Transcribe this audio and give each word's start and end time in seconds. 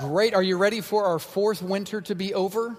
Great. 0.00 0.34
Are 0.34 0.42
you 0.42 0.56
ready 0.56 0.80
for 0.80 1.04
our 1.04 1.18
fourth 1.18 1.62
winter 1.62 2.00
to 2.02 2.14
be 2.14 2.34
over? 2.34 2.76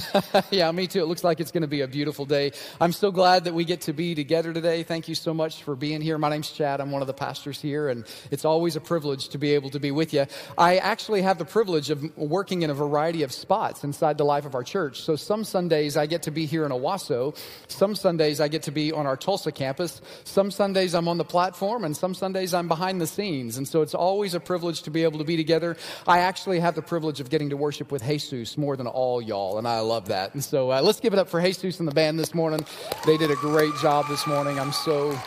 yeah, 0.50 0.70
me 0.72 0.86
too. 0.86 1.00
It 1.00 1.06
looks 1.06 1.24
like 1.24 1.40
it's 1.40 1.50
going 1.50 1.62
to 1.62 1.68
be 1.68 1.80
a 1.82 1.88
beautiful 1.88 2.24
day. 2.24 2.52
I'm 2.80 2.92
so 2.92 3.10
glad 3.10 3.44
that 3.44 3.54
we 3.54 3.64
get 3.64 3.82
to 3.82 3.92
be 3.92 4.14
together 4.14 4.52
today. 4.52 4.82
Thank 4.82 5.08
you 5.08 5.14
so 5.14 5.34
much 5.34 5.62
for 5.62 5.76
being 5.76 6.00
here. 6.00 6.18
My 6.18 6.30
name's 6.30 6.50
Chad. 6.50 6.80
I'm 6.80 6.90
one 6.90 7.02
of 7.02 7.06
the 7.06 7.14
pastors 7.14 7.60
here, 7.60 7.88
and 7.88 8.04
it's 8.30 8.44
always 8.44 8.76
a 8.76 8.80
privilege 8.80 9.28
to 9.30 9.38
be 9.38 9.54
able 9.54 9.70
to 9.70 9.80
be 9.80 9.90
with 9.90 10.14
you. 10.14 10.26
I 10.56 10.78
actually 10.78 11.22
have 11.22 11.38
the 11.38 11.44
privilege 11.44 11.90
of 11.90 12.16
working 12.16 12.62
in 12.62 12.70
a 12.70 12.74
variety 12.74 13.22
of 13.22 13.32
spots 13.32 13.84
inside 13.84 14.18
the 14.18 14.24
life 14.24 14.46
of 14.46 14.54
our 14.54 14.64
church. 14.64 15.02
So 15.02 15.16
some 15.16 15.44
Sundays 15.44 15.96
I 15.96 16.06
get 16.06 16.22
to 16.24 16.30
be 16.30 16.46
here 16.46 16.64
in 16.64 16.72
Owasso. 16.72 17.36
Some 17.68 17.94
Sundays 17.94 18.40
I 18.40 18.48
get 18.48 18.62
to 18.64 18.70
be 18.70 18.92
on 18.92 19.06
our 19.06 19.16
Tulsa 19.16 19.52
campus. 19.52 20.00
Some 20.24 20.50
Sundays 20.50 20.94
I'm 20.94 21.08
on 21.08 21.18
the 21.18 21.24
platform, 21.24 21.84
and 21.84 21.96
some 21.96 22.14
Sundays 22.14 22.54
I'm 22.54 22.68
behind 22.68 23.00
the 23.00 23.06
scenes. 23.06 23.56
And 23.56 23.68
so 23.68 23.82
it's 23.82 23.94
always 23.94 24.34
a 24.34 24.40
privilege 24.40 24.82
to 24.82 24.90
be 24.90 25.02
able 25.02 25.18
to 25.18 25.24
be 25.24 25.36
together. 25.36 25.76
I 26.06 26.20
actually 26.20 26.60
have 26.60 26.74
the 26.74 26.82
privilege 26.82 27.20
of 27.20 27.30
getting 27.30 27.50
to 27.50 27.56
worship 27.56 27.92
with 27.92 28.02
Jesus 28.02 28.56
more 28.56 28.76
than 28.76 28.86
all 28.86 29.20
y'all, 29.20 29.58
and 29.58 29.66
I 29.66 29.81
love 29.82 30.08
that. 30.08 30.34
And 30.34 30.42
so 30.42 30.72
uh, 30.72 30.80
let's 30.80 31.00
give 31.00 31.12
it 31.12 31.18
up 31.18 31.28
for 31.28 31.40
Jesus 31.40 31.78
and 31.78 31.88
the 31.88 31.94
band 31.94 32.18
this 32.18 32.34
morning. 32.34 32.64
They 33.06 33.16
did 33.16 33.30
a 33.30 33.36
great 33.36 33.74
job 33.80 34.06
this 34.08 34.26
morning. 34.26 34.58
I'm 34.58 34.72
so, 34.72 35.18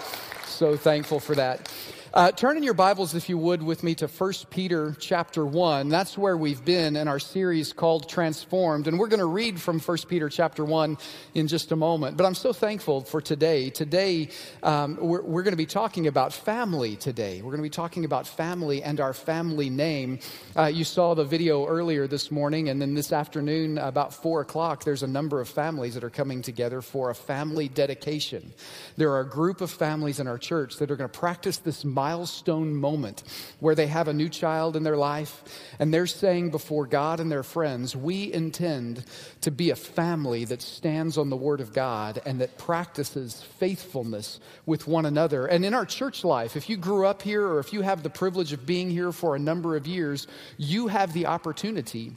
so 0.45 0.75
thankful 0.75 1.19
for 1.19 1.35
that. 1.35 1.71
Uh, 2.15 2.31
turn 2.31 2.55
in 2.55 2.63
your 2.63 2.73
Bibles, 2.73 3.13
if 3.13 3.27
you 3.27 3.37
would, 3.37 3.61
with 3.61 3.83
me 3.83 3.93
to 3.93 4.07
1 4.07 4.33
Peter 4.49 4.95
chapter 5.01 5.45
1. 5.45 5.89
That's 5.89 6.17
where 6.17 6.37
we've 6.37 6.63
been 6.63 6.95
in 6.95 7.09
our 7.09 7.19
series 7.19 7.73
called 7.73 8.07
Transformed. 8.07 8.87
And 8.87 8.97
we're 8.97 9.09
going 9.09 9.19
to 9.19 9.25
read 9.25 9.59
from 9.59 9.81
1 9.81 9.97
Peter 10.07 10.29
chapter 10.29 10.63
1 10.63 10.97
in 11.33 11.49
just 11.49 11.73
a 11.73 11.75
moment. 11.75 12.15
But 12.15 12.25
I'm 12.25 12.33
so 12.33 12.53
thankful 12.53 13.01
for 13.01 13.19
today. 13.19 13.69
Today, 13.69 14.29
um, 14.63 14.95
we're, 14.95 15.23
we're 15.23 15.43
going 15.43 15.51
to 15.51 15.57
be 15.57 15.65
talking 15.65 16.07
about 16.07 16.31
family 16.31 16.95
today. 16.95 17.41
We're 17.41 17.51
going 17.51 17.57
to 17.57 17.63
be 17.63 17.69
talking 17.69 18.05
about 18.05 18.25
family 18.25 18.81
and 18.81 19.01
our 19.01 19.11
family 19.11 19.69
name. 19.69 20.19
Uh, 20.55 20.67
you 20.67 20.85
saw 20.85 21.15
the 21.15 21.25
video 21.25 21.67
earlier 21.67 22.07
this 22.07 22.31
morning, 22.31 22.69
and 22.69 22.81
then 22.81 22.93
this 22.93 23.11
afternoon, 23.11 23.77
about 23.77 24.13
4 24.13 24.39
o'clock, 24.39 24.85
there's 24.85 25.03
a 25.03 25.07
number 25.07 25.41
of 25.41 25.49
families 25.49 25.95
that 25.95 26.03
are 26.05 26.09
coming 26.09 26.41
together 26.41 26.81
for 26.81 27.09
a 27.09 27.15
family 27.15 27.67
dedication. 27.67 28.53
There 28.95 29.11
are 29.11 29.19
a 29.19 29.29
group 29.29 29.59
of 29.59 29.69
families 29.69 30.21
in 30.21 30.29
our 30.29 30.37
church 30.37 30.77
that 30.77 30.89
are 30.89 30.95
going 30.95 31.09
to 31.09 31.19
practice 31.19 31.57
this 31.57 31.83
milestone 32.05 32.75
moment 32.75 33.23
where 33.59 33.73
they 33.73 33.87
have 33.87 34.07
a 34.07 34.13
new 34.13 34.29
child 34.29 34.75
in 34.75 34.83
their 34.83 34.95
life 34.95 35.43
and 35.79 35.91
they're 35.91 36.05
saying 36.05 36.51
before 36.51 36.85
God 36.85 37.19
and 37.19 37.31
their 37.31 37.41
friends, 37.41 37.95
We 37.95 38.31
intend 38.31 39.03
to 39.41 39.49
be 39.49 39.71
a 39.71 39.75
family 39.75 40.45
that 40.45 40.61
stands 40.61 41.17
on 41.17 41.31
the 41.31 41.35
Word 41.47 41.61
of 41.61 41.73
God 41.73 42.21
and 42.23 42.41
that 42.41 42.59
practices 42.59 43.41
faithfulness 43.57 44.39
with 44.67 44.85
one 44.87 45.07
another. 45.07 45.47
And 45.47 45.65
in 45.65 45.73
our 45.73 45.85
church 45.85 46.23
life, 46.23 46.55
if 46.55 46.69
you 46.69 46.77
grew 46.77 47.07
up 47.07 47.23
here 47.23 47.43
or 47.43 47.57
if 47.59 47.73
you 47.73 47.81
have 47.81 48.03
the 48.03 48.09
privilege 48.11 48.53
of 48.53 48.67
being 48.67 48.91
here 48.91 49.11
for 49.11 49.35
a 49.35 49.39
number 49.39 49.75
of 49.75 49.87
years, 49.87 50.27
you 50.57 50.87
have 50.87 51.11
the 51.11 51.25
opportunity 51.25 52.13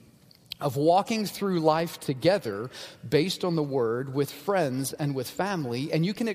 of 0.61 0.77
walking 0.77 1.25
through 1.25 1.61
life 1.61 1.98
together 2.00 2.69
based 3.08 3.42
on 3.42 3.56
the 3.56 3.62
word 3.62 4.12
with 4.12 4.30
friends 4.30 4.92
and 4.92 5.14
with 5.14 5.30
family, 5.30 5.91
and 5.92 6.05
you 6.05 6.12
can 6.12 6.28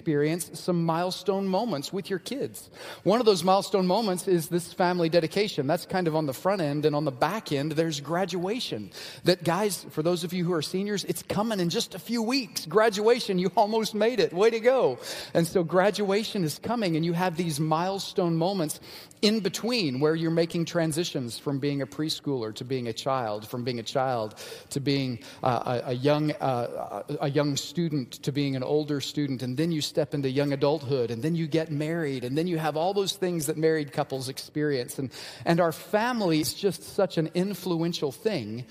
experience 0.00 0.50
some 0.54 0.82
milestone 0.82 1.46
moments 1.46 1.92
with 1.92 2.08
your 2.08 2.18
kids. 2.18 2.70
One 3.02 3.20
of 3.20 3.26
those 3.26 3.44
milestone 3.44 3.86
moments 3.86 4.26
is 4.26 4.48
this 4.48 4.72
family 4.72 5.10
dedication. 5.10 5.66
That's 5.66 5.84
kind 5.84 6.08
of 6.08 6.16
on 6.16 6.24
the 6.24 6.32
front 6.32 6.62
end, 6.62 6.86
and 6.86 6.96
on 6.96 7.04
the 7.04 7.10
back 7.10 7.52
end, 7.52 7.72
there's 7.72 8.00
graduation. 8.00 8.92
That, 9.24 9.44
guys, 9.44 9.84
for 9.90 10.02
those 10.02 10.24
of 10.24 10.32
you 10.32 10.42
who 10.46 10.54
are 10.54 10.62
seniors, 10.62 11.04
it's 11.04 11.22
coming 11.22 11.60
in 11.60 11.68
just 11.68 11.94
a 11.94 11.98
few 11.98 12.22
weeks. 12.22 12.64
Graduation, 12.64 13.38
you 13.38 13.52
almost 13.58 13.94
made 13.94 14.20
it. 14.20 14.32
Way 14.32 14.48
to 14.48 14.60
go. 14.60 14.98
And 15.34 15.46
so, 15.46 15.62
graduation 15.62 16.44
is 16.44 16.58
coming, 16.58 16.96
and 16.96 17.04
you 17.04 17.12
have 17.12 17.36
these 17.36 17.60
milestone 17.60 18.36
moments 18.36 18.80
in 19.22 19.40
between 19.40 20.00
where 20.00 20.14
you're 20.14 20.30
making 20.30 20.64
transitions 20.64 21.38
from 21.38 21.58
being 21.58 21.82
a 21.82 21.86
preschooler 21.86 22.54
to 22.54 22.64
being 22.64 22.88
a 22.88 22.92
child, 22.92 23.46
from 23.46 23.64
being 23.64 23.78
a 23.78 23.82
child 23.82 24.34
to 24.70 24.80
being 24.80 25.18
uh, 25.42 25.80
a, 25.84 25.90
a, 25.90 25.92
young, 25.92 26.32
uh, 26.32 27.02
a 27.20 27.30
young 27.30 27.56
student 27.56 28.12
to 28.12 28.32
being 28.32 28.56
an 28.56 28.62
older 28.62 29.00
student, 29.00 29.42
and 29.42 29.56
then 29.56 29.70
you 29.70 29.80
step 29.90 30.14
into 30.14 30.30
young 30.30 30.52
adulthood, 30.54 31.10
and 31.10 31.22
then 31.22 31.34
you 31.34 31.46
get 31.46 31.70
married, 31.70 32.24
and 32.24 32.38
then 32.38 32.46
you 32.46 32.56
have 32.56 32.76
all 32.76 32.94
those 32.94 33.12
things 33.12 33.46
that 33.46 33.58
married 33.58 33.92
couples 33.92 34.28
experience. 34.30 34.98
And, 34.98 35.10
and 35.44 35.60
our 35.60 35.72
family 35.72 36.40
is 36.40 36.54
just 36.54 36.82
such 36.82 37.18
an 37.18 37.30
influential 37.34 38.12
thing 38.12 38.64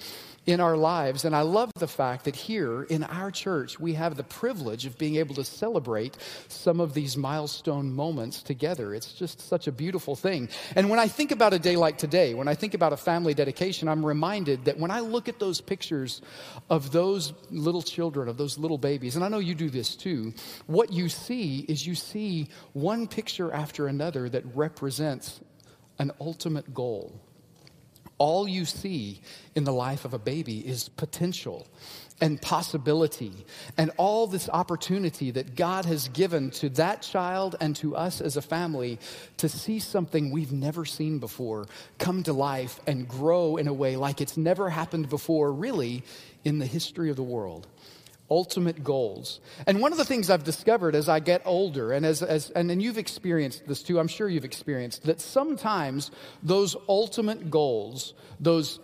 in 0.50 0.60
our 0.60 0.76
lives. 0.76 1.26
And 1.26 1.36
I 1.36 1.42
love 1.42 1.72
the 1.76 1.88
fact 1.88 2.26
that 2.26 2.36
here 2.36 2.84
in 2.84 3.04
our 3.04 3.30
church, 3.30 3.80
we 3.80 3.94
have 3.94 4.18
the 4.18 4.24
privilege 4.24 4.88
of 4.88 4.98
being 4.98 5.18
able 5.18 5.36
to 5.36 5.44
celebrate 5.44 6.18
some 6.48 6.80
of 6.80 6.96
these 6.96 7.16
milestone 7.16 7.94
moments 7.94 8.42
together. 8.42 8.96
It's 8.96 9.14
just 9.14 9.42
such 9.42 9.68
a 9.68 9.72
beautiful 9.72 10.16
thing. 10.16 10.50
And 10.76 10.90
when 10.90 10.98
I 10.98 11.08
think 11.08 11.32
about 11.32 11.54
a 11.54 11.60
day 11.60 11.76
like 11.76 12.00
today, 12.00 12.34
when 12.34 12.48
I 12.48 12.56
think 12.56 12.74
about 12.74 12.94
a 12.94 12.98
family 12.98 13.36
dedication, 13.36 13.88
I'm 13.88 14.04
reminded 14.04 14.66
that 14.66 14.80
when 14.80 14.90
I 14.90 15.02
look 15.02 15.30
at 15.30 15.38
those 15.38 15.62
pictures 15.62 16.22
of 16.70 16.92
those 16.92 17.34
little 17.52 17.84
children, 17.84 18.28
of 18.28 18.38
those 18.38 18.58
little 18.58 18.80
babies, 18.80 19.16
and 19.16 19.24
I 19.24 19.30
know 19.30 19.40
you 19.40 19.54
do 19.54 19.70
this 19.70 19.96
too, 19.96 20.34
what 20.66 20.92
you 20.92 21.10
see 21.10 21.60
is 21.60 21.86
you 21.86 21.94
see 21.94 22.50
one 22.74 23.08
picture 23.08 23.52
after 23.52 23.86
another 23.86 24.28
that 24.30 24.44
represents 24.56 25.42
an 26.00 26.12
ultimate 26.20 26.74
goal 26.74 27.22
all 28.20 28.48
you 28.48 28.66
see 28.66 29.22
in 29.56 29.64
the 29.64 29.74
life 29.74 30.06
of 30.06 30.14
a 30.14 30.20
baby 30.20 30.60
is 30.60 30.90
potential 30.90 31.66
and 32.22 32.42
possibility 32.42 33.46
and 33.78 33.92
all 33.98 34.28
this 34.28 34.50
opportunity 34.50 35.32
that 35.32 35.56
God 35.56 35.86
has 35.86 36.10
given 36.10 36.52
to 36.52 36.70
that 36.72 37.02
child 37.02 37.56
and 37.60 37.76
to 37.78 37.96
us 37.96 38.22
as 38.22 38.38
a 38.38 38.42
family 38.42 39.00
to 39.38 39.50
see 39.50 39.80
something 39.80 40.30
we've 40.30 40.52
never 40.52 40.86
seen 40.86 41.20
before 41.20 41.66
come 41.98 42.24
to 42.24 42.34
life 42.34 42.80
and 42.86 43.08
grow 43.08 43.58
in 43.58 43.68
a 43.68 43.74
way 43.74 43.96
like 43.96 44.22
it's 44.22 44.38
never 44.38 44.70
happened 44.70 45.10
before, 45.10 45.52
really, 45.52 46.04
in 46.44 46.60
the 46.60 46.66
history 46.66 47.10
of 47.10 47.16
the 47.16 47.24
world 47.24 47.68
ultimate 48.30 48.84
goals. 48.84 49.40
And 49.68 49.82
one 49.82 49.92
of 49.92 49.98
the 49.98 50.06
things 50.06 50.30
I've 50.30 50.44
discovered 50.44 50.96
as 50.96 51.10
I 51.10 51.20
get 51.20 51.42
older, 51.46 51.92
and 51.92 52.06
as, 52.06 52.22
as 52.22 52.50
and, 52.52 52.70
and 52.72 52.82
you've 52.82 52.98
experienced 52.98 53.68
this 53.68 53.84
too, 53.84 54.00
I'm 54.00 54.08
sure 54.08 54.30
you've 54.30 54.46
experienced, 54.46 55.04
that 55.04 55.20
sometimes 55.20 56.12
those 56.44 56.76
ultimate 56.88 57.50
goals, 57.50 58.14
those 58.40 58.80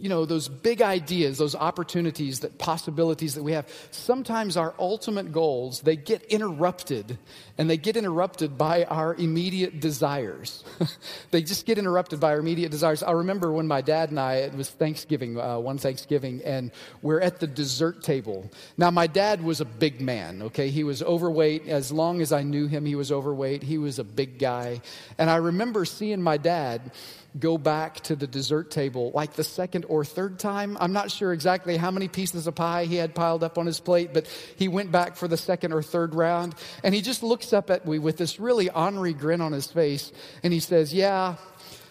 you 0.00 0.08
know, 0.08 0.24
those 0.24 0.48
big 0.48 0.80
ideas, 0.80 1.36
those 1.36 1.54
opportunities, 1.54 2.40
that 2.40 2.58
possibilities 2.58 3.34
that 3.34 3.42
we 3.42 3.52
have, 3.52 3.68
sometimes 3.90 4.56
our 4.56 4.74
ultimate 4.78 5.30
goals, 5.30 5.80
they 5.82 5.96
get 5.96 6.22
interrupted 6.24 7.18
and 7.58 7.68
they 7.68 7.76
get 7.76 7.96
interrupted 7.96 8.56
by 8.56 8.84
our 8.84 9.14
immediate 9.14 9.80
desires. 9.80 10.64
they 11.30 11.42
just 11.42 11.66
get 11.66 11.76
interrupted 11.76 12.18
by 12.18 12.32
our 12.32 12.38
immediate 12.38 12.70
desires. 12.70 13.02
I 13.02 13.12
remember 13.12 13.52
when 13.52 13.66
my 13.66 13.82
dad 13.82 14.08
and 14.08 14.18
I, 14.18 14.36
it 14.36 14.54
was 14.54 14.70
Thanksgiving, 14.70 15.38
uh, 15.38 15.58
one 15.58 15.76
Thanksgiving, 15.76 16.40
and 16.46 16.70
we're 17.02 17.20
at 17.20 17.38
the 17.38 17.46
dessert 17.46 18.02
table. 18.02 18.50
Now, 18.78 18.90
my 18.90 19.06
dad 19.06 19.42
was 19.42 19.60
a 19.60 19.66
big 19.66 20.00
man, 20.00 20.40
okay? 20.42 20.70
He 20.70 20.84
was 20.84 21.02
overweight. 21.02 21.68
As 21.68 21.92
long 21.92 22.22
as 22.22 22.32
I 22.32 22.42
knew 22.42 22.66
him, 22.66 22.86
he 22.86 22.94
was 22.94 23.12
overweight. 23.12 23.62
He 23.62 23.76
was 23.76 23.98
a 23.98 24.04
big 24.04 24.38
guy. 24.38 24.80
And 25.18 25.28
I 25.28 25.36
remember 25.36 25.84
seeing 25.84 26.22
my 26.22 26.38
dad 26.38 26.92
go 27.38 27.56
back 27.56 28.00
to 28.00 28.16
the 28.16 28.26
dessert 28.26 28.70
table 28.70 29.12
like 29.14 29.34
the 29.34 29.44
second 29.44 29.84
or 29.88 30.04
third 30.04 30.38
time. 30.38 30.76
I'm 30.80 30.92
not 30.92 31.10
sure 31.10 31.32
exactly 31.32 31.76
how 31.76 31.90
many 31.90 32.08
pieces 32.08 32.46
of 32.46 32.54
pie 32.54 32.86
he 32.86 32.96
had 32.96 33.14
piled 33.14 33.44
up 33.44 33.58
on 33.58 33.66
his 33.66 33.78
plate, 33.78 34.12
but 34.12 34.26
he 34.56 34.68
went 34.68 34.90
back 34.90 35.16
for 35.16 35.28
the 35.28 35.36
second 35.36 35.72
or 35.72 35.82
third 35.82 36.14
round. 36.14 36.54
And 36.82 36.94
he 36.94 37.00
just 37.00 37.22
looks 37.22 37.52
up 37.52 37.70
at 37.70 37.86
me 37.86 37.98
with 37.98 38.16
this 38.16 38.40
really 38.40 38.68
ornery 38.70 39.12
grin 39.12 39.40
on 39.40 39.52
his 39.52 39.70
face. 39.70 40.10
And 40.42 40.52
he 40.52 40.60
says, 40.60 40.92
Yeah, 40.92 41.36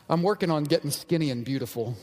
I'm 0.10 0.24
working 0.24 0.52
on 0.52 0.66
getting 0.66 0.92
skinny 0.92 1.32
and 1.32 1.46
beautiful. 1.46 1.96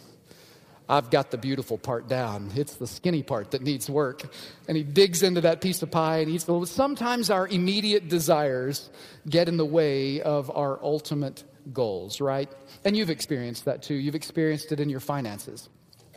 I've 0.88 1.10
got 1.10 1.32
the 1.32 1.38
beautiful 1.38 1.78
part 1.78 2.06
down. 2.06 2.52
It's 2.54 2.76
the 2.76 2.86
skinny 2.86 3.24
part 3.24 3.50
that 3.50 3.62
needs 3.62 3.90
work. 3.90 4.22
And 4.68 4.76
he 4.76 4.84
digs 4.84 5.24
into 5.24 5.40
that 5.40 5.60
piece 5.60 5.82
of 5.82 5.90
pie 5.90 6.18
and 6.18 6.30
eats. 6.30 6.46
Sometimes 6.70 7.28
our 7.28 7.48
immediate 7.48 8.08
desires 8.08 8.88
get 9.28 9.48
in 9.48 9.56
the 9.56 9.64
way 9.64 10.20
of 10.20 10.48
our 10.56 10.78
ultimate 10.80 11.42
goals, 11.72 12.20
right? 12.20 12.50
And 12.84 12.96
you've 12.96 13.10
experienced 13.10 13.64
that 13.64 13.82
too. 13.82 13.94
You've 13.94 14.14
experienced 14.14 14.72
it 14.72 14.80
in 14.80 14.88
your 14.88 15.00
finances. 15.00 15.68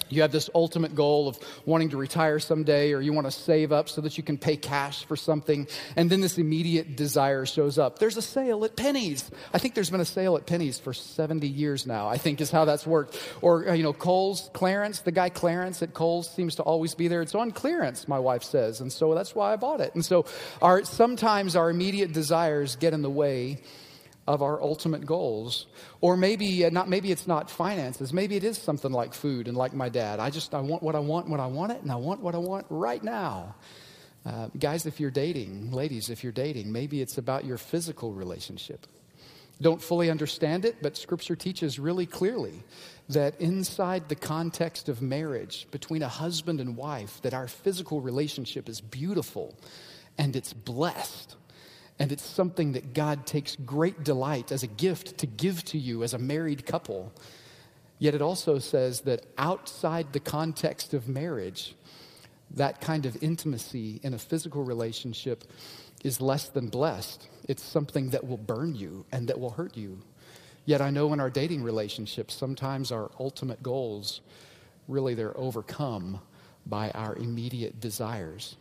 You 0.10 0.22
have 0.22 0.32
this 0.32 0.50
ultimate 0.56 0.96
goal 0.96 1.28
of 1.28 1.38
wanting 1.66 1.90
to 1.90 1.98
retire 1.98 2.40
someday, 2.40 2.94
or 2.94 3.02
you 3.02 3.14
want 3.14 3.28
to 3.28 3.32
save 3.32 3.72
up 3.72 3.90
so 3.90 4.02
that 4.02 4.18
you 4.18 4.24
can 4.24 4.38
pay 4.38 4.56
cash 4.56 5.06
for 5.06 5.16
something, 5.16 5.68
and 5.96 6.10
then 6.10 6.22
this 6.22 6.38
immediate 6.38 6.96
desire 6.96 7.46
shows 7.46 7.78
up. 7.78 8.00
There's 8.00 8.18
a 8.18 8.22
sale 8.22 8.66
at 8.66 8.76
Penney's. 8.76 9.30
I 9.54 9.60
think 9.60 9.76
there's 9.76 9.90
been 9.90 10.02
a 10.02 10.06
sale 10.06 10.36
at 10.38 10.46
Penney's 10.46 10.80
for 10.80 10.94
70 10.94 11.48
years 11.48 11.86
now, 11.86 12.08
I 12.08 12.18
think 12.18 12.42
is 12.42 12.52
how 12.52 12.66
that's 12.66 12.88
worked. 12.88 13.20
Or, 13.42 13.70
uh, 13.70 13.74
you 13.74 13.84
know, 13.84 13.94
Kohl's, 13.94 14.50
Clarence, 14.54 15.02
the 15.02 15.12
guy 15.12 15.30
Clarence 15.30 15.82
at 15.84 15.94
Kohl's 15.94 16.30
seems 16.30 16.56
to 16.56 16.64
always 16.64 16.96
be 16.96 17.08
there. 17.08 17.22
It's 17.22 17.36
on 17.36 17.52
clearance, 17.52 18.08
my 18.08 18.20
wife 18.20 18.44
says, 18.44 18.82
and 18.82 18.92
so 18.92 19.14
that's 19.14 19.36
why 19.36 19.54
I 19.54 19.56
bought 19.58 19.82
it. 19.82 19.94
And 19.94 20.04
so 20.04 20.26
our, 20.62 20.84
sometimes 20.86 21.56
our 21.56 21.70
immediate 21.70 22.14
desires 22.14 22.76
get 22.76 22.94
in 22.94 23.02
the 23.02 23.10
way 23.10 23.60
of 24.30 24.44
our 24.44 24.62
ultimate 24.62 25.08
goals. 25.08 25.66
Or 26.02 26.16
maybe 26.16 26.64
uh, 26.64 26.70
not 26.70 26.88
maybe 26.88 27.12
it's 27.12 27.28
not 27.28 27.50
finances. 27.50 28.14
Maybe 28.14 28.36
it 28.36 28.44
is 28.44 28.60
something 28.60 28.92
like 28.92 29.16
food 29.16 29.48
and 29.48 29.58
like 29.58 29.74
my 29.74 29.90
dad. 29.90 30.20
I 30.20 30.30
just 30.30 30.54
I 30.54 30.62
want 30.62 30.84
what 30.84 30.96
I 30.96 31.00
want 31.00 31.30
when 31.30 31.40
I 31.40 31.48
want 31.48 31.72
it 31.72 31.82
and 31.82 31.92
I 31.92 31.96
want 31.96 32.22
what 32.22 32.36
I 32.36 32.38
want 32.38 32.68
right 32.70 33.04
now. 33.04 33.56
Uh, 34.24 34.50
guys, 34.60 34.86
if 34.86 35.00
you're 35.00 35.10
dating, 35.10 35.72
ladies, 35.72 36.10
if 36.12 36.24
you're 36.24 36.32
dating, 36.32 36.72
maybe 36.72 37.02
it's 37.02 37.18
about 37.18 37.44
your 37.44 37.58
physical 37.58 38.14
relationship. 38.14 38.86
don't 39.62 39.82
fully 39.82 40.10
understand 40.10 40.64
it, 40.64 40.76
but 40.82 40.96
Scripture 40.96 41.36
teaches 41.36 41.80
really 41.80 42.06
clearly 42.06 42.64
that 43.10 43.42
inside 43.42 44.08
the 44.08 44.16
context 44.16 44.90
of 44.90 45.02
marriage 45.02 45.68
between 45.72 46.04
a 46.04 46.08
husband 46.08 46.62
and 46.62 46.78
wife, 46.78 47.20
that 47.24 47.34
our 47.34 47.48
physical 47.48 48.00
relationship 48.00 48.70
is 48.70 48.80
beautiful 48.80 49.56
and 50.18 50.36
it's 50.36 50.54
blessed. 50.54 51.36
And 52.00 52.12
it's 52.12 52.24
something 52.24 52.72
that 52.74 52.94
God 52.94 53.26
takes 53.26 53.58
great 53.58 54.04
delight 54.04 54.52
as 54.52 54.64
a 54.64 54.68
gift 54.68 55.18
to 55.18 55.28
give 55.28 55.66
to 55.66 55.78
you 55.78 56.04
as 56.04 56.14
a 56.14 56.18
married 56.18 56.66
couple. 56.66 57.12
Yet 58.00 58.16
it 58.16 58.22
also 58.22 58.60
says 58.60 59.02
that 59.02 59.26
outside 59.38 60.14
the 60.14 60.22
context 60.22 60.94
of 60.94 61.10
marriage, 61.10 61.76
that 62.52 62.80
kind 62.80 63.06
of 63.06 63.22
intimacy 63.22 64.00
in 64.02 64.14
a 64.14 64.18
physical 64.18 64.64
relationship 64.64 65.44
is 66.04 66.22
less 66.22 66.48
than 66.48 66.70
blessed. 66.70 67.28
It's 67.50 67.64
something 67.64 68.12
that 68.12 68.26
will 68.26 68.38
burn 68.38 68.76
you 68.76 69.06
and 69.12 69.28
that 69.28 69.40
will 69.40 69.52
hurt 69.52 69.76
you. 69.76 70.02
Yet 70.66 70.82
I 70.82 70.92
know 70.92 71.12
in 71.12 71.20
our 71.20 71.30
dating 71.30 71.64
relationships, 71.64 72.34
sometimes 72.34 72.92
our 72.92 73.12
ultimate 73.20 73.62
goals, 73.62 74.22
really, 74.88 75.16
they're 75.16 75.38
overcome 75.38 76.22
by 76.66 76.92
our 76.92 77.16
immediate 77.16 77.80
desires. 77.80 78.56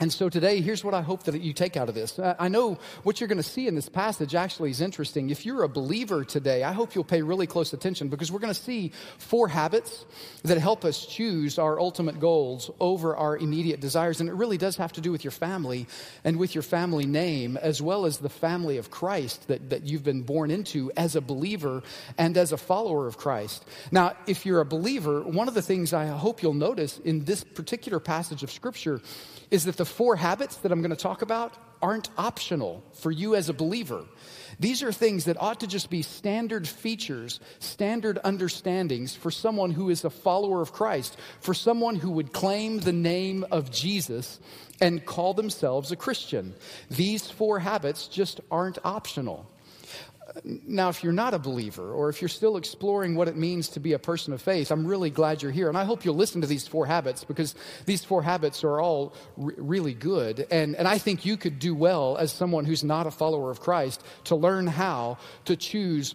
And 0.00 0.12
so 0.12 0.28
today, 0.28 0.60
here's 0.60 0.82
what 0.82 0.92
I 0.92 1.02
hope 1.02 1.22
that 1.24 1.40
you 1.40 1.52
take 1.52 1.76
out 1.76 1.88
of 1.88 1.94
this. 1.94 2.18
Uh, 2.18 2.34
I 2.36 2.48
know 2.48 2.78
what 3.04 3.20
you're 3.20 3.28
going 3.28 3.38
to 3.38 3.48
see 3.48 3.68
in 3.68 3.76
this 3.76 3.88
passage 3.88 4.34
actually 4.34 4.70
is 4.70 4.80
interesting. 4.80 5.30
If 5.30 5.46
you're 5.46 5.62
a 5.62 5.68
believer 5.68 6.24
today, 6.24 6.64
I 6.64 6.72
hope 6.72 6.96
you'll 6.96 7.04
pay 7.04 7.22
really 7.22 7.46
close 7.46 7.72
attention 7.72 8.08
because 8.08 8.32
we're 8.32 8.40
going 8.40 8.52
to 8.52 8.60
see 8.60 8.90
four 9.18 9.46
habits 9.46 10.04
that 10.42 10.58
help 10.58 10.84
us 10.84 11.06
choose 11.06 11.60
our 11.60 11.78
ultimate 11.78 12.18
goals 12.18 12.72
over 12.80 13.14
our 13.14 13.36
immediate 13.36 13.78
desires. 13.78 14.20
And 14.20 14.28
it 14.28 14.34
really 14.34 14.58
does 14.58 14.76
have 14.78 14.92
to 14.94 15.00
do 15.00 15.12
with 15.12 15.22
your 15.22 15.30
family 15.30 15.86
and 16.24 16.38
with 16.38 16.56
your 16.56 16.62
family 16.62 17.06
name, 17.06 17.56
as 17.56 17.80
well 17.80 18.04
as 18.04 18.18
the 18.18 18.28
family 18.28 18.78
of 18.78 18.90
Christ 18.90 19.46
that, 19.46 19.70
that 19.70 19.84
you've 19.86 20.04
been 20.04 20.22
born 20.22 20.50
into 20.50 20.90
as 20.96 21.14
a 21.14 21.20
believer 21.20 21.84
and 22.18 22.36
as 22.36 22.50
a 22.50 22.56
follower 22.56 23.06
of 23.06 23.16
Christ. 23.16 23.64
Now, 23.92 24.16
if 24.26 24.44
you're 24.44 24.60
a 24.60 24.66
believer, 24.66 25.22
one 25.22 25.46
of 25.46 25.54
the 25.54 25.62
things 25.62 25.92
I 25.92 26.06
hope 26.06 26.42
you'll 26.42 26.52
notice 26.52 26.98
in 26.98 27.24
this 27.24 27.44
particular 27.44 28.00
passage 28.00 28.42
of 28.42 28.50
Scripture 28.50 29.00
is 29.54 29.66
that 29.66 29.76
the 29.76 29.84
four 29.84 30.16
habits 30.16 30.56
that 30.56 30.72
I'm 30.72 30.80
going 30.80 30.90
to 30.90 30.96
talk 30.96 31.22
about 31.22 31.56
aren't 31.80 32.10
optional 32.18 32.82
for 32.94 33.12
you 33.12 33.36
as 33.36 33.48
a 33.48 33.54
believer. 33.54 34.04
These 34.58 34.82
are 34.82 34.90
things 34.90 35.26
that 35.26 35.40
ought 35.40 35.60
to 35.60 35.68
just 35.68 35.90
be 35.90 36.02
standard 36.02 36.66
features, 36.66 37.38
standard 37.60 38.18
understandings 38.24 39.14
for 39.14 39.30
someone 39.30 39.70
who 39.70 39.90
is 39.90 40.04
a 40.04 40.10
follower 40.10 40.60
of 40.60 40.72
Christ, 40.72 41.16
for 41.38 41.54
someone 41.54 41.94
who 41.94 42.10
would 42.10 42.32
claim 42.32 42.80
the 42.80 42.92
name 42.92 43.46
of 43.52 43.70
Jesus 43.70 44.40
and 44.80 45.06
call 45.06 45.34
themselves 45.34 45.92
a 45.92 45.96
Christian. 45.96 46.54
These 46.90 47.30
four 47.30 47.60
habits 47.60 48.08
just 48.08 48.40
aren't 48.50 48.84
optional. 48.84 49.48
Now, 50.44 50.88
if 50.88 51.04
you're 51.04 51.12
not 51.12 51.34
a 51.34 51.38
believer 51.38 51.92
or 51.92 52.08
if 52.08 52.22
you're 52.22 52.28
still 52.28 52.56
exploring 52.56 53.14
what 53.14 53.28
it 53.28 53.36
means 53.36 53.68
to 53.70 53.80
be 53.80 53.92
a 53.92 53.98
person 53.98 54.32
of 54.32 54.40
faith, 54.40 54.70
I'm 54.70 54.86
really 54.86 55.10
glad 55.10 55.42
you're 55.42 55.52
here. 55.52 55.68
And 55.68 55.76
I 55.76 55.84
hope 55.84 56.04
you'll 56.04 56.16
listen 56.16 56.40
to 56.40 56.46
these 56.46 56.66
four 56.66 56.86
habits 56.86 57.24
because 57.24 57.54
these 57.84 58.04
four 58.04 58.22
habits 58.22 58.64
are 58.64 58.80
all 58.80 59.14
re- 59.36 59.54
really 59.58 59.94
good. 59.94 60.46
And, 60.50 60.76
and 60.76 60.88
I 60.88 60.98
think 60.98 61.24
you 61.24 61.36
could 61.36 61.58
do 61.58 61.74
well 61.74 62.16
as 62.16 62.32
someone 62.32 62.64
who's 62.64 62.82
not 62.82 63.06
a 63.06 63.10
follower 63.10 63.50
of 63.50 63.60
Christ 63.60 64.02
to 64.24 64.36
learn 64.36 64.66
how 64.66 65.18
to 65.44 65.56
choose 65.56 66.14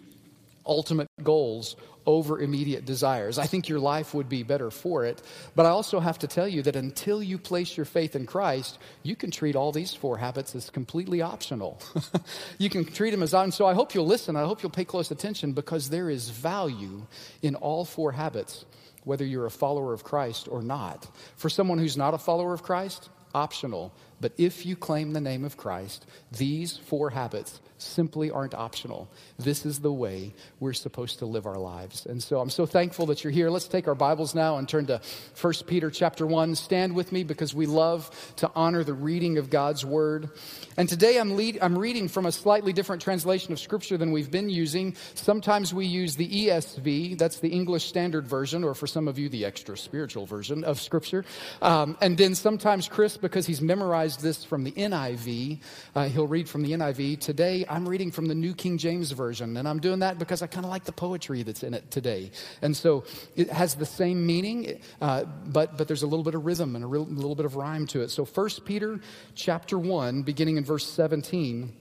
ultimate 0.66 1.08
goals 1.22 1.76
over 2.06 2.40
immediate 2.40 2.84
desires. 2.84 3.38
I 3.38 3.46
think 3.46 3.68
your 3.68 3.78
life 3.78 4.14
would 4.14 4.28
be 4.28 4.42
better 4.42 4.70
for 4.70 5.04
it. 5.04 5.22
But 5.54 5.66
I 5.66 5.70
also 5.70 6.00
have 6.00 6.18
to 6.20 6.26
tell 6.26 6.48
you 6.48 6.62
that 6.62 6.76
until 6.76 7.22
you 7.22 7.38
place 7.38 7.76
your 7.76 7.86
faith 7.86 8.16
in 8.16 8.26
Christ, 8.26 8.78
you 9.02 9.16
can 9.16 9.30
treat 9.30 9.56
all 9.56 9.72
these 9.72 9.94
four 9.94 10.18
habits 10.18 10.54
as 10.54 10.70
completely 10.70 11.22
optional. 11.22 11.80
you 12.58 12.70
can 12.70 12.84
treat 12.84 13.10
them 13.10 13.22
as 13.22 13.34
and 13.34 13.52
So 13.52 13.66
I 13.66 13.74
hope 13.74 13.94
you'll 13.94 14.06
listen. 14.06 14.36
I 14.36 14.44
hope 14.44 14.62
you'll 14.62 14.70
pay 14.70 14.84
close 14.84 15.10
attention 15.10 15.52
because 15.52 15.90
there 15.90 16.10
is 16.10 16.30
value 16.30 17.06
in 17.42 17.54
all 17.56 17.84
four 17.84 18.12
habits, 18.12 18.64
whether 19.04 19.24
you're 19.24 19.46
a 19.46 19.50
follower 19.50 19.92
of 19.92 20.04
Christ 20.04 20.48
or 20.50 20.62
not. 20.62 21.08
For 21.36 21.48
someone 21.48 21.78
who's 21.78 21.96
not 21.96 22.14
a 22.14 22.18
follower 22.18 22.54
of 22.54 22.62
Christ, 22.62 23.08
optional. 23.34 23.92
But 24.20 24.32
if 24.36 24.66
you 24.66 24.76
claim 24.76 25.12
the 25.12 25.20
name 25.20 25.44
of 25.44 25.56
Christ, 25.56 26.06
these 26.32 26.76
four 26.76 27.10
habits 27.10 27.60
simply 27.82 28.30
aren't 28.30 28.54
optional. 28.54 29.10
This 29.38 29.64
is 29.64 29.80
the 29.80 29.92
way 29.92 30.34
we're 30.58 30.72
supposed 30.72 31.18
to 31.20 31.26
live 31.26 31.46
our 31.46 31.58
lives. 31.58 32.06
And 32.06 32.22
so 32.22 32.40
I'm 32.40 32.50
so 32.50 32.66
thankful 32.66 33.06
that 33.06 33.24
you're 33.24 33.32
here. 33.32 33.50
Let's 33.50 33.68
take 33.68 33.88
our 33.88 33.94
Bibles 33.94 34.34
now 34.34 34.56
and 34.58 34.68
turn 34.68 34.86
to 34.86 35.00
1 35.40 35.52
Peter 35.66 35.90
chapter 35.90 36.26
1. 36.26 36.54
Stand 36.54 36.94
with 36.94 37.12
me 37.12 37.24
because 37.24 37.54
we 37.54 37.66
love 37.66 38.10
to 38.36 38.50
honor 38.54 38.84
the 38.84 38.94
reading 38.94 39.38
of 39.38 39.50
God's 39.50 39.84
word. 39.84 40.30
And 40.76 40.88
today 40.88 41.18
I'm, 41.18 41.36
lead, 41.36 41.58
I'm 41.60 41.78
reading 41.78 42.08
from 42.08 42.26
a 42.26 42.32
slightly 42.32 42.72
different 42.72 43.02
translation 43.02 43.52
of 43.52 43.58
scripture 43.58 43.96
than 43.96 44.12
we've 44.12 44.30
been 44.30 44.48
using. 44.48 44.94
Sometimes 45.14 45.74
we 45.74 45.86
use 45.86 46.16
the 46.16 46.46
ESV, 46.46 47.18
that's 47.18 47.40
the 47.40 47.48
English 47.48 47.84
Standard 47.84 48.26
Version, 48.26 48.64
or 48.64 48.74
for 48.74 48.86
some 48.86 49.08
of 49.08 49.18
you, 49.18 49.28
the 49.28 49.44
extra 49.44 49.76
spiritual 49.76 50.26
version 50.26 50.64
of 50.64 50.80
scripture. 50.80 51.24
Um, 51.62 51.96
and 52.00 52.16
then 52.16 52.34
sometimes 52.34 52.88
Chris, 52.88 53.16
because 53.16 53.46
he's 53.46 53.60
memorized 53.60 54.20
this 54.20 54.44
from 54.44 54.64
the 54.64 54.72
NIV, 54.72 55.60
uh, 55.94 56.08
he'll 56.08 56.26
read 56.26 56.48
from 56.48 56.62
the 56.62 56.72
NIV. 56.72 57.20
Today 57.20 57.64
I'm 57.70 57.88
reading 57.88 58.10
from 58.10 58.26
the 58.26 58.34
New 58.34 58.52
King 58.52 58.78
James 58.78 59.12
Version, 59.12 59.56
and 59.56 59.68
I'm 59.68 59.78
doing 59.78 60.00
that 60.00 60.18
because 60.18 60.42
I 60.42 60.48
kind 60.48 60.66
of 60.66 60.72
like 60.72 60.82
the 60.84 60.92
poetry 60.92 61.44
that's 61.44 61.62
in 61.62 61.72
it 61.72 61.88
today. 61.92 62.32
And 62.62 62.76
so 62.76 63.04
it 63.36 63.48
has 63.48 63.76
the 63.76 63.86
same 63.86 64.26
meaning, 64.26 64.80
uh, 65.00 65.22
but, 65.46 65.78
but 65.78 65.86
there's 65.86 66.02
a 66.02 66.08
little 66.08 66.24
bit 66.24 66.34
of 66.34 66.44
rhythm 66.44 66.74
and 66.74 66.84
a 66.84 66.88
real, 66.88 67.04
little 67.04 67.36
bit 67.36 67.46
of 67.46 67.54
rhyme 67.54 67.86
to 67.88 68.00
it. 68.00 68.10
So 68.10 68.24
1 68.24 68.50
Peter 68.64 68.98
chapter 69.36 69.78
1, 69.78 70.22
beginning 70.22 70.56
in 70.56 70.64
verse 70.64 70.84
17, 70.84 71.72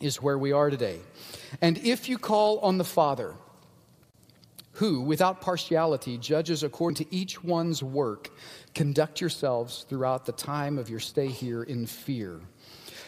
is 0.00 0.20
where 0.20 0.36
we 0.36 0.50
are 0.50 0.70
today. 0.70 0.98
And 1.62 1.78
if 1.78 2.08
you 2.08 2.18
call 2.18 2.58
on 2.58 2.78
the 2.78 2.84
Father, 2.84 3.36
who, 4.72 5.02
without 5.02 5.40
partiality, 5.40 6.18
judges 6.18 6.64
according 6.64 7.04
to 7.04 7.14
each 7.14 7.44
one's 7.44 7.80
work, 7.80 8.30
conduct 8.74 9.20
yourselves 9.20 9.86
throughout 9.88 10.26
the 10.26 10.32
time 10.32 10.78
of 10.78 10.90
your 10.90 11.00
stay 11.00 11.28
here 11.28 11.62
in 11.62 11.86
fear 11.86 12.40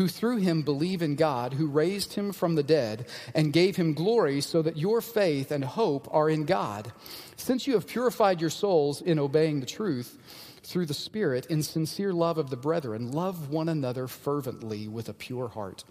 who 0.00 0.08
through 0.08 0.38
him 0.38 0.62
believe 0.62 1.02
in 1.02 1.14
God, 1.14 1.52
who 1.52 1.66
raised 1.66 2.14
him 2.14 2.32
from 2.32 2.54
the 2.54 2.62
dead 2.62 3.06
and 3.34 3.52
gave 3.52 3.76
him 3.76 3.92
glory, 3.92 4.40
so 4.40 4.62
that 4.62 4.78
your 4.78 5.02
faith 5.02 5.50
and 5.50 5.62
hope 5.62 6.08
are 6.10 6.30
in 6.30 6.46
God. 6.46 6.90
Since 7.36 7.66
you 7.66 7.74
have 7.74 7.86
purified 7.86 8.40
your 8.40 8.48
souls 8.48 9.02
in 9.02 9.18
obeying 9.18 9.60
the 9.60 9.66
truth 9.66 10.16
through 10.62 10.86
the 10.86 10.94
Spirit 10.94 11.44
in 11.50 11.62
sincere 11.62 12.14
love 12.14 12.38
of 12.38 12.48
the 12.48 12.56
brethren, 12.56 13.12
love 13.12 13.50
one 13.50 13.68
another 13.68 14.06
fervently 14.06 14.88
with 14.88 15.10
a 15.10 15.12
pure 15.12 15.48
heart. 15.48 15.84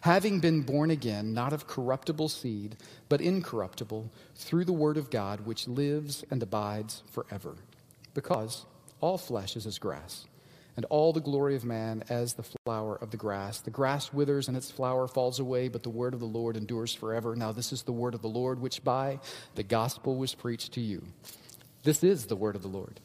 Having 0.00 0.40
been 0.40 0.62
born 0.62 0.90
again, 0.90 1.34
not 1.34 1.52
of 1.52 1.66
corruptible 1.66 2.30
seed, 2.30 2.78
but 3.10 3.20
incorruptible, 3.20 4.10
through 4.34 4.64
the 4.64 4.72
word 4.72 4.96
of 4.96 5.10
God, 5.10 5.40
which 5.42 5.68
lives 5.68 6.24
and 6.30 6.42
abides 6.42 7.02
forever. 7.10 7.56
Because 8.14 8.64
all 9.02 9.18
flesh 9.18 9.54
is 9.54 9.66
as 9.66 9.78
grass 9.78 10.24
and 10.76 10.84
all 10.86 11.12
the 11.12 11.20
glory 11.20 11.56
of 11.56 11.64
man 11.64 12.04
as 12.08 12.34
the 12.34 12.44
flower 12.64 12.96
of 12.96 13.10
the 13.10 13.16
grass. 13.16 13.60
The 13.60 13.70
grass 13.70 14.12
withers 14.12 14.48
and 14.48 14.56
its 14.56 14.70
flower 14.70 15.06
falls 15.06 15.38
away, 15.38 15.68
but 15.68 15.82
the 15.82 15.90
word 15.90 16.14
of 16.14 16.20
the 16.20 16.26
Lord 16.26 16.56
endures 16.56 16.94
forever. 16.94 17.36
Now, 17.36 17.52
this 17.52 17.72
is 17.72 17.82
the 17.82 17.92
word 17.92 18.14
of 18.14 18.22
the 18.22 18.28
Lord, 18.28 18.60
which 18.60 18.82
by 18.82 19.20
the 19.54 19.62
gospel 19.62 20.16
was 20.16 20.34
preached 20.34 20.72
to 20.72 20.80
you. 20.80 21.02
This 21.82 22.02
is 22.02 22.26
the 22.26 22.36
word 22.36 22.56
of 22.56 22.62
the 22.62 22.68
Lord. 22.68 23.00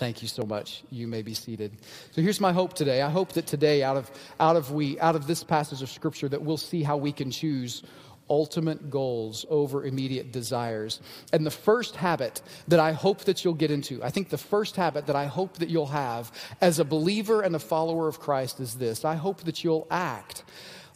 Thank 0.00 0.22
you 0.22 0.28
so 0.28 0.44
much. 0.44 0.82
You 0.90 1.06
may 1.06 1.20
be 1.20 1.34
seated. 1.34 1.76
So 2.12 2.22
here's 2.22 2.40
my 2.40 2.52
hope 2.52 2.72
today. 2.72 3.02
I 3.02 3.10
hope 3.10 3.34
that 3.34 3.46
today, 3.46 3.82
out 3.82 3.98
of, 3.98 4.10
out 4.40 4.56
of, 4.56 4.72
we, 4.72 4.98
out 4.98 5.14
of 5.14 5.26
this 5.26 5.44
passage 5.44 5.82
of 5.82 5.90
Scripture, 5.90 6.26
that 6.26 6.40
we'll 6.40 6.56
see 6.56 6.82
how 6.82 6.96
we 6.96 7.12
can 7.12 7.30
choose 7.30 7.82
ultimate 8.30 8.88
goals 8.88 9.44
over 9.50 9.84
immediate 9.84 10.32
desires. 10.32 11.00
And 11.32 11.44
the 11.44 11.50
first 11.50 11.96
habit 11.96 12.40
that 12.68 12.80
I 12.80 12.92
hope 12.92 13.24
that 13.24 13.44
you'll 13.44 13.54
get 13.54 13.70
into, 13.70 14.02
I 14.02 14.10
think 14.10 14.30
the 14.30 14.38
first 14.38 14.76
habit 14.76 15.06
that 15.08 15.16
I 15.16 15.26
hope 15.26 15.58
that 15.58 15.68
you'll 15.68 15.86
have 15.86 16.32
as 16.60 16.78
a 16.78 16.84
believer 16.84 17.42
and 17.42 17.54
a 17.54 17.58
follower 17.58 18.08
of 18.08 18.20
Christ 18.20 18.60
is 18.60 18.74
this 18.76 19.04
I 19.04 19.16
hope 19.16 19.42
that 19.42 19.62
you'll 19.64 19.86
act 19.90 20.44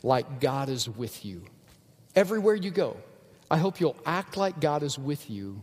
like 0.02 0.40
God 0.40 0.68
is 0.68 0.88
with 0.88 1.24
you. 1.24 1.42
Everywhere 2.14 2.54
you 2.54 2.70
go, 2.70 2.96
I 3.50 3.58
hope 3.58 3.80
you'll 3.80 3.96
act 4.06 4.36
like 4.36 4.60
God 4.60 4.82
is 4.82 4.98
with 4.98 5.28
you 5.28 5.62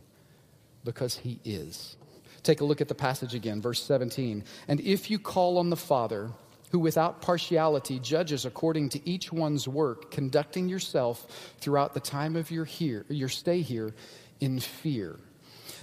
because 0.84 1.18
He 1.18 1.40
is. 1.46 1.96
Take 2.44 2.62
a 2.62 2.66
look 2.66 2.82
at 2.82 2.88
the 2.88 2.96
passage 2.96 3.36
again, 3.36 3.62
verse 3.62 3.84
17. 3.84 4.44
And 4.68 4.80
if 4.82 5.12
you 5.12 5.20
call 5.20 5.58
on 5.58 5.70
the 5.70 5.76
Father, 5.76 6.32
who 6.72 6.80
without 6.80 7.22
partiality 7.22 8.00
judges 8.00 8.46
according 8.46 8.90
to 8.90 9.10
each 9.10 9.32
one's 9.32 9.68
work, 9.68 10.10
conducting 10.12 10.70
yourself 10.70 11.54
throughout 11.60 11.94
the 11.94 12.00
time 12.00 12.36
of 12.36 12.50
your, 12.50 12.66
here, 12.66 13.06
your 13.10 13.30
stay 13.30 13.62
here 13.62 13.94
in 14.40 14.60
fear. 14.60 15.20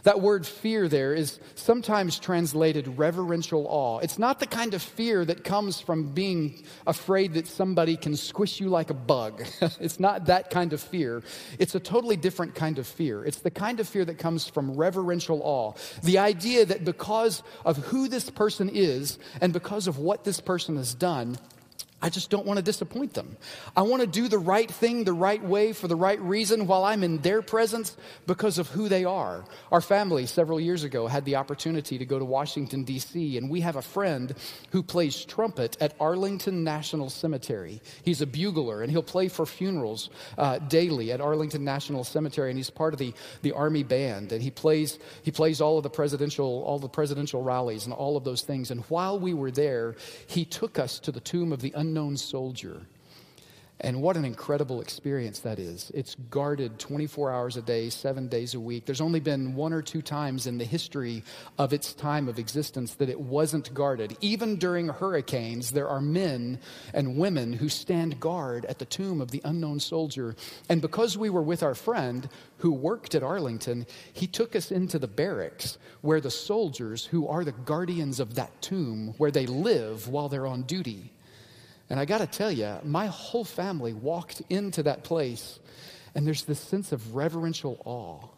That 0.02 0.20
word 0.20 0.46
fear 0.46 0.88
there 0.88 1.14
is 1.14 1.38
sometimes 1.54 2.18
translated 2.18 2.98
reverential 2.98 3.66
awe. 3.68 3.98
It's 3.98 4.18
not 4.18 4.40
the 4.40 4.46
kind 4.46 4.74
of 4.74 4.82
fear 4.82 5.24
that 5.24 5.44
comes 5.44 5.80
from 5.80 6.12
being 6.12 6.64
afraid 6.86 7.34
that 7.34 7.46
somebody 7.46 7.96
can 7.96 8.16
squish 8.16 8.60
you 8.60 8.68
like 8.68 8.90
a 8.90 8.94
bug. 8.94 9.44
it's 9.80 10.00
not 10.00 10.26
that 10.26 10.50
kind 10.50 10.72
of 10.72 10.80
fear. 10.80 11.22
It's 11.58 11.74
a 11.74 11.80
totally 11.80 12.16
different 12.16 12.54
kind 12.54 12.78
of 12.78 12.86
fear. 12.86 13.24
It's 13.24 13.40
the 13.40 13.50
kind 13.50 13.80
of 13.80 13.88
fear 13.88 14.04
that 14.04 14.18
comes 14.18 14.46
from 14.46 14.76
reverential 14.76 15.40
awe. 15.42 15.72
The 16.02 16.18
idea 16.18 16.64
that 16.66 16.84
because 16.84 17.42
of 17.64 17.76
who 17.78 18.08
this 18.08 18.30
person 18.30 18.68
is 18.68 19.18
and 19.40 19.52
because 19.52 19.86
of 19.86 19.98
what 19.98 20.24
this 20.24 20.40
person 20.40 20.76
has 20.76 20.94
done, 20.94 21.38
I 22.00 22.10
just 22.10 22.30
don't 22.30 22.46
want 22.46 22.58
to 22.58 22.62
disappoint 22.62 23.14
them. 23.14 23.36
I 23.76 23.82
want 23.82 24.02
to 24.02 24.06
do 24.06 24.28
the 24.28 24.38
right 24.38 24.70
thing 24.70 25.02
the 25.02 25.12
right 25.12 25.42
way 25.42 25.72
for 25.72 25.88
the 25.88 25.96
right 25.96 26.20
reason 26.20 26.68
while 26.68 26.84
I'm 26.84 27.02
in 27.02 27.18
their 27.18 27.42
presence 27.42 27.96
because 28.24 28.58
of 28.58 28.68
who 28.68 28.88
they 28.88 29.04
are. 29.04 29.44
Our 29.72 29.80
family 29.80 30.26
several 30.26 30.60
years 30.60 30.84
ago 30.84 31.08
had 31.08 31.24
the 31.24 31.34
opportunity 31.34 31.98
to 31.98 32.04
go 32.04 32.20
to 32.20 32.24
Washington, 32.24 32.84
D.C., 32.84 33.36
and 33.36 33.50
we 33.50 33.62
have 33.62 33.74
a 33.74 33.82
friend 33.82 34.32
who 34.70 34.84
plays 34.84 35.24
trumpet 35.24 35.76
at 35.80 35.96
Arlington 35.98 36.62
National 36.62 37.10
Cemetery. 37.10 37.82
He's 38.04 38.22
a 38.22 38.26
bugler, 38.26 38.82
and 38.82 38.92
he'll 38.92 39.02
play 39.02 39.26
for 39.26 39.44
funerals 39.44 40.08
uh, 40.36 40.58
daily 40.58 41.10
at 41.10 41.20
Arlington 41.20 41.64
National 41.64 42.04
Cemetery, 42.04 42.50
and 42.50 42.58
he's 42.58 42.70
part 42.70 42.94
of 42.94 43.00
the, 43.00 43.12
the 43.42 43.50
Army 43.50 43.82
band, 43.82 44.30
and 44.30 44.40
he 44.40 44.52
plays, 44.52 45.00
he 45.24 45.32
plays 45.32 45.60
all 45.60 45.78
of 45.78 45.82
the 45.82 45.90
presidential, 45.90 46.62
all 46.62 46.78
the 46.78 46.88
presidential 46.88 47.42
rallies 47.42 47.86
and 47.86 47.92
all 47.92 48.16
of 48.16 48.22
those 48.22 48.42
things. 48.42 48.70
And 48.70 48.82
while 48.82 49.18
we 49.18 49.34
were 49.34 49.50
there, 49.50 49.96
he 50.28 50.44
took 50.44 50.78
us 50.78 51.00
to 51.00 51.10
the 51.10 51.20
tomb 51.20 51.52
of 51.52 51.60
the 51.60 51.74
unknown 51.88 52.18
soldier. 52.18 52.82
And 53.80 54.02
what 54.02 54.16
an 54.16 54.24
incredible 54.24 54.80
experience 54.80 55.38
that 55.40 55.58
is. 55.58 55.90
It's 55.94 56.16
guarded 56.28 56.78
24 56.80 57.32
hours 57.32 57.56
a 57.56 57.62
day, 57.62 57.88
seven 57.88 58.26
days 58.26 58.54
a 58.54 58.60
week. 58.60 58.84
There's 58.84 59.00
only 59.00 59.20
been 59.20 59.54
one 59.54 59.72
or 59.72 59.82
two 59.82 60.02
times 60.02 60.48
in 60.48 60.58
the 60.58 60.64
history 60.64 61.22
of 61.58 61.72
its 61.72 61.94
time 61.94 62.28
of 62.28 62.40
existence 62.40 62.94
that 62.96 63.08
it 63.08 63.20
wasn't 63.20 63.72
guarded. 63.72 64.18
Even 64.20 64.56
during 64.56 64.88
hurricanes, 64.88 65.70
there 65.70 65.88
are 65.88 66.00
men 66.00 66.58
and 66.92 67.16
women 67.16 67.52
who 67.52 67.68
stand 67.68 68.18
guard 68.18 68.64
at 68.66 68.80
the 68.80 68.84
tomb 68.84 69.20
of 69.20 69.30
the 69.30 69.40
unknown 69.44 69.78
soldier. 69.80 70.34
And 70.68 70.82
because 70.82 71.16
we 71.16 71.30
were 71.30 71.42
with 71.42 71.62
our 71.62 71.76
friend 71.76 72.28
who 72.58 72.72
worked 72.72 73.14
at 73.14 73.22
Arlington, 73.22 73.86
he 74.12 74.26
took 74.26 74.56
us 74.56 74.72
into 74.72 74.98
the 74.98 75.06
barracks 75.06 75.78
where 76.00 76.20
the 76.20 76.32
soldiers, 76.32 77.06
who 77.06 77.28
are 77.28 77.44
the 77.44 77.52
guardians 77.52 78.18
of 78.18 78.34
that 78.34 78.60
tomb, 78.60 79.14
where 79.18 79.30
they 79.30 79.46
live 79.46 80.08
while 80.08 80.28
they're 80.28 80.48
on 80.48 80.62
duty. 80.62 81.12
And 81.90 81.98
I 81.98 82.04
got 82.04 82.18
to 82.18 82.26
tell 82.26 82.52
you, 82.52 82.76
my 82.84 83.06
whole 83.06 83.44
family 83.44 83.92
walked 83.94 84.42
into 84.50 84.82
that 84.84 85.04
place, 85.04 85.58
and 86.14 86.26
there's 86.26 86.44
this 86.44 86.60
sense 86.60 86.92
of 86.92 87.14
reverential 87.14 87.80
awe. 87.84 88.28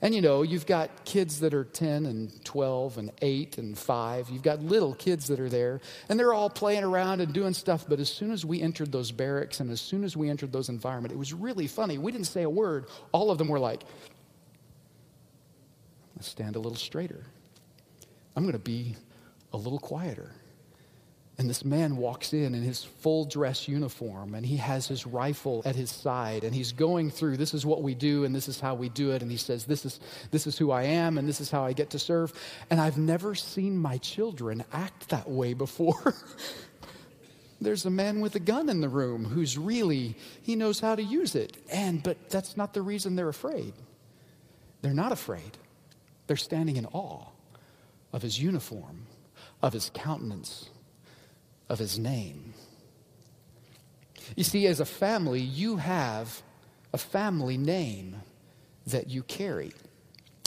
And 0.00 0.14
you 0.14 0.20
know, 0.20 0.42
you've 0.42 0.66
got 0.66 1.04
kids 1.04 1.40
that 1.40 1.54
are 1.54 1.64
10 1.64 2.04
and 2.06 2.44
12 2.44 2.98
and 2.98 3.10
8 3.22 3.58
and 3.58 3.78
5. 3.78 4.28
You've 4.28 4.42
got 4.42 4.60
little 4.60 4.94
kids 4.94 5.28
that 5.28 5.40
are 5.40 5.48
there, 5.48 5.80
and 6.08 6.20
they're 6.20 6.34
all 6.34 6.50
playing 6.50 6.84
around 6.84 7.20
and 7.20 7.32
doing 7.32 7.54
stuff. 7.54 7.86
But 7.88 8.00
as 8.00 8.10
soon 8.10 8.30
as 8.30 8.44
we 8.44 8.60
entered 8.60 8.92
those 8.92 9.12
barracks 9.12 9.60
and 9.60 9.70
as 9.70 9.80
soon 9.80 10.04
as 10.04 10.16
we 10.16 10.28
entered 10.28 10.52
those 10.52 10.68
environments, 10.68 11.14
it 11.14 11.18
was 11.18 11.32
really 11.32 11.66
funny. 11.66 11.98
We 11.98 12.12
didn't 12.12 12.26
say 12.26 12.42
a 12.42 12.50
word. 12.50 12.86
All 13.12 13.30
of 13.30 13.38
them 13.38 13.48
were 13.48 13.58
like, 13.58 13.84
stand 16.20 16.56
a 16.56 16.58
little 16.58 16.76
straighter. 16.76 17.24
I'm 18.36 18.42
going 18.42 18.52
to 18.52 18.58
be 18.58 18.96
a 19.52 19.56
little 19.56 19.78
quieter. 19.78 20.32
And 21.36 21.50
this 21.50 21.64
man 21.64 21.96
walks 21.96 22.32
in 22.32 22.54
in 22.54 22.62
his 22.62 22.84
full 22.84 23.24
dress 23.24 23.66
uniform, 23.66 24.36
and 24.36 24.46
he 24.46 24.56
has 24.58 24.86
his 24.86 25.04
rifle 25.04 25.62
at 25.64 25.74
his 25.74 25.90
side, 25.90 26.44
and 26.44 26.54
he's 26.54 26.70
going 26.70 27.10
through 27.10 27.36
this 27.38 27.54
is 27.54 27.66
what 27.66 27.82
we 27.82 27.96
do, 27.96 28.24
and 28.24 28.32
this 28.32 28.48
is 28.48 28.60
how 28.60 28.76
we 28.76 28.88
do 28.88 29.10
it. 29.10 29.20
And 29.20 29.32
he 29.32 29.36
says, 29.36 29.64
This 29.64 29.84
is, 29.84 29.98
this 30.30 30.46
is 30.46 30.56
who 30.56 30.70
I 30.70 30.84
am, 30.84 31.18
and 31.18 31.28
this 31.28 31.40
is 31.40 31.50
how 31.50 31.64
I 31.64 31.72
get 31.72 31.90
to 31.90 31.98
serve. 31.98 32.32
And 32.70 32.80
I've 32.80 32.98
never 32.98 33.34
seen 33.34 33.76
my 33.76 33.98
children 33.98 34.64
act 34.72 35.08
that 35.08 35.28
way 35.28 35.54
before. 35.54 36.14
There's 37.60 37.84
a 37.84 37.90
man 37.90 38.20
with 38.20 38.36
a 38.36 38.40
gun 38.40 38.68
in 38.68 38.80
the 38.80 38.88
room 38.88 39.24
who's 39.24 39.58
really, 39.58 40.16
he 40.42 40.54
knows 40.54 40.78
how 40.78 40.94
to 40.94 41.02
use 41.02 41.34
it. 41.34 41.56
And, 41.72 42.00
but 42.00 42.30
that's 42.30 42.56
not 42.56 42.74
the 42.74 42.82
reason 42.82 43.16
they're 43.16 43.28
afraid. 43.28 43.72
They're 44.82 44.92
not 44.92 45.10
afraid. 45.10 45.58
They're 46.28 46.36
standing 46.36 46.76
in 46.76 46.86
awe 46.86 47.26
of 48.12 48.22
his 48.22 48.40
uniform, 48.40 49.06
of 49.62 49.72
his 49.72 49.90
countenance 49.94 50.68
of 51.68 51.78
his 51.78 51.98
name. 51.98 52.54
You 54.36 54.44
see, 54.44 54.66
as 54.66 54.80
a 54.80 54.84
family, 54.84 55.40
you 55.40 55.76
have 55.76 56.42
a 56.92 56.98
family 56.98 57.56
name 57.58 58.16
that 58.86 59.08
you 59.08 59.22
carry. 59.22 59.72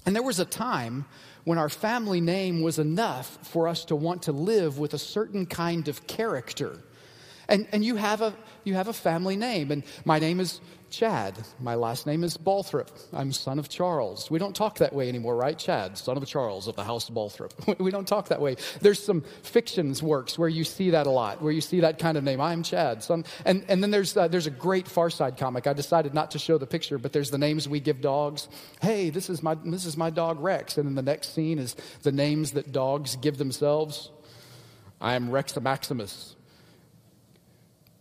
And 0.06 0.16
there 0.16 0.24
was 0.24 0.40
a 0.40 0.46
time 0.46 1.06
when 1.44 1.58
our 1.58 1.70
family 1.70 2.22
name 2.22 2.62
was 2.62 2.80
enough 2.80 3.38
for 3.42 3.68
us 3.68 3.86
to 3.86 3.96
want 3.96 4.24
to 4.24 4.32
live 4.32 4.80
with 4.80 4.94
a 4.94 5.00
certain 5.00 5.46
kind 5.46 5.88
of 5.88 6.08
character. 6.08 6.80
And, 7.48 7.68
and 7.72 7.84
you, 7.84 7.96
have 7.96 8.22
a, 8.22 8.34
you 8.64 8.74
have 8.74 8.88
a 8.88 8.94
family 8.94 9.38
name. 9.38 9.72
And 9.72 9.84
my 10.06 10.20
name 10.20 10.40
is 10.40 10.60
Chad. 10.90 11.38
My 11.60 11.76
last 11.76 12.08
name 12.08 12.24
is 12.24 12.38
Balthrop. 12.38 12.88
I'm 13.12 13.34
son 13.34 13.60
of 13.60 13.68
Charles. 13.68 14.32
We 14.32 14.40
don't 14.40 14.56
talk 14.56 14.78
that 14.78 14.94
way 14.94 15.10
anymore, 15.10 15.36
right? 15.36 15.58
Chad, 15.58 15.98
son 15.98 16.16
of 16.16 16.26
Charles 16.26 16.68
of 16.68 16.76
the 16.76 16.84
house 16.84 17.10
of 17.10 17.16
Balthrop. 17.16 17.80
we 17.80 17.92
don't 17.92 18.08
talk 18.08 18.30
that 18.30 18.42
way. 18.42 18.56
There's 18.82 19.04
some 19.04 19.22
fictions 19.44 20.02
works 20.02 20.40
where 20.40 20.48
you 20.48 20.64
see 20.64 20.92
that 20.92 21.06
a 21.06 21.10
lot, 21.10 21.42
where 21.42 21.52
you 21.52 21.62
see 21.62 21.82
that 21.82 22.00
kind 22.00 22.18
of 22.18 22.24
name. 22.24 22.40
I'm 22.40 22.64
Chad. 22.64 23.04
Son. 23.04 23.26
And, 23.46 23.66
and 23.68 23.84
then 23.84 23.92
there's, 23.92 24.16
uh, 24.16 24.30
there's 24.30 24.48
a 24.48 24.52
great 24.52 24.88
Far 24.88 25.10
Side 25.10 25.38
comic. 25.38 25.68
I 25.68 25.74
decided 25.74 26.14
not 26.14 26.32
to 26.32 26.40
show 26.40 26.58
the 26.58 26.68
picture, 26.68 26.98
but 26.98 27.12
there's 27.12 27.32
the 27.32 27.38
names 27.38 27.68
we 27.68 27.82
give 27.82 28.00
dogs. 28.00 28.48
Hey, 28.82 29.10
this 29.10 29.30
is 29.30 29.44
my, 29.44 29.56
this 29.66 29.86
is 29.86 29.98
my 29.98 30.10
dog 30.10 30.40
Rex. 30.40 30.78
And 30.78 30.88
then 30.88 30.96
the 30.96 31.02
next 31.02 31.34
scene 31.34 31.60
is 31.60 31.76
the 32.04 32.14
names 32.14 32.54
that 32.54 32.72
dogs 32.72 33.18
give 33.18 33.38
themselves. 33.38 34.10
I 35.02 35.16
am 35.16 35.30
Rex 35.30 35.60
Maximus 35.60 36.37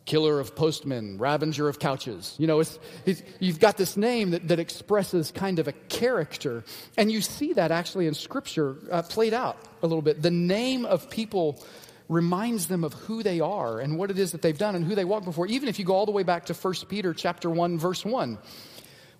killer 0.06 0.40
of 0.40 0.54
postmen, 0.54 1.18
ravenger 1.18 1.68
of 1.68 1.78
couches. 1.78 2.34
You 2.38 2.46
know, 2.46 2.60
it's, 2.60 2.78
it's, 3.04 3.22
you've 3.40 3.60
got 3.60 3.76
this 3.76 3.96
name 3.96 4.30
that, 4.30 4.48
that 4.48 4.58
expresses 4.58 5.32
kind 5.32 5.58
of 5.58 5.68
a 5.68 5.72
character. 5.72 6.64
And 6.96 7.10
you 7.12 7.20
see 7.20 7.52
that 7.54 7.70
actually 7.72 8.06
in 8.06 8.14
Scripture 8.14 8.76
uh, 8.90 9.02
played 9.02 9.34
out 9.34 9.58
a 9.82 9.86
little 9.86 10.02
bit. 10.02 10.22
The 10.22 10.30
name 10.30 10.86
of 10.86 11.10
people 11.10 11.62
reminds 12.08 12.68
them 12.68 12.84
of 12.84 12.92
who 12.94 13.24
they 13.24 13.40
are 13.40 13.80
and 13.80 13.98
what 13.98 14.10
it 14.10 14.18
is 14.18 14.32
that 14.32 14.42
they've 14.42 14.56
done 14.56 14.76
and 14.76 14.84
who 14.84 14.94
they 14.94 15.04
walk 15.04 15.24
before. 15.24 15.46
Even 15.48 15.68
if 15.68 15.78
you 15.78 15.84
go 15.84 15.94
all 15.94 16.06
the 16.06 16.12
way 16.12 16.22
back 16.22 16.46
to 16.46 16.54
1 16.54 16.74
Peter 16.88 17.12
chapter 17.12 17.50
1, 17.50 17.78
verse 17.78 18.04
1, 18.04 18.38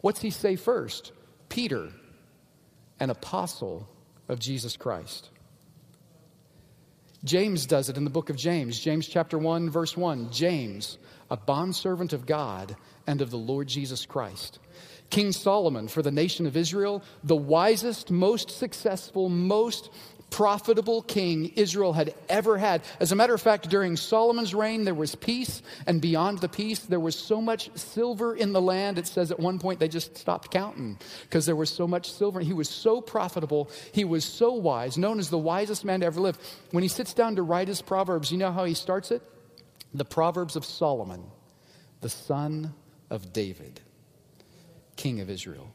what's 0.00 0.20
he 0.20 0.30
say 0.30 0.54
first? 0.54 1.10
Peter, 1.48 1.90
an 3.00 3.10
apostle 3.10 3.88
of 4.28 4.38
Jesus 4.38 4.76
Christ. 4.76 5.30
James 7.24 7.66
does 7.66 7.88
it 7.88 7.96
in 7.96 8.04
the 8.04 8.10
book 8.10 8.30
of 8.30 8.36
James, 8.36 8.78
James 8.78 9.08
chapter 9.08 9.38
1, 9.38 9.70
verse 9.70 9.96
1. 9.96 10.30
James, 10.30 10.98
a 11.30 11.36
bondservant 11.36 12.12
of 12.12 12.26
God 12.26 12.76
and 13.06 13.20
of 13.20 13.30
the 13.30 13.38
Lord 13.38 13.68
Jesus 13.68 14.06
Christ. 14.06 14.58
King 15.10 15.32
Solomon, 15.32 15.88
for 15.88 16.02
the 16.02 16.10
nation 16.10 16.46
of 16.46 16.56
Israel, 16.56 17.02
the 17.22 17.36
wisest, 17.36 18.10
most 18.10 18.50
successful, 18.50 19.28
most 19.28 19.90
profitable 20.36 21.00
king 21.00 21.50
Israel 21.56 21.94
had 21.94 22.12
ever 22.28 22.58
had. 22.58 22.82
As 23.00 23.10
a 23.10 23.16
matter 23.16 23.32
of 23.32 23.40
fact, 23.40 23.70
during 23.70 23.96
Solomon's 23.96 24.54
reign, 24.54 24.84
there 24.84 24.92
was 24.92 25.14
peace, 25.14 25.62
and 25.86 25.98
beyond 25.98 26.40
the 26.40 26.48
peace, 26.48 26.80
there 26.80 27.00
was 27.00 27.16
so 27.16 27.40
much 27.40 27.70
silver 27.74 28.36
in 28.36 28.52
the 28.52 28.60
land. 28.60 28.98
It 28.98 29.06
says 29.06 29.30
at 29.30 29.40
one 29.40 29.58
point 29.58 29.80
they 29.80 29.88
just 29.88 30.14
stopped 30.18 30.50
counting 30.50 30.98
because 31.22 31.46
there 31.46 31.56
was 31.56 31.70
so 31.70 31.88
much 31.88 32.12
silver. 32.12 32.40
He 32.40 32.52
was 32.52 32.68
so 32.68 33.00
profitable, 33.00 33.70
he 33.92 34.04
was 34.04 34.26
so 34.26 34.52
wise, 34.52 34.98
known 34.98 35.18
as 35.20 35.30
the 35.30 35.38
wisest 35.38 35.86
man 35.86 36.00
to 36.00 36.06
ever 36.06 36.20
live. 36.20 36.36
When 36.70 36.82
he 36.82 36.88
sits 36.88 37.14
down 37.14 37.36
to 37.36 37.42
write 37.42 37.68
his 37.68 37.80
Proverbs, 37.80 38.30
you 38.30 38.36
know 38.36 38.52
how 38.52 38.66
he 38.66 38.74
starts 38.74 39.10
it? 39.10 39.22
The 39.94 40.04
Proverbs 40.04 40.54
of 40.54 40.66
Solomon, 40.66 41.24
the 42.02 42.10
son 42.10 42.74
of 43.08 43.32
David, 43.32 43.80
king 44.96 45.20
of 45.20 45.30
Israel. 45.30 45.72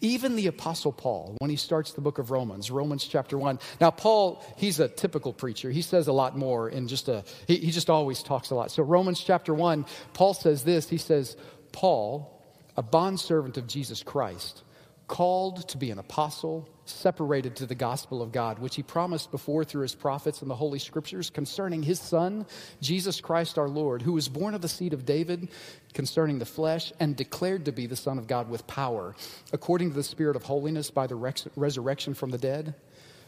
Even 0.00 0.36
the 0.36 0.46
Apostle 0.46 0.92
Paul, 0.92 1.36
when 1.38 1.50
he 1.50 1.56
starts 1.56 1.92
the 1.92 2.00
book 2.00 2.18
of 2.18 2.30
Romans, 2.30 2.70
Romans 2.70 3.04
chapter 3.04 3.38
1. 3.38 3.58
Now, 3.80 3.90
Paul, 3.90 4.44
he's 4.56 4.80
a 4.80 4.88
typical 4.88 5.32
preacher. 5.32 5.70
He 5.70 5.82
says 5.82 6.08
a 6.08 6.12
lot 6.12 6.36
more 6.36 6.68
in 6.68 6.88
just 6.88 7.08
a, 7.08 7.24
he, 7.46 7.56
he 7.56 7.70
just 7.70 7.90
always 7.90 8.22
talks 8.22 8.50
a 8.50 8.54
lot. 8.54 8.70
So, 8.70 8.82
Romans 8.82 9.20
chapter 9.20 9.54
1, 9.54 9.86
Paul 10.14 10.34
says 10.34 10.64
this 10.64 10.88
He 10.88 10.98
says, 10.98 11.36
Paul, 11.72 12.34
a 12.76 12.82
bondservant 12.82 13.56
of 13.56 13.66
Jesus 13.66 14.02
Christ, 14.02 14.62
called 15.08 15.66
to 15.68 15.78
be 15.78 15.90
an 15.90 15.98
apostle, 15.98 16.68
separated 16.84 17.56
to 17.56 17.66
the 17.66 17.74
gospel 17.74 18.22
of 18.22 18.30
God, 18.30 18.58
which 18.58 18.76
he 18.76 18.82
promised 18.82 19.30
before 19.30 19.64
through 19.64 19.82
his 19.82 19.94
prophets 19.94 20.42
and 20.42 20.50
the 20.50 20.54
Holy 20.54 20.78
Scriptures 20.78 21.30
concerning 21.30 21.82
his 21.82 21.98
Son, 21.98 22.46
Jesus 22.80 23.20
Christ 23.20 23.58
our 23.58 23.68
Lord, 23.68 24.02
who 24.02 24.12
was 24.12 24.28
born 24.28 24.54
of 24.54 24.60
the 24.60 24.68
seed 24.68 24.92
of 24.92 25.06
David 25.06 25.48
concerning 25.94 26.38
the 26.38 26.44
flesh 26.44 26.92
and 27.00 27.16
declared 27.16 27.64
to 27.64 27.72
be 27.72 27.86
the 27.86 27.96
Son 27.96 28.18
of 28.18 28.26
God 28.26 28.50
with 28.50 28.66
power, 28.66 29.16
according 29.52 29.90
to 29.90 29.96
the 29.96 30.02
Spirit 30.02 30.36
of 30.36 30.44
holiness 30.44 30.90
by 30.90 31.06
the 31.06 31.16
res- 31.16 31.48
resurrection 31.56 32.12
from 32.12 32.30
the 32.30 32.38
dead. 32.38 32.74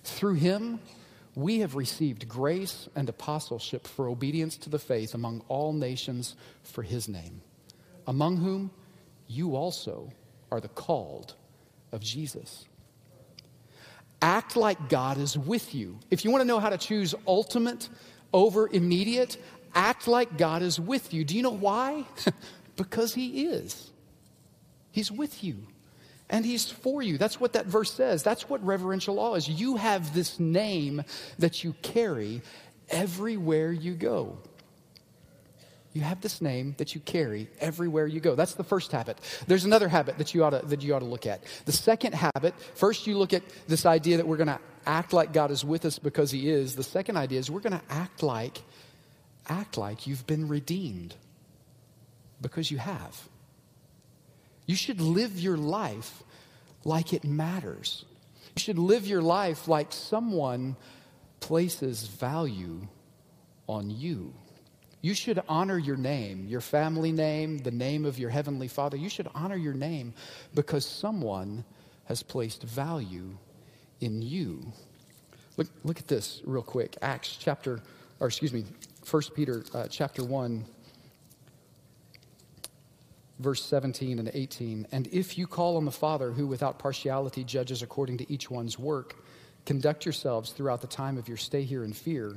Through 0.04 0.34
him, 0.34 0.80
we 1.34 1.60
have 1.60 1.76
received 1.76 2.28
grace 2.28 2.88
and 2.94 3.08
apostleship 3.08 3.86
for 3.86 4.08
obedience 4.08 4.56
to 4.58 4.70
the 4.70 4.78
faith 4.78 5.14
among 5.14 5.42
all 5.48 5.72
nations 5.72 6.36
for 6.62 6.82
his 6.82 7.08
name, 7.08 7.40
among 8.06 8.36
whom 8.36 8.70
you 9.26 9.56
also 9.56 10.12
are 10.50 10.60
the 10.60 10.68
called 10.68 11.36
of 11.92 12.00
Jesus. 12.00 12.66
Act 14.22 14.56
like 14.56 14.88
God 14.88 15.18
is 15.18 15.38
with 15.38 15.74
you. 15.74 15.98
If 16.10 16.24
you 16.24 16.30
want 16.30 16.42
to 16.42 16.46
know 16.46 16.60
how 16.60 16.68
to 16.68 16.78
choose 16.78 17.14
ultimate 17.26 17.88
over 18.32 18.68
immediate, 18.68 19.38
act 19.74 20.06
like 20.06 20.36
God 20.36 20.62
is 20.62 20.78
with 20.78 21.14
you. 21.14 21.24
Do 21.24 21.36
you 21.36 21.42
know 21.42 21.50
why? 21.50 22.04
because 22.76 23.14
He 23.14 23.44
is. 23.46 23.90
He's 24.92 25.10
with 25.10 25.42
you 25.42 25.66
and 26.28 26.44
He's 26.44 26.70
for 26.70 27.02
you. 27.02 27.18
That's 27.18 27.40
what 27.40 27.54
that 27.54 27.66
verse 27.66 27.92
says. 27.92 28.22
That's 28.22 28.48
what 28.48 28.64
reverential 28.64 29.18
awe 29.18 29.34
is. 29.34 29.48
You 29.48 29.76
have 29.76 30.14
this 30.14 30.38
name 30.38 31.02
that 31.38 31.64
you 31.64 31.74
carry 31.82 32.42
everywhere 32.88 33.72
you 33.72 33.94
go. 33.94 34.38
You 35.92 36.02
have 36.02 36.20
this 36.20 36.40
name 36.40 36.76
that 36.78 36.94
you 36.94 37.00
carry 37.00 37.48
everywhere 37.58 38.06
you 38.06 38.20
go. 38.20 38.36
That's 38.36 38.54
the 38.54 38.62
first 38.62 38.92
habit. 38.92 39.18
There's 39.48 39.64
another 39.64 39.88
habit 39.88 40.18
that 40.18 40.34
you 40.34 40.44
ought 40.44 40.50
to, 40.50 40.64
that 40.66 40.82
you 40.82 40.94
ought 40.94 41.00
to 41.00 41.04
look 41.04 41.26
at. 41.26 41.42
The 41.64 41.72
second 41.72 42.14
habit, 42.14 42.54
first 42.74 43.08
you 43.08 43.18
look 43.18 43.32
at 43.32 43.42
this 43.66 43.84
idea 43.84 44.18
that 44.18 44.26
we're 44.26 44.36
going 44.36 44.46
to 44.48 44.60
act 44.86 45.12
like 45.12 45.32
God 45.32 45.50
is 45.50 45.64
with 45.64 45.84
us 45.84 45.98
because 45.98 46.30
he 46.30 46.48
is. 46.48 46.76
The 46.76 46.84
second 46.84 47.16
idea 47.16 47.40
is 47.40 47.50
we're 47.50 47.60
going 47.60 47.78
to 47.78 47.82
act 47.90 48.22
like 48.22 48.62
act 49.48 49.76
like 49.76 50.06
you've 50.06 50.26
been 50.28 50.46
redeemed 50.46 51.16
because 52.40 52.70
you 52.70 52.78
have. 52.78 53.28
You 54.66 54.76
should 54.76 55.00
live 55.00 55.40
your 55.40 55.56
life 55.56 56.22
like 56.84 57.12
it 57.12 57.24
matters. 57.24 58.04
You 58.54 58.60
should 58.60 58.78
live 58.78 59.06
your 59.06 59.22
life 59.22 59.66
like 59.66 59.88
someone 59.90 60.76
places 61.40 62.06
value 62.06 62.86
on 63.66 63.90
you. 63.90 64.32
You 65.02 65.14
should 65.14 65.42
honor 65.48 65.78
your 65.78 65.96
name, 65.96 66.46
your 66.46 66.60
family 66.60 67.10
name, 67.10 67.58
the 67.58 67.70
name 67.70 68.04
of 68.04 68.18
your 68.18 68.30
heavenly 68.30 68.68
Father. 68.68 68.96
You 68.96 69.08
should 69.08 69.28
honor 69.34 69.56
your 69.56 69.72
name 69.72 70.12
because 70.54 70.84
someone 70.84 71.64
has 72.04 72.22
placed 72.22 72.62
value 72.62 73.36
in 74.00 74.20
you. 74.20 74.72
Look, 75.56 75.68
look 75.84 75.98
at 75.98 76.06
this 76.06 76.42
real 76.44 76.62
quick. 76.62 76.96
Acts 77.00 77.36
chapter, 77.38 77.80
or 78.18 78.26
excuse 78.26 78.52
me, 78.52 78.64
1 79.08 79.22
Peter 79.34 79.64
uh, 79.72 79.86
chapter 79.88 80.22
1, 80.22 80.64
verse 83.38 83.64
17 83.64 84.18
and 84.18 84.30
18. 84.34 84.86
And 84.92 85.06
if 85.08 85.38
you 85.38 85.46
call 85.46 85.78
on 85.78 85.86
the 85.86 85.90
Father 85.90 86.30
who 86.30 86.46
without 86.46 86.78
partiality 86.78 87.42
judges 87.42 87.82
according 87.82 88.18
to 88.18 88.30
each 88.30 88.50
one's 88.50 88.78
work, 88.78 89.16
conduct 89.64 90.04
yourselves 90.04 90.52
throughout 90.52 90.82
the 90.82 90.86
time 90.86 91.16
of 91.16 91.26
your 91.26 91.38
stay 91.38 91.62
here 91.62 91.84
in 91.84 91.94
fear 91.94 92.36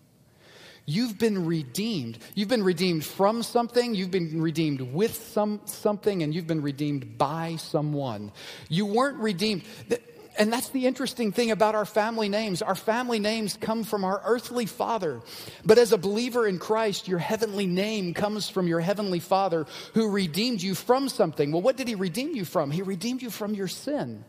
You've 0.85 1.17
been 1.17 1.45
redeemed. 1.45 2.17
You've 2.35 2.49
been 2.49 2.63
redeemed 2.63 3.05
from 3.05 3.43
something, 3.43 3.93
you've 3.95 4.11
been 4.11 4.41
redeemed 4.41 4.81
with 4.81 5.15
some, 5.15 5.61
something, 5.65 6.23
and 6.23 6.33
you've 6.33 6.47
been 6.47 6.61
redeemed 6.61 7.17
by 7.17 7.57
someone. 7.57 8.31
You 8.69 8.85
weren't 8.85 9.19
redeemed. 9.19 9.63
And 10.37 10.51
that's 10.51 10.69
the 10.69 10.87
interesting 10.87 11.31
thing 11.31 11.51
about 11.51 11.75
our 11.75 11.85
family 11.85 12.29
names. 12.29 12.61
Our 12.61 12.75
family 12.75 13.19
names 13.19 13.57
come 13.59 13.83
from 13.83 14.03
our 14.03 14.21
earthly 14.25 14.65
father. 14.65 15.21
But 15.65 15.77
as 15.77 15.91
a 15.91 15.97
believer 15.97 16.47
in 16.47 16.57
Christ, 16.57 17.07
your 17.07 17.19
heavenly 17.19 17.67
name 17.67 18.13
comes 18.13 18.49
from 18.49 18.67
your 18.67 18.79
heavenly 18.79 19.19
father 19.19 19.67
who 19.93 20.09
redeemed 20.09 20.61
you 20.61 20.73
from 20.73 21.09
something. 21.09 21.51
Well, 21.51 21.61
what 21.61 21.77
did 21.77 21.87
he 21.87 21.95
redeem 21.95 22.33
you 22.33 22.45
from? 22.45 22.71
He 22.71 22.81
redeemed 22.81 23.21
you 23.21 23.29
from 23.29 23.53
your 23.53 23.67
sin. 23.67 24.23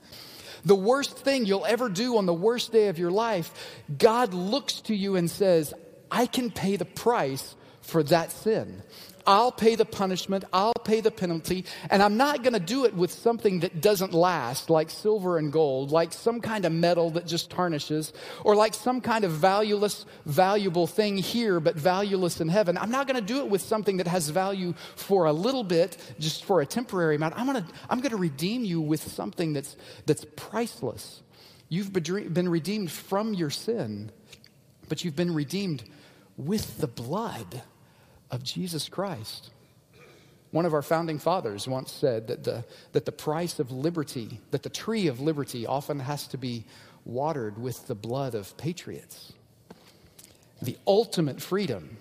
The 0.65 0.75
worst 0.75 1.19
thing 1.19 1.47
you'll 1.47 1.67
ever 1.67 1.89
do 1.89 2.19
on 2.19 2.27
the 2.27 2.35
worst 2.35 2.73
day 2.73 2.89
of 2.89 2.99
your 2.99 3.11
life, 3.11 3.81
God 3.97 4.35
looks 4.35 4.81
to 4.83 4.95
you 4.95 5.17
and 5.17 5.31
says, 5.31 5.73
I 6.13 6.27
can 6.27 6.51
pay 6.51 6.77
the 6.77 6.85
price 6.85 7.57
for 7.81 8.03
that 8.05 8.31
sin. 8.31 8.83
I'll 9.27 9.53
pay 9.53 9.77
the 9.77 9.85
punishment, 9.85 10.45
I'll 10.53 10.75
pay 10.75 11.01
the 11.01 11.11
penalty, 11.11 11.65
and 11.91 12.03
I'm 12.03 12.17
not 12.17 12.43
going 12.43 12.55
to 12.55 12.61
do 12.61 12.87
it 12.87 12.95
with 12.95 13.13
something 13.13 13.61
that 13.61 13.81
doesn't 13.81 14.13
last, 14.13 14.69
like 14.69 14.91
silver 14.91 15.39
and 15.39 15.53
gold, 15.53 15.93
like 15.93 16.13
some 16.13 16.41
kind 16.41 16.65
of 16.65 16.73
metal 16.73 17.11
that 17.11 17.27
just 17.27 17.49
tarnishes, 17.49 18.13
or 18.45 18.57
like 18.57 18.75
some 18.75 19.01
kind 19.01 19.25
of 19.25 19.31
valueless, 19.31 20.07
valuable 20.27 20.89
thing 20.89 21.17
here, 21.17 21.61
but 21.61 21.77
valueless 21.77 22.41
in 22.41 22.49
heaven. 22.49 22.77
I'm 22.77 22.91
not 22.91 23.07
going 23.07 23.21
to 23.21 23.27
do 23.27 23.39
it 23.39 23.49
with 23.49 23.63
something 23.63 23.99
that 23.99 24.09
has 24.09 24.29
value 24.29 24.75
for 24.97 25.27
a 25.27 25.33
little 25.33 25.65
bit, 25.65 25.97
just 26.19 26.45
for 26.45 26.61
a 26.61 26.67
temporary 26.67 27.15
amount. 27.15 27.35
I'm 27.37 27.47
going 27.47 27.63
to, 27.63 27.73
I'm 27.89 28.01
going 28.01 28.11
to 28.11 28.17
redeem 28.17 28.65
you 28.65 28.81
with 28.81 29.03
something 29.03 29.53
that's, 29.53 29.77
that's 30.07 30.27
priceless. 30.35 31.23
You've 31.69 31.93
been 31.93 32.49
redeemed 32.49 32.91
from 32.91 33.35
your 33.35 33.51
sin, 33.51 34.11
but 34.89 35.05
you've 35.05 35.17
been 35.17 35.33
redeemed 35.33 35.85
with 36.47 36.79
the 36.79 36.87
blood 36.87 37.63
of 38.31 38.43
Jesus 38.43 38.89
Christ. 38.89 39.51
One 40.51 40.67
of 40.67 40.75
our 40.75 40.83
founding 40.83 41.19
fathers 41.19 41.67
once 41.67 41.91
said 41.91 42.29
that 42.29 42.45
the, 42.45 42.65
that 42.93 43.07
the 43.07 43.13
price 43.13 43.59
of 43.59 43.71
liberty, 43.71 44.41
that 44.51 44.63
the 44.63 44.69
tree 44.69 45.07
of 45.07 45.21
liberty 45.21 45.67
often 45.67 46.01
has 46.01 46.27
to 46.29 46.37
be 46.37 46.65
watered 47.05 47.59
with 47.59 47.87
the 47.87 47.95
blood 47.95 48.35
of 48.35 48.57
patriots. 48.57 49.33
The 50.61 50.77
ultimate 50.87 51.41
freedom 51.41 51.97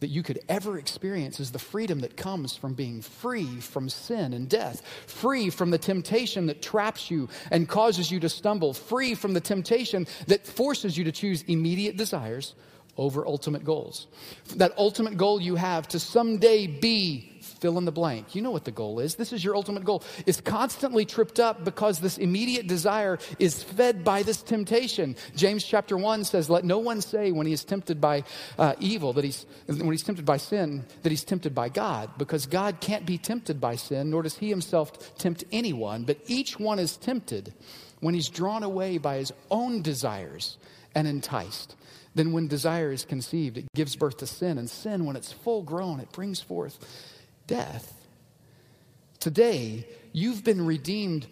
that 0.00 0.08
you 0.08 0.24
could 0.24 0.40
ever 0.48 0.78
experience 0.78 1.38
is 1.38 1.52
the 1.52 1.60
freedom 1.60 2.00
that 2.00 2.16
comes 2.16 2.56
from 2.56 2.74
being 2.74 3.00
free 3.00 3.60
from 3.60 3.88
sin 3.88 4.32
and 4.32 4.48
death, 4.48 4.82
free 5.06 5.48
from 5.48 5.70
the 5.70 5.78
temptation 5.78 6.46
that 6.46 6.60
traps 6.60 7.08
you 7.08 7.28
and 7.52 7.68
causes 7.68 8.10
you 8.10 8.18
to 8.18 8.28
stumble, 8.28 8.74
free 8.74 9.14
from 9.14 9.32
the 9.32 9.40
temptation 9.40 10.08
that 10.26 10.44
forces 10.44 10.98
you 10.98 11.04
to 11.04 11.12
choose 11.12 11.42
immediate 11.42 11.96
desires 11.96 12.56
over 12.96 13.26
ultimate 13.26 13.64
goals. 13.64 14.06
That 14.56 14.72
ultimate 14.76 15.16
goal 15.16 15.40
you 15.40 15.56
have 15.56 15.88
to 15.88 15.98
someday 15.98 16.66
be 16.66 17.32
fill 17.42 17.78
in 17.78 17.84
the 17.84 17.92
blank. 17.92 18.34
You 18.34 18.42
know 18.42 18.50
what 18.50 18.64
the 18.64 18.70
goal 18.70 19.00
is. 19.00 19.14
This 19.14 19.32
is 19.32 19.44
your 19.44 19.56
ultimate 19.56 19.84
goal. 19.84 20.02
Is 20.26 20.40
constantly 20.40 21.04
tripped 21.04 21.40
up 21.40 21.64
because 21.64 22.00
this 22.00 22.18
immediate 22.18 22.66
desire 22.66 23.18
is 23.38 23.62
fed 23.62 24.04
by 24.04 24.22
this 24.22 24.42
temptation. 24.42 25.16
James 25.36 25.64
chapter 25.64 25.96
1 25.96 26.24
says, 26.24 26.50
Let 26.50 26.64
no 26.64 26.78
one 26.78 27.00
say 27.00 27.32
when 27.32 27.46
he 27.46 27.52
is 27.52 27.64
tempted 27.64 28.00
by 28.00 28.24
uh, 28.58 28.74
evil, 28.78 29.12
that 29.14 29.24
he's, 29.24 29.46
when 29.66 29.90
he's 29.90 30.02
tempted 30.02 30.24
by 30.24 30.36
sin, 30.36 30.84
that 31.02 31.10
he's 31.10 31.24
tempted 31.24 31.54
by 31.54 31.68
God, 31.68 32.10
because 32.18 32.46
God 32.46 32.80
can't 32.80 33.06
be 33.06 33.18
tempted 33.18 33.60
by 33.60 33.76
sin, 33.76 34.10
nor 34.10 34.22
does 34.22 34.36
he 34.36 34.48
himself 34.48 35.16
tempt 35.16 35.44
anyone, 35.52 36.04
but 36.04 36.18
each 36.26 36.58
one 36.58 36.78
is 36.78 36.96
tempted 36.96 37.52
when 38.00 38.14
he's 38.14 38.28
drawn 38.28 38.62
away 38.62 38.98
by 38.98 39.16
his 39.16 39.32
own 39.50 39.82
desires 39.82 40.58
and 40.94 41.06
enticed. 41.06 41.76
Then, 42.14 42.32
when 42.32 42.48
desire 42.48 42.92
is 42.92 43.04
conceived, 43.04 43.58
it 43.58 43.66
gives 43.74 43.96
birth 43.96 44.18
to 44.18 44.26
sin. 44.26 44.58
And 44.58 44.68
sin, 44.68 45.06
when 45.06 45.16
it's 45.16 45.32
full 45.32 45.62
grown, 45.62 46.00
it 46.00 46.12
brings 46.12 46.40
forth 46.40 46.78
death. 47.46 47.92
Today, 49.18 49.86
you've 50.12 50.44
been 50.44 50.66
redeemed 50.66 51.26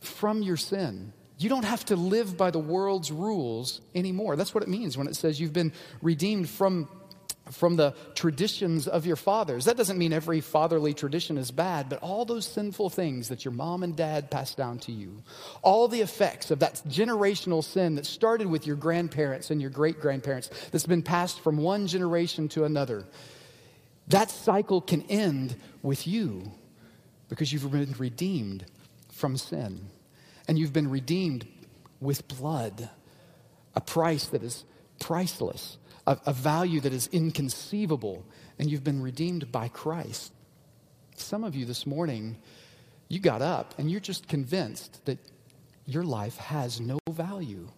from 0.00 0.42
your 0.42 0.56
sin. 0.56 1.12
You 1.36 1.48
don't 1.48 1.64
have 1.64 1.84
to 1.86 1.96
live 1.96 2.36
by 2.36 2.50
the 2.50 2.58
world's 2.58 3.10
rules 3.10 3.80
anymore. 3.94 4.36
That's 4.36 4.54
what 4.54 4.62
it 4.62 4.68
means 4.68 4.96
when 4.96 5.08
it 5.08 5.16
says 5.16 5.40
you've 5.40 5.52
been 5.52 5.72
redeemed 6.00 6.48
from 6.48 6.88
from 7.50 7.76
the 7.76 7.94
traditions 8.14 8.88
of 8.88 9.04
your 9.04 9.16
fathers. 9.16 9.66
That 9.66 9.76
doesn't 9.76 9.98
mean 9.98 10.12
every 10.12 10.40
fatherly 10.40 10.94
tradition 10.94 11.36
is 11.36 11.50
bad, 11.50 11.88
but 11.88 12.00
all 12.00 12.24
those 12.24 12.46
sinful 12.46 12.90
things 12.90 13.28
that 13.28 13.44
your 13.44 13.52
mom 13.52 13.82
and 13.82 13.94
dad 13.94 14.30
passed 14.30 14.56
down 14.56 14.78
to 14.80 14.92
you, 14.92 15.22
all 15.62 15.88
the 15.88 16.00
effects 16.00 16.50
of 16.50 16.60
that 16.60 16.80
generational 16.88 17.62
sin 17.62 17.96
that 17.96 18.06
started 18.06 18.46
with 18.46 18.66
your 18.66 18.76
grandparents 18.76 19.50
and 19.50 19.60
your 19.60 19.70
great 19.70 20.00
grandparents, 20.00 20.48
that's 20.70 20.86
been 20.86 21.02
passed 21.02 21.40
from 21.40 21.58
one 21.58 21.86
generation 21.86 22.48
to 22.48 22.64
another, 22.64 23.04
that 24.08 24.30
cycle 24.30 24.80
can 24.80 25.02
end 25.02 25.56
with 25.82 26.06
you 26.06 26.50
because 27.28 27.52
you've 27.52 27.70
been 27.70 27.94
redeemed 27.98 28.64
from 29.12 29.36
sin. 29.36 29.88
And 30.46 30.58
you've 30.58 30.74
been 30.74 30.90
redeemed 30.90 31.46
with 32.00 32.28
blood, 32.28 32.90
a 33.74 33.80
price 33.80 34.26
that 34.26 34.42
is 34.42 34.64
priceless 35.00 35.78
a, 36.06 36.18
a 36.26 36.32
value 36.32 36.80
that 36.80 36.92
is 36.92 37.08
inconceivable, 37.12 38.24
and 38.58 38.70
you've 38.70 38.84
been 38.84 39.02
redeemed 39.02 39.50
by 39.50 39.68
Christ. 39.68 40.32
Some 41.16 41.44
of 41.44 41.54
you 41.54 41.64
this 41.64 41.86
morning, 41.86 42.36
you 43.08 43.20
got 43.20 43.42
up 43.42 43.74
and 43.78 43.90
you're 43.90 44.00
just 44.00 44.26
convinced 44.28 45.04
that 45.04 45.18
your 45.86 46.02
life 46.02 46.36
has 46.36 46.80
no 46.80 46.98
value 47.10 47.68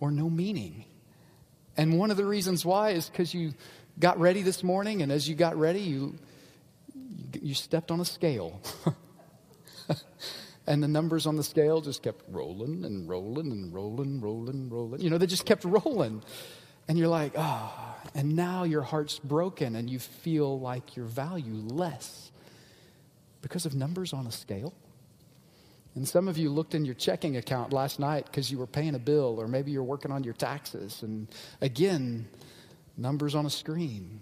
or 0.00 0.10
no 0.10 0.28
meaning. 0.28 0.84
And 1.76 1.98
one 1.98 2.10
of 2.10 2.16
the 2.16 2.24
reasons 2.24 2.64
why 2.64 2.90
is 2.90 3.08
because 3.08 3.32
you 3.32 3.54
got 3.98 4.18
ready 4.18 4.42
this 4.42 4.62
morning, 4.62 5.02
and 5.02 5.10
as 5.12 5.28
you 5.28 5.34
got 5.34 5.56
ready, 5.56 5.80
you, 5.80 6.16
you 7.40 7.54
stepped 7.54 7.90
on 7.90 8.00
a 8.00 8.04
scale. 8.04 8.60
and 10.66 10.82
the 10.82 10.88
numbers 10.88 11.26
on 11.26 11.36
the 11.36 11.42
scale 11.44 11.80
just 11.80 12.02
kept 12.02 12.24
rolling 12.28 12.84
and 12.84 13.08
rolling 13.08 13.50
and 13.52 13.72
rolling, 13.72 14.20
rolling, 14.20 14.68
rolling. 14.68 15.00
You 15.00 15.10
know, 15.10 15.18
they 15.18 15.26
just 15.26 15.46
kept 15.46 15.64
rolling. 15.64 16.22
And 16.88 16.98
you're 16.98 17.08
like, 17.08 17.32
oh, 17.36 17.96
and 18.14 18.34
now 18.34 18.64
your 18.64 18.82
heart's 18.82 19.18
broken 19.18 19.76
and 19.76 19.90
you 19.90 19.98
feel 19.98 20.58
like 20.58 20.96
your 20.96 21.04
value 21.04 21.54
less 21.54 22.30
Because 23.42 23.66
of 23.66 23.74
numbers 23.74 24.12
on 24.12 24.26
a 24.26 24.32
scale? 24.32 24.74
And 25.94 26.06
some 26.06 26.28
of 26.28 26.38
you 26.38 26.50
looked 26.50 26.74
in 26.74 26.84
your 26.84 26.94
checking 26.94 27.36
account 27.36 27.72
last 27.72 27.98
night 27.98 28.26
because 28.26 28.50
you 28.50 28.58
were 28.58 28.66
paying 28.66 28.94
a 28.94 28.98
bill, 28.98 29.40
or 29.40 29.48
maybe 29.48 29.70
you're 29.70 29.82
working 29.82 30.12
on 30.12 30.24
your 30.24 30.34
taxes. 30.34 31.02
And 31.02 31.28
again, 31.60 32.28
numbers 32.96 33.34
on 33.34 33.46
a 33.46 33.50
screen. 33.50 34.20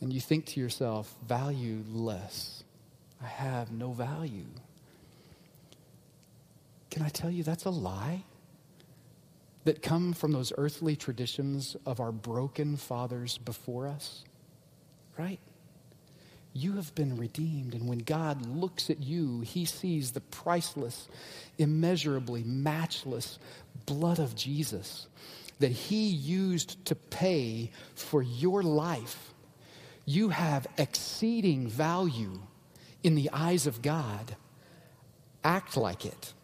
And 0.00 0.12
you 0.12 0.20
think 0.20 0.46
to 0.46 0.60
yourself, 0.60 1.14
valueless. 1.26 2.64
I 3.22 3.26
have 3.26 3.70
no 3.70 3.92
value. 3.92 4.46
Can 6.90 7.02
I 7.02 7.08
tell 7.08 7.30
you 7.30 7.42
that's 7.42 7.64
a 7.64 7.70
lie? 7.70 8.24
That 9.64 9.82
come 9.82 10.12
from 10.12 10.32
those 10.32 10.52
earthly 10.58 10.96
traditions 10.96 11.76
of 11.86 12.00
our 12.00 12.10
broken 12.10 12.76
fathers 12.76 13.38
before 13.38 13.86
us, 13.86 14.24
right? 15.16 15.38
You 16.52 16.72
have 16.72 16.94
been 16.94 17.16
redeemed. 17.16 17.74
And 17.74 17.88
when 17.88 17.98
God 17.98 18.44
looks 18.44 18.90
at 18.90 19.00
you, 19.00 19.40
he 19.40 19.64
sees 19.64 20.10
the 20.10 20.20
priceless, 20.20 21.08
immeasurably 21.58 22.42
matchless 22.42 23.38
blood 23.86 24.18
of 24.18 24.34
Jesus 24.34 25.06
that 25.60 25.70
he 25.70 26.08
used 26.08 26.84
to 26.86 26.94
pay 26.96 27.70
for 27.94 28.20
your 28.20 28.62
life. 28.62 29.32
You 30.04 30.30
have 30.30 30.66
exceeding 30.76 31.68
value 31.68 32.40
in 33.04 33.14
the 33.14 33.30
eyes 33.32 33.66
of 33.68 33.80
God. 33.80 34.36
Act 35.44 35.76
like 35.76 36.04
it. 36.04 36.34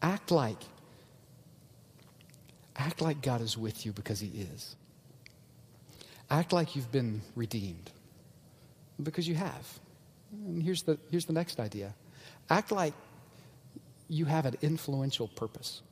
Act 0.00 0.30
like 0.30 0.62
act 2.76 3.00
like 3.00 3.22
God 3.22 3.40
is 3.40 3.56
with 3.56 3.86
you 3.86 3.92
because 3.92 4.20
he 4.20 4.28
is. 4.28 4.76
Act 6.30 6.52
like 6.52 6.76
you've 6.76 6.90
been 6.92 7.22
redeemed. 7.34 7.90
Because 9.02 9.28
you 9.28 9.34
have. 9.34 9.80
And 10.32 10.62
here's 10.62 10.82
the, 10.82 10.98
here's 11.10 11.26
the 11.26 11.32
next 11.32 11.60
idea 11.60 11.94
act 12.48 12.70
like 12.70 12.94
you 14.08 14.24
have 14.24 14.46
an 14.46 14.54
influential 14.62 15.28
purpose. 15.28 15.82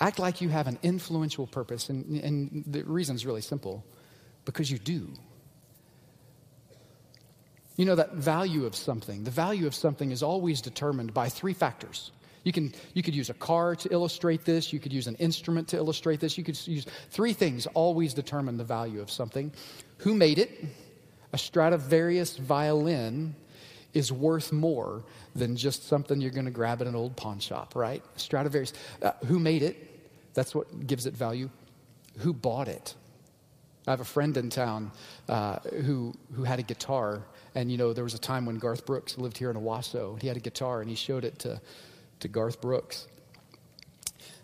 Act 0.00 0.18
like 0.18 0.40
you 0.40 0.48
have 0.48 0.66
an 0.66 0.78
influential 0.82 1.46
purpose. 1.46 1.88
And, 1.88 2.20
and 2.22 2.64
the 2.66 2.82
reason 2.84 3.16
is 3.16 3.24
really 3.24 3.40
simple 3.40 3.84
because 4.44 4.70
you 4.70 4.78
do. 4.78 5.10
You 7.76 7.84
know, 7.84 7.94
that 7.94 8.14
value 8.14 8.64
of 8.64 8.74
something, 8.74 9.24
the 9.24 9.30
value 9.30 9.66
of 9.66 9.74
something 9.74 10.10
is 10.10 10.22
always 10.22 10.62
determined 10.62 11.12
by 11.12 11.28
three 11.28 11.52
factors. 11.52 12.10
You, 12.46 12.52
can, 12.52 12.72
you 12.94 13.02
could 13.02 13.14
use 13.14 13.28
a 13.28 13.34
car 13.34 13.74
to 13.74 13.92
illustrate 13.92 14.44
this. 14.44 14.72
You 14.72 14.78
could 14.78 14.92
use 14.92 15.08
an 15.08 15.16
instrument 15.16 15.66
to 15.68 15.76
illustrate 15.76 16.20
this. 16.20 16.38
You 16.38 16.44
could 16.44 16.56
use 16.66 16.86
three 17.10 17.32
things 17.32 17.66
always 17.74 18.14
determine 18.14 18.56
the 18.56 18.64
value 18.64 19.00
of 19.00 19.10
something. 19.10 19.52
Who 19.98 20.14
made 20.14 20.38
it? 20.38 20.64
a 21.32 21.38
Stradivarius 21.38 22.38
violin 22.38 23.34
is 23.92 24.10
worth 24.10 24.52
more 24.52 25.04
than 25.34 25.54
just 25.54 25.86
something 25.86 26.20
you're 26.20 26.30
going 26.30 26.46
to 26.46 26.50
grab 26.50 26.80
at 26.80 26.86
an 26.86 26.94
old 26.94 27.14
pawn 27.14 27.38
shop, 27.38 27.74
right? 27.74 28.02
Stradivarius. 28.16 28.72
Uh, 29.02 29.12
who 29.26 29.38
made 29.38 29.62
it? 29.62 29.76
That's 30.32 30.54
what 30.54 30.86
gives 30.86 31.04
it 31.04 31.14
value. 31.14 31.50
Who 32.18 32.32
bought 32.32 32.68
it? 32.68 32.94
I 33.86 33.90
have 33.90 34.00
a 34.00 34.04
friend 34.04 34.34
in 34.36 34.48
town 34.48 34.92
uh, 35.28 35.58
who, 35.84 36.14
who 36.34 36.42
had 36.42 36.58
a 36.58 36.62
guitar, 36.62 37.22
and 37.54 37.70
you 37.70 37.76
know, 37.76 37.92
there 37.92 38.04
was 38.04 38.14
a 38.14 38.18
time 38.18 38.46
when 38.46 38.56
Garth 38.56 38.86
Brooks 38.86 39.18
lived 39.18 39.36
here 39.36 39.50
in 39.50 39.56
Owasso. 39.56 40.20
He 40.20 40.28
had 40.28 40.38
a 40.38 40.40
guitar, 40.40 40.80
and 40.80 40.88
he 40.88 40.96
showed 40.96 41.24
it 41.24 41.38
to, 41.40 41.60
to 42.20 42.28
Garth 42.28 42.60
Brooks. 42.60 43.06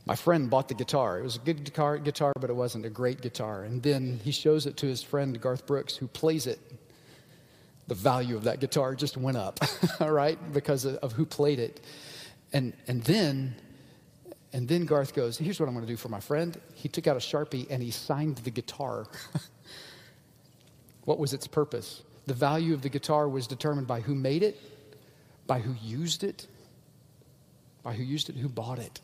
My 0.04 0.16
friend 0.16 0.50
bought 0.50 0.68
the 0.68 0.74
guitar. 0.74 1.18
It 1.20 1.22
was 1.22 1.37
a 1.37 1.40
good 1.40 1.64
guitar, 1.64 1.96
guitar, 1.98 2.32
but 2.40 2.50
it 2.50 2.56
wasn't 2.56 2.85
a 2.85 2.90
great 2.90 3.20
guitar. 3.20 3.62
And 3.62 3.82
then 3.82 4.20
he 4.24 4.32
shows 4.32 4.66
it 4.66 4.76
to 4.78 4.87
his 4.87 5.02
friend 5.02 5.40
Garth 5.40 5.66
Brooks, 5.66 5.96
who 5.96 6.08
plays 6.08 6.46
it. 6.46 6.58
The 7.87 7.94
value 7.94 8.37
of 8.37 8.44
that 8.44 8.61
guitar 8.61 8.94
just 8.94 9.16
went 9.16 9.37
up, 9.37 9.61
all 10.00 10.11
right, 10.11 10.38
because 10.52 10.85
of, 10.85 11.12
who 11.12 11.24
played 11.24 11.58
it. 11.58 11.80
And, 12.52 12.72
and 12.87 13.02
then 13.04 13.54
and 14.52 14.68
then 14.68 14.85
Garth 14.85 15.14
goes, 15.14 15.38
Here's 15.38 15.58
what 15.58 15.68
I'm 15.68 15.74
going 15.74 15.87
to 15.87 15.92
do 15.92 15.96
for 15.96 16.08
my 16.08 16.20
friend. 16.20 16.58
He 16.74 16.88
took 16.88 17.06
out 17.06 17.16
a 17.16 17.20
Sharpie 17.20 17.66
and 17.70 17.82
he 17.82 17.90
signed 17.90 18.37
the 18.38 18.50
guitar. 18.50 19.06
what 21.04 21.18
was 21.18 21.32
its 21.32 21.46
purpose? 21.46 22.02
The 22.26 22.35
value 22.35 22.74
of 22.74 22.82
the 22.82 22.88
guitar 22.88 23.28
was 23.28 23.46
determined 23.46 23.87
by 23.87 24.00
who 24.00 24.14
made 24.14 24.42
it, 24.42 24.61
by 25.46 25.61
who 25.61 25.74
used 25.82 26.22
it, 26.22 26.46
by 27.83 27.95
who 27.95 28.03
used 28.03 28.29
it, 28.29 28.37
who 28.37 28.49
bought 28.49 28.79
it. 28.79 29.01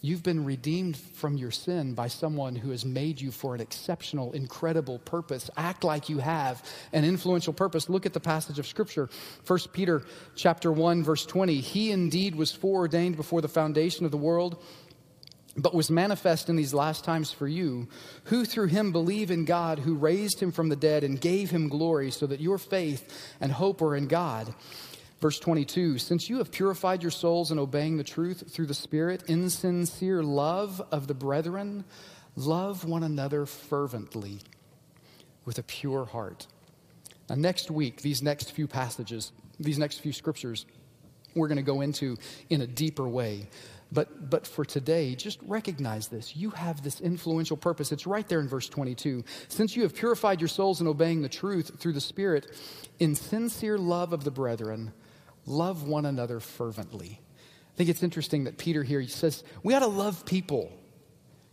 You've 0.00 0.22
been 0.22 0.44
redeemed 0.44 0.96
from 0.96 1.36
your 1.36 1.50
sin 1.50 1.94
by 1.94 2.06
someone 2.06 2.54
who 2.54 2.70
has 2.70 2.84
made 2.84 3.20
you 3.20 3.32
for 3.32 3.56
an 3.56 3.60
exceptional, 3.60 4.32
incredible 4.32 5.00
purpose. 5.00 5.50
Act 5.56 5.82
like 5.82 6.08
you 6.08 6.18
have 6.18 6.64
an 6.92 7.04
influential 7.04 7.52
purpose. 7.52 7.88
Look 7.88 8.06
at 8.06 8.12
the 8.12 8.20
passage 8.20 8.60
of 8.60 8.66
scripture. 8.66 9.08
1 9.44 9.58
Peter 9.72 10.02
chapter 10.36 10.70
1 10.70 11.02
verse 11.02 11.26
20. 11.26 11.56
He 11.56 11.90
indeed 11.90 12.36
was 12.36 12.52
foreordained 12.52 13.16
before 13.16 13.40
the 13.40 13.48
foundation 13.48 14.04
of 14.04 14.12
the 14.12 14.16
world, 14.16 14.62
but 15.56 15.74
was 15.74 15.90
manifest 15.90 16.48
in 16.48 16.54
these 16.54 16.72
last 16.72 17.04
times 17.04 17.32
for 17.32 17.48
you, 17.48 17.88
who 18.24 18.44
through 18.44 18.68
him 18.68 18.92
believe 18.92 19.32
in 19.32 19.44
God, 19.44 19.80
who 19.80 19.96
raised 19.96 20.38
him 20.38 20.52
from 20.52 20.68
the 20.68 20.76
dead 20.76 21.02
and 21.02 21.20
gave 21.20 21.50
him 21.50 21.68
glory, 21.68 22.12
so 22.12 22.24
that 22.28 22.40
your 22.40 22.58
faith 22.58 23.34
and 23.40 23.50
hope 23.50 23.82
are 23.82 23.96
in 23.96 24.06
God. 24.06 24.54
Verse 25.20 25.38
22 25.40 25.98
Since 25.98 26.28
you 26.28 26.38
have 26.38 26.52
purified 26.52 27.02
your 27.02 27.10
souls 27.10 27.50
in 27.50 27.58
obeying 27.58 27.96
the 27.96 28.04
truth 28.04 28.44
through 28.50 28.66
the 28.66 28.74
Spirit, 28.74 29.24
in 29.28 29.50
sincere 29.50 30.22
love 30.22 30.80
of 30.92 31.06
the 31.06 31.14
brethren, 31.14 31.84
love 32.36 32.84
one 32.84 33.02
another 33.02 33.46
fervently 33.46 34.40
with 35.44 35.58
a 35.58 35.62
pure 35.62 36.04
heart. 36.04 36.46
Now, 37.28 37.34
next 37.34 37.70
week, 37.70 38.02
these 38.02 38.22
next 38.22 38.52
few 38.52 38.66
passages, 38.66 39.32
these 39.58 39.78
next 39.78 39.98
few 39.98 40.12
scriptures, 40.12 40.66
we're 41.34 41.48
going 41.48 41.56
to 41.56 41.62
go 41.62 41.80
into 41.80 42.16
in 42.48 42.62
a 42.62 42.66
deeper 42.66 43.08
way. 43.08 43.48
But, 43.90 44.28
but 44.28 44.46
for 44.46 44.64
today, 44.64 45.14
just 45.14 45.38
recognize 45.42 46.08
this. 46.08 46.36
You 46.36 46.50
have 46.50 46.82
this 46.82 47.00
influential 47.00 47.56
purpose. 47.56 47.90
It's 47.90 48.06
right 48.06 48.28
there 48.28 48.40
in 48.40 48.48
verse 48.48 48.68
22. 48.68 49.24
Since 49.48 49.76
you 49.76 49.82
have 49.82 49.94
purified 49.94 50.40
your 50.40 50.48
souls 50.48 50.80
in 50.80 50.86
obeying 50.86 51.22
the 51.22 51.28
truth 51.28 51.80
through 51.80 51.94
the 51.94 52.00
Spirit, 52.00 52.54
in 52.98 53.14
sincere 53.14 53.78
love 53.78 54.12
of 54.12 54.24
the 54.24 54.30
brethren, 54.30 54.92
love 55.48 55.82
one 55.82 56.06
another 56.06 56.40
fervently. 56.40 57.20
I 57.20 57.76
think 57.76 57.90
it's 57.90 58.02
interesting 58.02 58.44
that 58.44 58.58
Peter 58.58 58.82
here 58.82 59.00
he 59.00 59.08
says, 59.08 59.44
we 59.62 59.74
ought 59.74 59.80
to 59.80 59.86
love 59.86 60.24
people. 60.24 60.72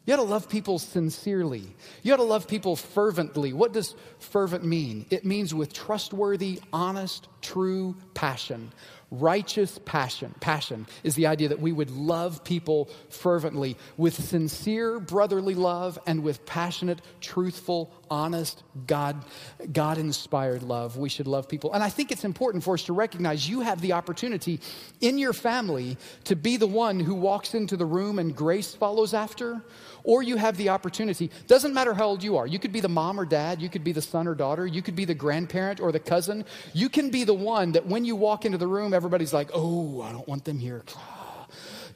You 0.05 0.13
ought 0.13 0.17
to 0.17 0.23
love 0.23 0.49
people 0.49 0.77
sincerely. 0.77 1.63
You 2.03 2.13
ought 2.13 2.17
to 2.17 2.23
love 2.23 2.47
people 2.47 2.75
fervently. 2.75 3.53
What 3.53 3.73
does 3.73 3.95
fervent 4.19 4.63
mean? 4.63 5.05
It 5.09 5.25
means 5.25 5.53
with 5.53 5.73
trustworthy, 5.73 6.61
honest, 6.71 7.27
true 7.41 7.95
passion. 8.13 8.71
Righteous 9.19 9.79
passion, 9.85 10.33
passion 10.39 10.87
is 11.03 11.15
the 11.15 11.27
idea 11.27 11.49
that 11.49 11.59
we 11.59 11.71
would 11.71 11.89
love 11.89 12.43
people 12.43 12.89
fervently 13.09 13.77
with 13.97 14.13
sincere 14.13 14.99
brotherly 14.99 15.55
love 15.55 15.97
and 16.05 16.23
with 16.23 16.45
passionate, 16.45 17.01
truthful, 17.21 17.91
honest, 18.09 18.63
God, 18.87 19.23
God 19.71 19.97
inspired 19.97 20.63
love. 20.63 20.97
We 20.97 21.09
should 21.09 21.27
love 21.27 21.47
people. 21.47 21.73
And 21.73 21.83
I 21.83 21.89
think 21.89 22.11
it's 22.11 22.25
important 22.25 22.63
for 22.63 22.73
us 22.73 22.83
to 22.83 22.93
recognize 22.93 23.47
you 23.47 23.61
have 23.61 23.81
the 23.81 23.93
opportunity 23.93 24.59
in 25.01 25.17
your 25.17 25.33
family 25.33 25.97
to 26.25 26.35
be 26.35 26.57
the 26.57 26.67
one 26.67 26.99
who 26.99 27.15
walks 27.15 27.53
into 27.53 27.77
the 27.77 27.85
room 27.85 28.19
and 28.19 28.35
grace 28.35 28.75
follows 28.75 29.13
after, 29.13 29.61
or 30.05 30.23
you 30.23 30.37
have 30.37 30.55
the 30.55 30.69
opportunity. 30.69 31.29
Doesn't 31.47 31.73
matter 31.73 31.93
how 31.93 32.05
old 32.05 32.23
you 32.23 32.37
are. 32.37 32.47
You 32.47 32.59
could 32.59 32.71
be 32.71 32.79
the 32.79 32.87
mom 32.87 33.19
or 33.19 33.25
dad, 33.25 33.61
you 33.61 33.69
could 33.69 33.83
be 33.83 33.91
the 33.91 34.01
son 34.01 34.27
or 34.27 34.35
daughter, 34.35 34.65
you 34.65 34.81
could 34.81 34.95
be 34.95 35.03
the 35.03 35.15
grandparent 35.15 35.81
or 35.81 35.91
the 35.91 35.99
cousin. 35.99 36.45
You 36.73 36.89
can 36.89 37.09
be 37.09 37.23
the 37.23 37.33
one 37.33 37.73
that 37.73 37.85
when 37.85 38.05
you 38.05 38.15
walk 38.15 38.45
into 38.45 38.57
the 38.57 38.67
room, 38.67 38.93
everybody's 38.93 39.33
like, 39.33 39.49
oh, 39.53 40.01
I 40.01 40.11
don't 40.11 40.27
want 40.27 40.45
them 40.45 40.59
here. 40.59 40.83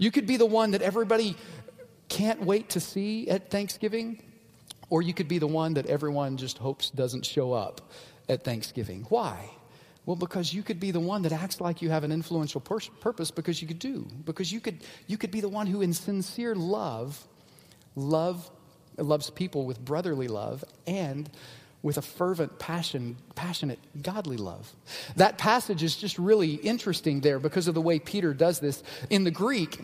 You 0.01 0.11
could 0.11 0.25
be 0.25 0.37
the 0.37 0.45
one 0.45 0.71
that 0.71 0.81
everybody 0.81 1.35
can't 2.07 2.41
wait 2.45 2.69
to 2.69 2.79
see 2.79 3.29
at 3.29 3.51
Thanksgiving, 3.51 4.23
or 4.89 5.01
you 5.01 5.13
could 5.13 5.27
be 5.27 5.39
the 5.39 5.47
one 5.47 5.73
that 5.73 5.87
everyone 5.87 6.37
just 6.37 6.57
hopes 6.57 6.89
doesn't 6.89 7.25
show 7.25 7.51
up 7.51 7.81
at 8.29 8.45
Thanksgiving. 8.45 9.05
Why? 9.09 9.49
Well, 10.05 10.15
because 10.15 10.53
you 10.53 10.63
could 10.63 10.79
be 10.79 10.91
the 10.91 11.01
one 11.01 11.23
that 11.23 11.33
acts 11.33 11.59
like 11.59 11.81
you 11.81 11.89
have 11.89 12.05
an 12.05 12.13
influential 12.13 12.61
pur- 12.61 12.79
purpose 13.01 13.29
because 13.29 13.61
you 13.61 13.67
could 13.67 13.79
do. 13.79 14.07
Because 14.23 14.53
you 14.53 14.61
could, 14.61 14.77
you 15.07 15.17
could 15.17 15.31
be 15.31 15.41
the 15.41 15.49
one 15.49 15.67
who, 15.67 15.81
in 15.81 15.91
sincere 15.91 16.55
love, 16.55 17.27
love 17.95 18.49
loves 18.97 19.29
people 19.29 19.65
with 19.65 19.83
brotherly 19.83 20.27
love 20.27 20.63
and 20.85 21.29
with 21.81 21.97
a 21.97 22.01
fervent 22.01 22.59
passion 22.59 23.15
passionate 23.35 23.79
godly 24.01 24.37
love. 24.37 24.73
That 25.15 25.37
passage 25.37 25.83
is 25.83 25.95
just 25.95 26.19
really 26.19 26.55
interesting 26.55 27.21
there 27.21 27.39
because 27.39 27.67
of 27.67 27.73
the 27.73 27.81
way 27.81 27.99
peter 27.99 28.33
does 28.33 28.59
this. 28.59 28.83
In 29.09 29.23
the 29.23 29.31
greek 29.31 29.79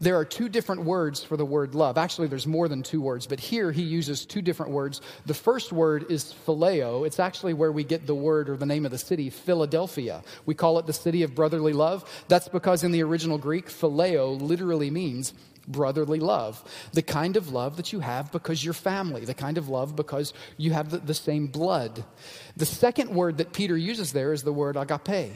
there 0.00 0.16
are 0.16 0.24
two 0.24 0.48
different 0.48 0.82
words 0.84 1.22
for 1.22 1.36
the 1.36 1.44
word 1.44 1.74
love 1.74 1.98
actually 1.98 2.26
there's 2.26 2.46
more 2.46 2.68
than 2.68 2.82
two 2.82 3.00
words 3.00 3.26
but 3.26 3.38
here 3.38 3.70
he 3.70 3.82
uses 3.82 4.24
two 4.24 4.42
different 4.42 4.72
words 4.72 5.00
the 5.26 5.34
first 5.34 5.72
word 5.72 6.10
is 6.10 6.34
phileo 6.46 7.06
it's 7.06 7.20
actually 7.20 7.52
where 7.52 7.72
we 7.72 7.84
get 7.84 8.06
the 8.06 8.14
word 8.14 8.48
or 8.48 8.56
the 8.56 8.66
name 8.66 8.84
of 8.84 8.90
the 8.90 8.98
city 8.98 9.30
philadelphia 9.30 10.22
we 10.46 10.54
call 10.54 10.78
it 10.78 10.86
the 10.86 10.92
city 10.92 11.22
of 11.22 11.34
brotherly 11.34 11.72
love 11.72 12.24
that's 12.28 12.48
because 12.48 12.82
in 12.82 12.92
the 12.92 13.02
original 13.02 13.38
greek 13.38 13.68
phileo 13.68 14.40
literally 14.40 14.90
means 14.90 15.34
brotherly 15.70 16.20
love. 16.20 16.62
The 16.92 17.02
kind 17.02 17.36
of 17.36 17.52
love 17.52 17.76
that 17.76 17.92
you 17.92 18.00
have 18.00 18.32
because 18.32 18.64
you're 18.64 18.74
family, 18.74 19.24
the 19.24 19.34
kind 19.34 19.58
of 19.58 19.68
love 19.68 19.96
because 19.96 20.32
you 20.56 20.72
have 20.72 20.90
the, 20.90 20.98
the 20.98 21.14
same 21.14 21.46
blood. 21.46 22.04
The 22.56 22.66
second 22.66 23.10
word 23.10 23.38
that 23.38 23.52
Peter 23.52 23.76
uses 23.76 24.12
there 24.12 24.32
is 24.32 24.42
the 24.42 24.52
word 24.52 24.76
agape. 24.76 25.32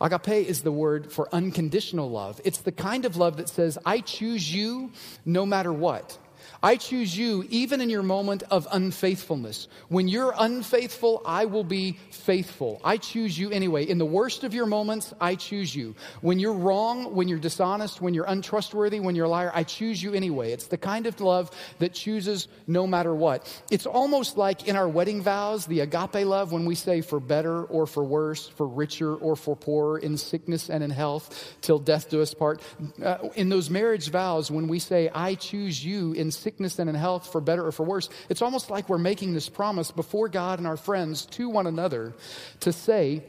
Agape 0.00 0.46
is 0.48 0.62
the 0.62 0.72
word 0.72 1.10
for 1.10 1.28
unconditional 1.34 2.10
love. 2.10 2.40
It's 2.44 2.58
the 2.58 2.72
kind 2.72 3.04
of 3.04 3.16
love 3.16 3.36
that 3.38 3.48
says, 3.48 3.78
I 3.84 4.00
choose 4.08 4.52
you 4.52 4.90
no 5.24 5.44
matter 5.44 5.72
what. 5.72 6.18
I 6.62 6.76
choose 6.76 7.16
you 7.16 7.46
even 7.50 7.80
in 7.80 7.88
your 7.88 8.02
moment 8.02 8.42
of 8.50 8.66
unfaithfulness. 8.72 9.68
When 9.88 10.08
you're 10.08 10.34
unfaithful, 10.36 11.22
I 11.24 11.44
will 11.44 11.62
be 11.62 11.98
faithful. 12.10 12.80
I 12.82 12.96
choose 12.96 13.38
you 13.38 13.50
anyway. 13.50 13.84
In 13.84 13.98
the 13.98 14.04
worst 14.04 14.42
of 14.42 14.52
your 14.52 14.66
moments, 14.66 15.14
I 15.20 15.36
choose 15.36 15.74
you. 15.74 15.94
When 16.20 16.40
you're 16.40 16.52
wrong, 16.52 17.14
when 17.14 17.28
you're 17.28 17.38
dishonest, 17.38 18.00
when 18.00 18.12
you're 18.12 18.24
untrustworthy, 18.24 18.98
when 18.98 19.14
you're 19.14 19.26
a 19.26 19.28
liar, 19.28 19.52
I 19.54 19.62
choose 19.62 20.02
you 20.02 20.14
anyway. 20.14 20.50
It's 20.50 20.66
the 20.66 20.76
kind 20.76 21.06
of 21.06 21.20
love 21.20 21.52
that 21.78 21.94
chooses 21.94 22.48
no 22.66 22.88
matter 22.88 23.14
what. 23.14 23.46
It's 23.70 23.86
almost 23.86 24.36
like 24.36 24.66
in 24.66 24.74
our 24.74 24.88
wedding 24.88 25.22
vows, 25.22 25.64
the 25.66 25.80
agape 25.80 26.26
love, 26.26 26.50
when 26.50 26.64
we 26.64 26.74
say 26.74 27.02
for 27.02 27.20
better 27.20 27.62
or 27.64 27.86
for 27.86 28.02
worse, 28.02 28.48
for 28.48 28.66
richer 28.66 29.14
or 29.14 29.36
for 29.36 29.54
poorer, 29.54 29.98
in 29.98 30.16
sickness 30.16 30.70
and 30.70 30.82
in 30.82 30.90
health, 30.90 31.54
till 31.60 31.78
death 31.78 32.10
do 32.10 32.20
us 32.20 32.34
part. 32.34 32.60
Uh, 33.02 33.18
in 33.36 33.48
those 33.48 33.70
marriage 33.70 34.10
vows, 34.10 34.50
when 34.50 34.66
we 34.66 34.80
say, 34.80 35.08
I 35.14 35.36
choose 35.36 35.84
you 35.84 36.14
in 36.14 36.32
sickness, 36.32 36.47
sickness 36.48 36.78
and 36.78 36.88
in 36.88 36.96
health, 36.96 37.30
for 37.30 37.42
better 37.42 37.66
or 37.66 37.72
for 37.72 37.84
worse. 37.84 38.08
It's 38.30 38.40
almost 38.40 38.70
like 38.70 38.88
we're 38.88 38.96
making 38.96 39.34
this 39.34 39.50
promise 39.50 39.90
before 39.90 40.30
God 40.30 40.58
and 40.58 40.66
our 40.66 40.78
friends 40.78 41.26
to 41.26 41.50
one 41.50 41.66
another 41.66 42.14
to 42.60 42.72
say, 42.72 43.22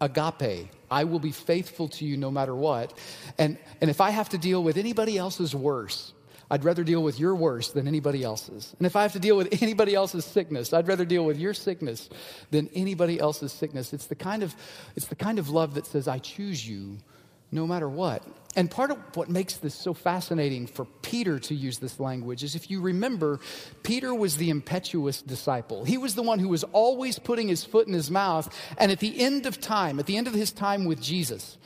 agape, 0.00 0.68
I 0.88 1.02
will 1.02 1.18
be 1.18 1.32
faithful 1.32 1.88
to 1.88 2.04
you 2.04 2.16
no 2.16 2.30
matter 2.30 2.54
what. 2.54 2.96
And, 3.38 3.58
and 3.80 3.90
if 3.90 4.00
I 4.00 4.10
have 4.10 4.28
to 4.28 4.38
deal 4.38 4.62
with 4.62 4.76
anybody 4.76 5.18
else's 5.18 5.52
worse, 5.52 6.12
I'd 6.48 6.62
rather 6.62 6.84
deal 6.84 7.02
with 7.02 7.18
your 7.18 7.34
worse 7.34 7.72
than 7.72 7.88
anybody 7.88 8.22
else's. 8.22 8.72
And 8.78 8.86
if 8.86 8.94
I 8.94 9.02
have 9.02 9.14
to 9.14 9.18
deal 9.18 9.36
with 9.36 9.48
anybody 9.60 9.96
else's 9.96 10.24
sickness, 10.24 10.72
I'd 10.72 10.86
rather 10.86 11.04
deal 11.04 11.24
with 11.24 11.40
your 11.40 11.54
sickness 11.54 12.08
than 12.52 12.70
anybody 12.72 13.18
else's 13.18 13.52
sickness. 13.52 13.92
It's 13.92 14.06
the 14.06 14.14
kind 14.14 14.44
of, 14.44 14.54
it's 14.94 15.06
the 15.06 15.16
kind 15.16 15.40
of 15.40 15.48
love 15.48 15.74
that 15.74 15.86
says, 15.86 16.06
I 16.06 16.20
choose 16.20 16.68
you 16.68 16.98
no 17.54 17.66
matter 17.66 17.88
what. 17.88 18.22
And 18.56 18.70
part 18.70 18.90
of 18.90 18.98
what 19.14 19.28
makes 19.28 19.56
this 19.56 19.74
so 19.74 19.94
fascinating 19.94 20.66
for 20.66 20.84
Peter 21.02 21.38
to 21.40 21.54
use 21.54 21.78
this 21.78 21.98
language 21.98 22.44
is 22.44 22.54
if 22.54 22.70
you 22.70 22.80
remember, 22.80 23.40
Peter 23.82 24.14
was 24.14 24.36
the 24.36 24.50
impetuous 24.50 25.22
disciple. 25.22 25.84
He 25.84 25.98
was 25.98 26.14
the 26.14 26.22
one 26.22 26.38
who 26.38 26.48
was 26.48 26.64
always 26.64 27.18
putting 27.18 27.48
his 27.48 27.64
foot 27.64 27.86
in 27.88 27.92
his 27.92 28.10
mouth. 28.10 28.52
And 28.78 28.92
at 28.92 29.00
the 29.00 29.20
end 29.20 29.46
of 29.46 29.60
time, 29.60 29.98
at 29.98 30.06
the 30.06 30.16
end 30.16 30.26
of 30.26 30.34
his 30.34 30.52
time 30.52 30.84
with 30.84 31.00
Jesus, 31.00 31.58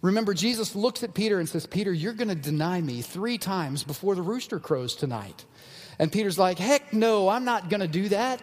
remember, 0.00 0.32
Jesus 0.32 0.74
looks 0.74 1.02
at 1.02 1.14
Peter 1.14 1.38
and 1.38 1.48
says, 1.48 1.66
Peter, 1.66 1.92
you're 1.92 2.14
going 2.14 2.28
to 2.28 2.34
deny 2.34 2.80
me 2.80 3.02
three 3.02 3.36
times 3.36 3.82
before 3.82 4.14
the 4.14 4.22
rooster 4.22 4.58
crows 4.58 4.94
tonight. 4.94 5.44
And 5.98 6.10
Peter's 6.10 6.38
like, 6.38 6.58
heck 6.58 6.92
no, 6.92 7.28
I'm 7.28 7.44
not 7.44 7.68
going 7.68 7.80
to 7.80 7.88
do 7.88 8.08
that. 8.10 8.42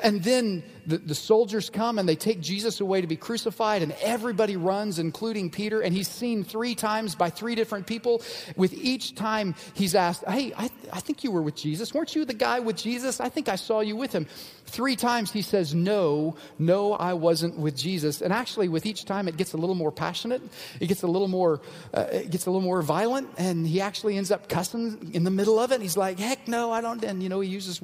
And 0.00 0.22
then 0.22 0.62
the, 0.86 0.98
the 0.98 1.14
soldiers 1.14 1.68
come 1.68 1.98
and 1.98 2.08
they 2.08 2.14
take 2.14 2.40
Jesus 2.40 2.80
away 2.80 3.00
to 3.00 3.06
be 3.06 3.16
crucified, 3.16 3.82
and 3.82 3.92
everybody 4.00 4.56
runs, 4.56 4.98
including 4.98 5.50
Peter. 5.50 5.80
And 5.80 5.94
he's 5.94 6.08
seen 6.08 6.44
three 6.44 6.74
times 6.74 7.14
by 7.14 7.30
three 7.30 7.54
different 7.54 7.86
people. 7.86 8.22
With 8.56 8.72
each 8.72 9.14
time, 9.14 9.54
he's 9.74 9.94
asked, 9.94 10.24
Hey, 10.28 10.52
I, 10.56 10.70
I 10.92 11.00
think 11.00 11.24
you 11.24 11.30
were 11.30 11.42
with 11.42 11.56
Jesus. 11.56 11.92
Weren't 11.92 12.14
you 12.14 12.24
the 12.24 12.34
guy 12.34 12.60
with 12.60 12.76
Jesus? 12.76 13.20
I 13.20 13.28
think 13.28 13.48
I 13.48 13.56
saw 13.56 13.80
you 13.80 13.96
with 13.96 14.12
him. 14.12 14.26
Three 14.66 14.96
times 14.96 15.30
he 15.30 15.42
says, 15.42 15.74
No, 15.74 16.36
no, 16.58 16.92
I 16.92 17.14
wasn't 17.14 17.58
with 17.58 17.76
Jesus. 17.76 18.22
And 18.22 18.32
actually, 18.32 18.68
with 18.68 18.86
each 18.86 19.04
time, 19.04 19.28
it 19.28 19.36
gets 19.36 19.52
a 19.52 19.56
little 19.56 19.74
more 19.74 19.92
passionate. 19.92 20.42
It 20.80 20.86
gets 20.86 21.02
a 21.02 21.06
little 21.06 21.28
more, 21.28 21.60
uh, 21.94 22.06
it 22.12 22.30
gets 22.30 22.46
a 22.46 22.50
little 22.50 22.64
more 22.64 22.82
violent. 22.82 23.28
And 23.38 23.66
he 23.66 23.80
actually 23.80 24.16
ends 24.16 24.30
up 24.30 24.48
cussing 24.48 25.10
in 25.14 25.24
the 25.24 25.30
middle 25.30 25.58
of 25.58 25.72
it. 25.72 25.80
He's 25.80 25.96
like, 25.96 26.18
Heck 26.18 26.48
no, 26.48 26.70
I 26.70 26.80
don't. 26.80 27.02
And, 27.04 27.22
you 27.22 27.28
know, 27.28 27.40
he 27.40 27.48
uses 27.48 27.80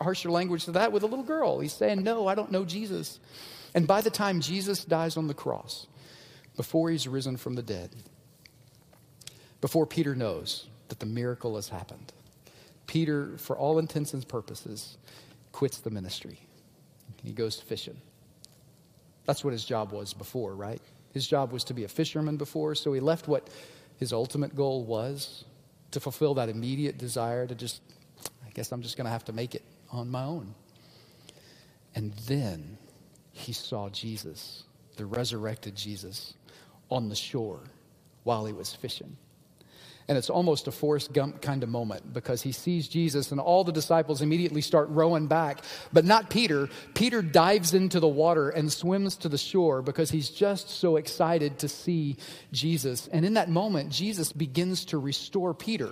harsher 0.00 0.30
language 0.30 0.64
to 0.66 0.72
that 0.72 0.92
with 0.92 1.02
a 1.02 1.06
little 1.06 1.24
girl. 1.24 1.35
He's 1.60 1.72
saying, 1.72 2.02
No, 2.02 2.26
I 2.26 2.34
don't 2.34 2.52
know 2.52 2.64
Jesus. 2.64 3.18
And 3.74 3.86
by 3.86 4.00
the 4.00 4.10
time 4.10 4.40
Jesus 4.40 4.84
dies 4.84 5.16
on 5.16 5.26
the 5.26 5.34
cross, 5.34 5.86
before 6.56 6.90
he's 6.90 7.06
risen 7.06 7.36
from 7.36 7.54
the 7.54 7.62
dead, 7.62 7.90
before 9.60 9.86
Peter 9.86 10.14
knows 10.14 10.66
that 10.88 11.00
the 11.00 11.06
miracle 11.06 11.56
has 11.56 11.68
happened, 11.68 12.12
Peter, 12.86 13.36
for 13.38 13.56
all 13.56 13.78
intents 13.78 14.14
and 14.14 14.26
purposes, 14.26 14.96
quits 15.52 15.78
the 15.78 15.90
ministry. 15.90 16.38
He 17.22 17.32
goes 17.32 17.60
fishing. 17.60 18.00
That's 19.24 19.42
what 19.42 19.52
his 19.52 19.64
job 19.64 19.92
was 19.92 20.14
before, 20.14 20.54
right? 20.54 20.80
His 21.12 21.26
job 21.26 21.52
was 21.52 21.64
to 21.64 21.74
be 21.74 21.84
a 21.84 21.88
fisherman 21.88 22.36
before, 22.36 22.74
so 22.74 22.92
he 22.92 23.00
left 23.00 23.26
what 23.26 23.48
his 23.98 24.12
ultimate 24.12 24.54
goal 24.54 24.84
was 24.84 25.44
to 25.90 26.00
fulfill 26.00 26.34
that 26.34 26.48
immediate 26.48 26.98
desire 26.98 27.46
to 27.46 27.54
just, 27.54 27.80
I 28.46 28.50
guess 28.50 28.70
I'm 28.70 28.82
just 28.82 28.96
going 28.96 29.06
to 29.06 29.10
have 29.10 29.24
to 29.24 29.32
make 29.32 29.54
it 29.54 29.62
on 29.90 30.10
my 30.10 30.24
own. 30.24 30.54
And 31.96 32.12
then 32.28 32.76
he 33.32 33.52
saw 33.52 33.88
Jesus, 33.88 34.64
the 34.96 35.06
resurrected 35.06 35.74
Jesus, 35.74 36.34
on 36.90 37.08
the 37.08 37.16
shore 37.16 37.60
while 38.22 38.44
he 38.44 38.52
was 38.52 38.72
fishing. 38.72 39.16
And 40.08 40.16
it's 40.16 40.30
almost 40.30 40.68
a 40.68 40.72
Forrest 40.72 41.12
Gump 41.12 41.42
kind 41.42 41.64
of 41.64 41.68
moment 41.68 42.12
because 42.12 42.40
he 42.40 42.52
sees 42.52 42.86
Jesus 42.86 43.32
and 43.32 43.40
all 43.40 43.64
the 43.64 43.72
disciples 43.72 44.22
immediately 44.22 44.60
start 44.60 44.88
rowing 44.90 45.26
back, 45.26 45.64
but 45.92 46.04
not 46.04 46.30
Peter. 46.30 46.68
Peter 46.94 47.22
dives 47.22 47.74
into 47.74 47.98
the 47.98 48.06
water 48.06 48.50
and 48.50 48.72
swims 48.72 49.16
to 49.16 49.28
the 49.28 49.38
shore 49.38 49.82
because 49.82 50.10
he's 50.10 50.30
just 50.30 50.70
so 50.70 50.94
excited 50.96 51.58
to 51.58 51.68
see 51.68 52.16
Jesus. 52.52 53.08
And 53.08 53.24
in 53.24 53.34
that 53.34 53.48
moment, 53.48 53.90
Jesus 53.90 54.32
begins 54.32 54.84
to 54.86 54.98
restore 54.98 55.54
Peter. 55.54 55.90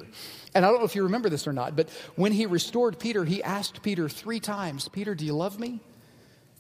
And 0.55 0.65
I 0.65 0.71
don't 0.71 0.79
know 0.79 0.87
if 0.87 0.95
you 0.95 1.03
remember 1.03 1.29
this 1.29 1.49
or 1.49 1.53
not, 1.53 1.75
but 1.75 1.91
when 2.15 2.31
he 2.31 2.47
restored 2.47 3.01
Peter, 3.01 3.25
he 3.25 3.43
asked 3.43 3.83
Peter 3.83 4.09
three 4.09 4.39
times 4.39 4.89
Peter, 4.89 5.17
do 5.17 5.25
you 5.25 5.35
love 5.35 5.59
me? 5.59 5.81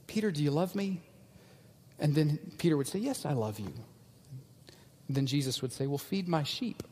Peter, 0.07 0.31
do 0.31 0.43
you 0.43 0.51
love 0.51 0.75
me? 0.75 1.01
And 1.99 2.15
then 2.15 2.39
Peter 2.59 2.77
would 2.77 2.89
say, 2.89 2.99
Yes, 2.99 3.25
I 3.25 3.33
love 3.33 3.59
you. 3.59 3.73
And 5.09 5.17
then 5.17 5.27
Jesus 5.27 5.63
would 5.63 5.73
say, 5.73 5.87
Well, 5.87 5.99
feed 5.99 6.29
my 6.29 6.43
sheep. 6.43 6.83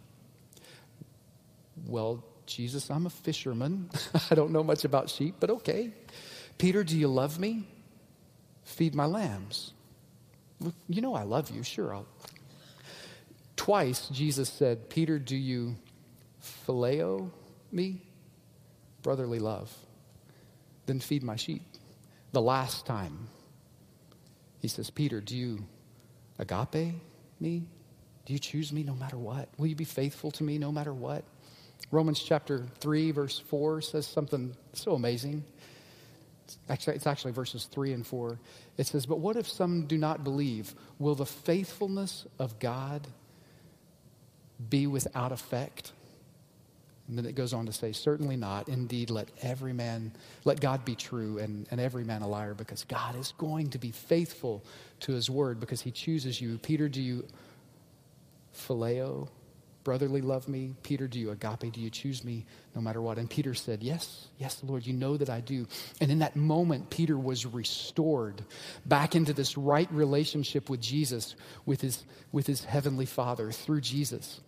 Well, 1.86 2.24
Jesus, 2.46 2.90
I'm 2.90 3.06
a 3.06 3.10
fisherman. 3.10 3.90
I 4.30 4.34
don't 4.34 4.50
know 4.50 4.62
much 4.62 4.84
about 4.84 5.10
sheep, 5.10 5.36
but 5.40 5.50
okay. 5.50 5.92
Peter, 6.58 6.84
do 6.84 6.96
you 6.96 7.08
love 7.08 7.38
me? 7.38 7.66
Feed 8.64 8.94
my 8.94 9.06
lambs. 9.06 9.72
You 10.88 11.00
know 11.00 11.14
I 11.14 11.24
love 11.24 11.50
you. 11.50 11.62
Sure, 11.62 11.94
I'll. 11.94 12.06
Twice 13.56 14.08
Jesus 14.08 14.48
said, 14.48 14.90
Peter, 14.90 15.18
do 15.18 15.36
you 15.36 15.76
phileo 16.66 17.30
me? 17.70 18.02
Brotherly 19.02 19.38
love. 19.38 19.72
Then 20.86 21.00
feed 21.00 21.22
my 21.22 21.36
sheep 21.36 21.62
the 22.32 22.40
last 22.40 22.86
time. 22.86 23.28
He 24.60 24.68
says, 24.68 24.90
Peter, 24.90 25.20
do 25.20 25.36
you 25.36 25.64
agape 26.38 26.94
me? 27.40 27.64
Do 28.24 28.32
you 28.32 28.38
choose 28.38 28.72
me 28.72 28.82
no 28.82 28.94
matter 28.94 29.18
what? 29.18 29.48
Will 29.58 29.66
you 29.66 29.74
be 29.74 29.84
faithful 29.84 30.30
to 30.32 30.44
me 30.44 30.58
no 30.58 30.72
matter 30.72 30.94
what? 30.94 31.24
Romans 31.90 32.22
chapter 32.22 32.64
3, 32.80 33.10
verse 33.10 33.38
4 33.38 33.82
says 33.82 34.06
something 34.06 34.54
so 34.72 34.94
amazing. 34.94 35.44
It's 36.44 36.58
actually, 36.68 36.96
it's 36.96 37.06
actually 37.06 37.32
verses 37.32 37.64
3 37.64 37.92
and 37.92 38.06
4. 38.06 38.38
It 38.78 38.86
says, 38.86 39.04
But 39.06 39.18
what 39.18 39.36
if 39.36 39.48
some 39.48 39.86
do 39.86 39.98
not 39.98 40.24
believe? 40.24 40.74
Will 40.98 41.14
the 41.14 41.26
faithfulness 41.26 42.26
of 42.38 42.58
God 42.58 43.06
be 44.70 44.86
without 44.86 45.32
effect? 45.32 45.92
And 47.12 47.18
then 47.18 47.26
it 47.26 47.34
goes 47.34 47.52
on 47.52 47.66
to 47.66 47.72
say, 47.74 47.92
Certainly 47.92 48.38
not. 48.38 48.70
Indeed, 48.70 49.10
let 49.10 49.28
every 49.42 49.74
man, 49.74 50.12
let 50.46 50.62
God 50.62 50.82
be 50.82 50.94
true 50.94 51.36
and, 51.36 51.66
and 51.70 51.78
every 51.78 52.04
man 52.04 52.22
a 52.22 52.26
liar, 52.26 52.54
because 52.54 52.84
God 52.84 53.16
is 53.16 53.34
going 53.36 53.68
to 53.68 53.78
be 53.78 53.90
faithful 53.90 54.64
to 55.00 55.12
his 55.12 55.28
word 55.28 55.60
because 55.60 55.82
he 55.82 55.90
chooses 55.90 56.40
you. 56.40 56.56
Peter, 56.56 56.88
do 56.88 57.02
you 57.02 57.26
phileo, 58.56 59.28
brotherly 59.84 60.22
love 60.22 60.48
me? 60.48 60.74
Peter, 60.82 61.06
do 61.06 61.18
you 61.18 61.32
agape? 61.32 61.70
Do 61.70 61.82
you 61.82 61.90
choose 61.90 62.24
me 62.24 62.46
no 62.74 62.80
matter 62.80 63.02
what? 63.02 63.18
And 63.18 63.28
Peter 63.28 63.52
said, 63.52 63.82
Yes, 63.82 64.28
yes, 64.38 64.62
Lord, 64.64 64.86
you 64.86 64.94
know 64.94 65.18
that 65.18 65.28
I 65.28 65.40
do. 65.40 65.66
And 66.00 66.10
in 66.10 66.20
that 66.20 66.34
moment, 66.34 66.88
Peter 66.88 67.18
was 67.18 67.44
restored 67.44 68.42
back 68.86 69.14
into 69.14 69.34
this 69.34 69.58
right 69.58 69.92
relationship 69.92 70.70
with 70.70 70.80
Jesus, 70.80 71.34
with 71.66 71.82
his, 71.82 72.06
with 72.32 72.46
his 72.46 72.64
heavenly 72.64 73.04
Father 73.04 73.52
through 73.52 73.82
Jesus. 73.82 74.40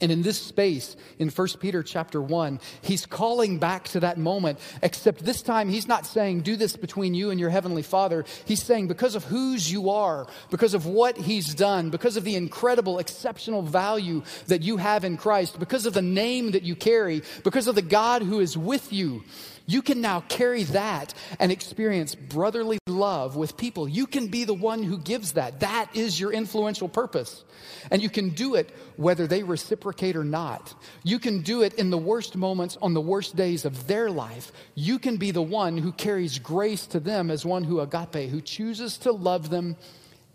And 0.00 0.12
in 0.12 0.22
this 0.22 0.40
space, 0.40 0.96
in 1.18 1.28
1 1.28 1.48
Peter 1.58 1.82
chapter 1.82 2.22
1, 2.22 2.60
he's 2.82 3.04
calling 3.04 3.58
back 3.58 3.84
to 3.88 4.00
that 4.00 4.16
moment, 4.16 4.60
except 4.80 5.24
this 5.24 5.42
time 5.42 5.68
he's 5.68 5.88
not 5.88 6.06
saying, 6.06 6.42
do 6.42 6.54
this 6.54 6.76
between 6.76 7.14
you 7.14 7.30
and 7.30 7.40
your 7.40 7.50
heavenly 7.50 7.82
Father. 7.82 8.24
He's 8.44 8.62
saying, 8.62 8.86
because 8.86 9.16
of 9.16 9.24
whose 9.24 9.72
you 9.72 9.90
are, 9.90 10.28
because 10.50 10.74
of 10.74 10.86
what 10.86 11.16
he's 11.16 11.52
done, 11.52 11.90
because 11.90 12.16
of 12.16 12.22
the 12.22 12.36
incredible, 12.36 13.00
exceptional 13.00 13.62
value 13.62 14.22
that 14.46 14.62
you 14.62 14.76
have 14.76 15.02
in 15.02 15.16
Christ, 15.16 15.58
because 15.58 15.84
of 15.84 15.94
the 15.94 16.02
name 16.02 16.52
that 16.52 16.62
you 16.62 16.76
carry, 16.76 17.22
because 17.42 17.66
of 17.66 17.74
the 17.74 17.82
God 17.82 18.22
who 18.22 18.38
is 18.38 18.56
with 18.56 18.92
you, 18.92 19.24
You 19.68 19.82
can 19.82 20.00
now 20.00 20.20
carry 20.20 20.62
that 20.64 21.12
and 21.38 21.52
experience 21.52 22.14
brotherly 22.14 22.78
love 22.86 23.36
with 23.36 23.58
people. 23.58 23.86
You 23.86 24.06
can 24.06 24.28
be 24.28 24.44
the 24.44 24.54
one 24.54 24.82
who 24.82 24.96
gives 24.96 25.32
that. 25.32 25.60
That 25.60 25.90
is 25.94 26.18
your 26.18 26.32
influential 26.32 26.88
purpose. 26.88 27.44
And 27.90 28.00
you 28.00 28.08
can 28.08 28.30
do 28.30 28.54
it 28.54 28.74
whether 28.96 29.26
they 29.26 29.42
reciprocate 29.42 30.16
or 30.16 30.24
not. 30.24 30.72
You 31.02 31.18
can 31.18 31.42
do 31.42 31.60
it 31.60 31.74
in 31.74 31.90
the 31.90 31.98
worst 31.98 32.34
moments 32.34 32.78
on 32.80 32.94
the 32.94 33.02
worst 33.02 33.36
days 33.36 33.66
of 33.66 33.86
their 33.86 34.10
life. 34.10 34.52
You 34.74 34.98
can 34.98 35.18
be 35.18 35.32
the 35.32 35.42
one 35.42 35.76
who 35.76 35.92
carries 35.92 36.38
grace 36.38 36.86
to 36.86 36.98
them 36.98 37.30
as 37.30 37.44
one 37.44 37.64
who 37.64 37.80
agape, 37.80 38.30
who 38.30 38.40
chooses 38.40 38.96
to 38.98 39.12
love 39.12 39.50
them 39.50 39.76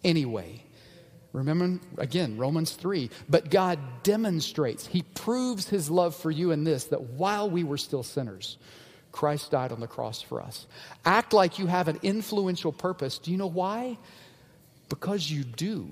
anyway. 0.03 0.63
Remember, 1.31 1.79
again, 1.97 2.37
Romans 2.37 2.73
3. 2.73 3.09
But 3.27 3.49
God 3.49 3.79
demonstrates, 4.03 4.85
He 4.85 5.01
proves 5.01 5.67
His 5.67 5.89
love 5.89 6.15
for 6.15 6.29
you 6.29 6.51
in 6.51 6.63
this 6.65 6.83
that 6.85 7.01
while 7.01 7.49
we 7.49 7.63
were 7.63 7.79
still 7.79 8.03
sinners, 8.03 8.59
Christ 9.13 9.51
died 9.51 9.71
on 9.71 9.79
the 9.79 9.87
cross 9.87 10.21
for 10.21 10.41
us. 10.41 10.65
Act 11.05 11.31
like 11.31 11.59
you 11.59 11.67
have 11.67 11.87
an 11.87 11.99
influential 12.01 12.73
purpose. 12.73 13.19
Do 13.19 13.31
you 13.31 13.37
know 13.37 13.47
why? 13.47 13.97
Because 14.89 15.31
you 15.31 15.43
do. 15.43 15.89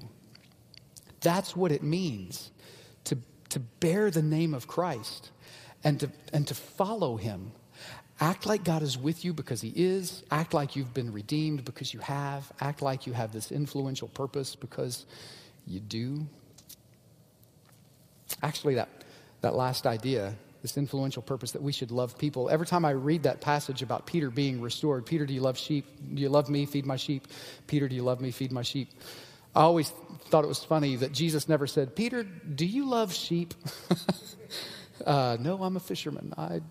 That's 1.22 1.56
what 1.56 1.72
it 1.72 1.84
means 1.84 2.50
to, 3.06 3.18
to 3.50 3.60
bear 3.60 4.10
the 4.10 4.24
name 4.24 4.54
of 4.56 4.68
Christ 4.68 5.30
and 5.84 6.00
to, 6.00 6.10
and 6.34 6.48
to 6.48 6.56
follow 6.56 7.16
Him. 7.16 7.52
Act 8.20 8.48
like 8.48 8.64
God 8.64 8.82
is 8.82 8.98
with 8.98 9.24
you 9.24 9.34
because 9.34 9.62
He 9.62 9.72
is. 9.76 10.24
Act 10.32 10.56
like 10.56 10.76
you've 10.76 10.94
been 10.94 11.14
redeemed 11.14 11.64
because 11.64 11.94
you 11.94 12.00
have. 12.00 12.52
Act 12.60 12.82
like 12.82 13.06
you 13.06 13.14
have 13.14 13.32
this 13.32 13.52
influential 13.52 14.08
purpose 14.08 14.56
because 14.56 15.06
you 15.68 15.80
do. 15.80 16.26
Actually, 18.42 18.76
that, 18.76 18.90
that 19.42 19.56
last 19.56 19.86
idea, 19.86 20.36
this 20.62 20.78
influential 20.78 21.22
purpose 21.22 21.52
that 21.52 21.62
we 21.62 21.72
should 21.72 21.92
love 21.92 22.18
people, 22.18 22.50
every 22.50 22.68
time 22.68 22.86
I 22.86 22.92
read 22.92 23.24
that 23.24 23.42
passage 23.42 23.82
about 23.82 24.06
Peter 24.06 24.30
being 24.30 24.62
restored 24.62 25.06
Peter, 25.06 25.26
do 25.26 25.34
you 25.34 25.42
love 25.42 25.58
sheep? 25.58 25.86
Do 26.14 26.22
you 26.22 26.30
love 26.30 26.50
me? 26.50 26.66
Feed 26.66 26.86
my 26.86 26.98
sheep. 26.98 27.28
Peter, 27.68 27.88
do 27.88 27.96
you 27.96 28.04
love 28.04 28.22
me? 28.22 28.32
Feed 28.32 28.52
my 28.52 28.62
sheep. 28.62 28.90
I 29.56 29.62
always 29.62 29.90
thought 30.30 30.44
it 30.44 30.48
was 30.48 30.64
funny 30.64 30.96
that 30.98 31.12
Jesus 31.12 31.50
never 31.50 31.68
said, 31.68 31.96
Peter, 31.96 32.24
do 32.24 32.66
you 32.66 32.86
love 32.88 33.14
sheep? 33.14 33.54
uh, 35.06 35.38
no, 35.40 35.62
I'm 35.62 35.76
a 35.76 35.80
fisherman. 35.82 36.34
I 36.38 36.62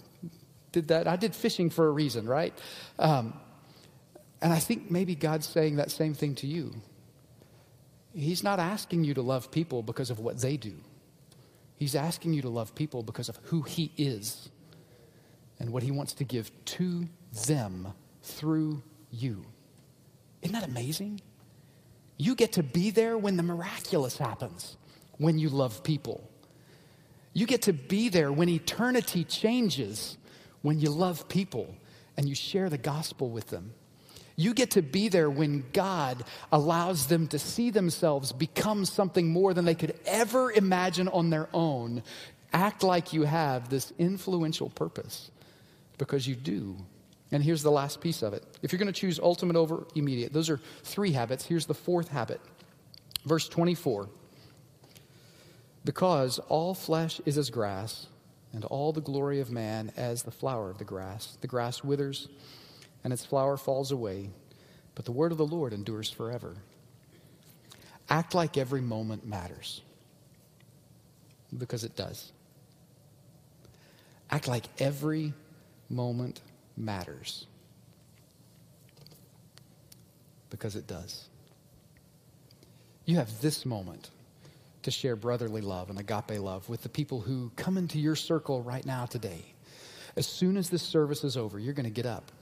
did 0.72 0.88
that. 0.88 1.06
I 1.06 1.16
did 1.16 1.34
fishing 1.34 1.68
for 1.68 1.86
a 1.86 1.90
reason, 1.90 2.26
right? 2.26 2.56
Um, 2.98 3.34
and 4.40 4.52
I 4.52 4.58
think 4.58 4.90
maybe 4.90 5.14
God's 5.14 5.46
saying 5.46 5.76
that 5.76 5.90
same 5.90 6.14
thing 6.14 6.34
to 6.36 6.46
you. 6.46 6.74
He's 8.14 8.42
not 8.42 8.58
asking 8.58 9.04
you 9.04 9.14
to 9.14 9.22
love 9.22 9.50
people 9.50 9.82
because 9.82 10.10
of 10.10 10.18
what 10.18 10.40
they 10.40 10.56
do. 10.56 10.74
He's 11.80 11.94
asking 11.94 12.34
you 12.34 12.42
to 12.42 12.50
love 12.50 12.74
people 12.74 13.02
because 13.02 13.30
of 13.30 13.38
who 13.44 13.62
He 13.62 13.90
is 13.96 14.50
and 15.58 15.72
what 15.72 15.82
He 15.82 15.90
wants 15.90 16.12
to 16.12 16.24
give 16.24 16.52
to 16.66 17.08
them 17.46 17.94
through 18.22 18.82
you. 19.10 19.46
Isn't 20.42 20.52
that 20.52 20.68
amazing? 20.68 21.22
You 22.18 22.34
get 22.34 22.52
to 22.52 22.62
be 22.62 22.90
there 22.90 23.16
when 23.16 23.38
the 23.38 23.42
miraculous 23.42 24.18
happens, 24.18 24.76
when 25.16 25.38
you 25.38 25.48
love 25.48 25.82
people. 25.82 26.22
You 27.32 27.46
get 27.46 27.62
to 27.62 27.72
be 27.72 28.10
there 28.10 28.30
when 28.30 28.50
eternity 28.50 29.24
changes 29.24 30.18
when 30.60 30.80
you 30.80 30.90
love 30.90 31.30
people 31.30 31.74
and 32.18 32.28
you 32.28 32.34
share 32.34 32.68
the 32.68 32.76
gospel 32.76 33.30
with 33.30 33.46
them. 33.46 33.72
You 34.40 34.54
get 34.54 34.70
to 34.70 34.82
be 34.82 35.10
there 35.10 35.28
when 35.28 35.64
God 35.74 36.24
allows 36.50 37.08
them 37.08 37.26
to 37.28 37.38
see 37.38 37.68
themselves 37.68 38.32
become 38.32 38.86
something 38.86 39.28
more 39.28 39.52
than 39.52 39.66
they 39.66 39.74
could 39.74 40.00
ever 40.06 40.50
imagine 40.50 41.08
on 41.08 41.28
their 41.28 41.50
own. 41.52 42.02
Act 42.50 42.82
like 42.82 43.12
you 43.12 43.24
have 43.24 43.68
this 43.68 43.92
influential 43.98 44.70
purpose 44.70 45.30
because 45.98 46.26
you 46.26 46.34
do. 46.34 46.74
And 47.30 47.42
here's 47.42 47.62
the 47.62 47.70
last 47.70 48.00
piece 48.00 48.22
of 48.22 48.32
it. 48.32 48.42
If 48.62 48.72
you're 48.72 48.78
going 48.78 48.90
to 48.90 48.98
choose 48.98 49.20
ultimate 49.20 49.56
over 49.56 49.86
immediate, 49.94 50.32
those 50.32 50.48
are 50.48 50.58
three 50.84 51.12
habits. 51.12 51.44
Here's 51.44 51.66
the 51.66 51.74
fourth 51.74 52.08
habit. 52.08 52.40
Verse 53.26 53.46
24. 53.46 54.08
Because 55.84 56.38
all 56.48 56.72
flesh 56.72 57.20
is 57.26 57.36
as 57.36 57.50
grass, 57.50 58.06
and 58.54 58.64
all 58.64 58.92
the 58.92 59.02
glory 59.02 59.40
of 59.40 59.50
man 59.50 59.92
as 59.98 60.22
the 60.22 60.30
flower 60.30 60.70
of 60.70 60.78
the 60.78 60.84
grass. 60.84 61.36
The 61.42 61.46
grass 61.46 61.84
withers, 61.84 62.28
and 63.04 63.12
its 63.12 63.24
flower 63.24 63.56
falls 63.56 63.92
away, 63.92 64.30
but 64.94 65.04
the 65.04 65.12
word 65.12 65.32
of 65.32 65.38
the 65.38 65.46
Lord 65.46 65.72
endures 65.72 66.10
forever. 66.10 66.56
Act 68.08 68.34
like 68.34 68.58
every 68.58 68.80
moment 68.80 69.26
matters, 69.26 69.82
because 71.56 71.84
it 71.84 71.96
does. 71.96 72.32
Act 74.30 74.48
like 74.48 74.66
every 74.78 75.32
moment 75.88 76.40
matters, 76.76 77.46
because 80.50 80.76
it 80.76 80.86
does. 80.86 81.28
You 83.06 83.16
have 83.16 83.40
this 83.40 83.64
moment 83.64 84.10
to 84.82 84.90
share 84.90 85.16
brotherly 85.16 85.60
love 85.60 85.90
and 85.90 85.98
agape 85.98 86.40
love 86.40 86.68
with 86.68 86.82
the 86.82 86.88
people 86.88 87.20
who 87.20 87.50
come 87.56 87.76
into 87.76 87.98
your 87.98 88.16
circle 88.16 88.62
right 88.62 88.84
now 88.84 89.04
today. 89.04 89.44
As 90.16 90.26
soon 90.26 90.56
as 90.56 90.70
this 90.70 90.82
service 90.82 91.22
is 91.22 91.36
over, 91.36 91.58
you're 91.58 91.74
going 91.74 91.84
to 91.84 91.90
get 91.90 92.06
up 92.06 92.32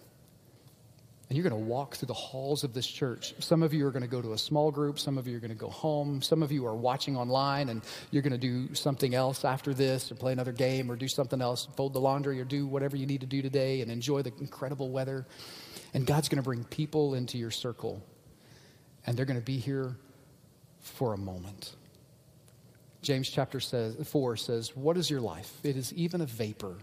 and 1.29 1.37
you're 1.37 1.47
going 1.47 1.62
to 1.62 1.69
walk 1.69 1.97
through 1.97 2.07
the 2.07 2.14
halls 2.14 2.64
of 2.64 2.73
this 2.73 2.87
church. 2.87 3.35
Some 3.38 3.62
of 3.62 3.75
you 3.75 3.87
are 3.87 3.91
going 3.91 4.03
to 4.03 4.09
go 4.09 4.23
to 4.23 4.33
a 4.33 4.38
small 4.38 4.71
group. 4.71 4.99
Some 4.99 5.19
of 5.19 5.29
you 5.29 5.37
are 5.37 5.41
going 5.41 5.51
to 5.51 5.57
go 5.57 5.69
home. 5.69 6.23
Some 6.23 6.43
of 6.43 6.51
you 6.51 6.67
are 6.67 6.75
watching 6.75 7.19
online 7.19 7.69
and 7.69 7.83
you're 8.11 8.23
going 8.23 8.33
to 8.33 8.38
do 8.38 8.75
something 8.75 9.14
else 9.14 9.45
after 9.45 9.75
this 9.75 10.11
or 10.11 10.14
play 10.14 10.33
another 10.33 10.53
game 10.53 10.91
or 10.91 10.97
do 10.97 11.07
something 11.07 11.43
else, 11.43 11.69
fold 11.77 11.93
the 11.93 12.01
laundry 12.01 12.41
or 12.41 12.45
do 12.45 12.67
whatever 12.67 12.97
you 12.97 13.05
need 13.05 13.21
to 13.21 13.27
do 13.27 13.43
today 13.43 13.83
and 13.83 13.91
enjoy 13.91 14.23
the 14.23 14.33
incredible 14.41 14.88
weather. 14.91 15.27
And 15.93 16.07
God's 16.07 16.31
going 16.31 16.38
to 16.38 16.43
bring 16.43 16.64
people 16.64 17.14
into 17.14 17.37
your 17.37 17.51
circle 17.51 18.03
and 19.07 19.14
they're 19.14 19.27
going 19.27 19.38
to 19.38 19.45
be 19.45 19.59
here 19.59 19.97
for 20.81 21.12
a 21.12 21.19
moment. 21.19 21.75
James 23.03 23.29
chapter 23.29 23.61
says, 23.61 23.97
4 24.09 24.37
says, 24.37 24.75
What 24.75 24.97
is 24.97 25.11
your 25.11 25.21
life? 25.21 25.53
It 25.62 25.77
is 25.77 25.93
even 25.93 26.23
a 26.23 26.27
vapor 26.27 26.79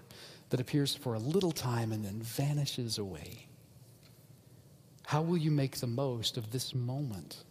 that 0.52 0.60
appears 0.60 0.94
for 0.94 1.16
a 1.16 1.20
little 1.20 1.52
time 1.52 1.92
and 1.92 2.06
then 2.06 2.22
vanishes 2.22 3.00
away. 3.00 3.48
How 5.08 5.22
will 5.22 5.38
you 5.38 5.52
make 5.52 5.80
the 5.80 5.88
most 5.88 6.38
of 6.38 6.52
this 6.52 6.74
moment? 6.74 7.44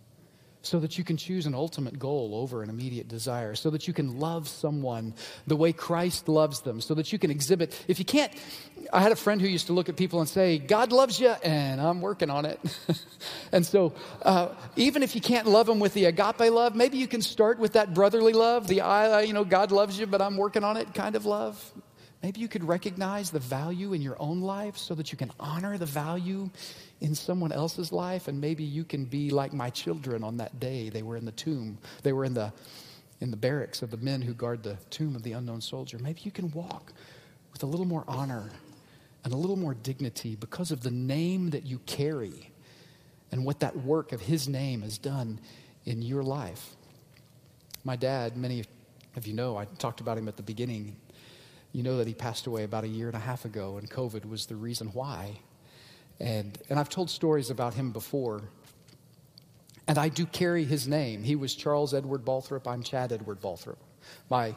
so 0.65 0.81
that 0.81 0.97
you 0.97 1.05
can 1.05 1.17
choose 1.17 1.47
an 1.47 1.55
ultimate 1.55 1.99
goal 1.99 2.35
over 2.35 2.63
an 2.63 2.71
immediate 2.71 3.07
desire, 3.07 3.55
so 3.55 3.71
that 3.71 3.87
you 3.87 3.93
can 3.93 4.19
love 4.19 4.49
someone 4.49 5.15
the 5.47 5.57
way 5.57 5.73
Christ 5.73 6.29
loves 6.29 6.61
them, 6.63 6.81
so 6.81 6.95
that 6.95 7.13
you 7.13 7.19
can 7.19 7.31
exhibit. 7.31 7.85
If 7.87 7.99
you 7.99 8.05
can't, 8.05 8.33
I 8.93 9.01
had 9.01 9.13
a 9.13 9.17
friend 9.17 9.41
who 9.41 9.47
used 9.47 9.67
to 9.67 9.73
look 9.73 9.89
at 9.89 9.97
people 9.97 10.21
and 10.21 10.29
say, 10.29 10.59
God 10.59 10.91
loves 10.91 11.21
you, 11.21 11.29
and 11.29 11.81
I'm 11.81 12.01
working 12.01 12.31
on 12.31 12.47
it. 12.47 12.61
and 13.53 13.65
so, 13.65 13.93
uh, 14.23 14.49
even 14.77 15.03
if 15.03 15.15
you 15.15 15.21
can't 15.21 15.47
love 15.47 15.67
them 15.67 15.81
with 15.81 15.93
the 15.95 16.07
agape 16.07 16.51
love, 16.51 16.75
maybe 16.75 16.97
you 16.97 17.09
can 17.09 17.21
start 17.21 17.59
with 17.59 17.75
that 17.75 17.93
brotherly 17.93 18.33
love, 18.33 18.67
the 18.67 18.81
I, 18.81 19.23
you 19.23 19.33
know, 19.33 19.45
God 19.45 19.71
loves 19.71 19.99
you, 19.99 20.07
but 20.07 20.23
I'm 20.23 20.37
working 20.37 20.65
on 20.65 20.77
it 20.77 20.95
kind 20.95 21.15
of 21.15 21.27
love. 21.27 21.73
Maybe 22.25 22.41
you 22.41 22.49
could 22.49 22.65
recognize 22.65 23.31
the 23.31 23.39
value 23.39 23.93
in 23.93 24.01
your 24.01 24.17
own 24.19 24.41
life 24.41 24.79
so 24.79 24.95
that 24.95 25.13
you 25.13 25.19
can 25.19 25.31
honor 25.39 25.77
the 25.77 25.85
value 25.85 26.49
in 27.03 27.15
someone 27.15 27.53
else's 27.53 27.93
life. 27.93 28.29
And 28.29 28.41
maybe 28.41 28.65
you 28.65 28.83
can 28.83 29.05
be 29.05 29.29
like 29.29 29.53
my 29.53 29.69
children 29.69 30.25
on 30.25 30.39
that 30.39 30.59
day. 30.59 30.89
They 30.89 31.03
were 31.03 31.19
in 31.19 31.27
the 31.27 31.33
tomb, 31.33 31.77
they 32.03 32.15
were 32.15 32.25
in 32.25 32.33
the, 32.33 32.51
in 33.21 33.31
the 33.31 33.37
barracks 33.37 33.83
of 33.83 33.91
the 33.91 33.99
men 33.99 34.23
who 34.23 34.33
guard 34.33 34.63
the 34.63 34.79
tomb 34.89 35.15
of 35.15 35.23
the 35.23 35.33
unknown 35.33 35.61
soldier. 35.61 35.99
Maybe 35.99 36.23
you 36.23 36.31
can 36.31 36.51
walk 36.53 36.95
with 37.53 37.63
a 37.63 37.67
little 37.67 37.85
more 37.85 38.05
honor 38.09 38.49
and 39.23 39.35
a 39.35 39.37
little 39.37 39.57
more 39.57 39.75
dignity 39.75 40.35
because 40.35 40.71
of 40.71 40.83
the 40.83 40.91
name 40.91 41.51
that 41.51 41.67
you 41.67 41.79
carry 41.81 42.51
and 43.33 43.45
what 43.45 43.61
that 43.61 43.77
work 43.77 44.13
of 44.13 44.23
his 44.23 44.49
name 44.49 44.81
has 44.81 44.97
done 44.97 45.41
in 45.85 46.01
your 46.01 46.23
life. 46.23 46.75
My 47.85 47.97
dad, 47.97 48.39
many 48.39 48.65
of 49.15 49.27
you 49.27 49.35
know, 49.35 49.59
I 49.59 49.67
talked 49.67 50.01
about 50.01 50.17
him 50.17 50.27
at 50.27 50.39
the 50.39 50.43
beginning. 50.43 50.97
You 51.75 51.83
know 51.83 51.97
that 51.97 52.07
he 52.07 52.15
passed 52.15 52.47
away 52.47 52.63
about 52.63 52.85
a 52.85 52.89
year 52.89 53.09
and 53.09 53.17
a 53.17 53.21
half 53.21 53.45
ago, 53.45 53.79
and 53.79 53.91
COVID 53.91 54.29
was 54.29 54.47
the 54.47 54.55
reason 54.55 54.91
why. 54.93 55.41
And, 56.21 56.57
and 56.71 56.79
I've 56.79 56.89
told 56.89 57.11
stories 57.11 57.51
about 57.51 57.75
him 57.75 57.91
before. 57.91 58.43
And 59.89 59.99
I 59.99 60.09
do 60.09 60.25
carry 60.25 60.65
his 60.65 60.87
name. 60.87 61.25
He 61.25 61.35
was 61.35 61.53
Charles 61.53 61.93
Edward 61.93 62.25
Balthrop. 62.25 62.69
I'm 62.69 62.85
Chad 62.85 63.13
Edward 63.13 63.41
Balthrop. 63.41 63.79
My 64.31 64.55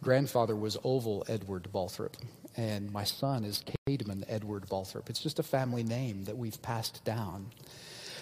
grandfather 0.00 0.54
was 0.54 0.76
Oval 0.84 1.24
Edward 1.28 1.66
Balthrop. 1.74 2.14
And 2.56 2.92
my 2.92 3.02
son 3.02 3.44
is 3.44 3.64
Cademan 3.88 4.24
Edward 4.28 4.68
Balthrop. 4.68 5.10
It's 5.10 5.20
just 5.20 5.40
a 5.40 5.42
family 5.42 5.82
name 5.82 6.22
that 6.26 6.38
we've 6.38 6.62
passed 6.62 7.04
down. 7.04 7.50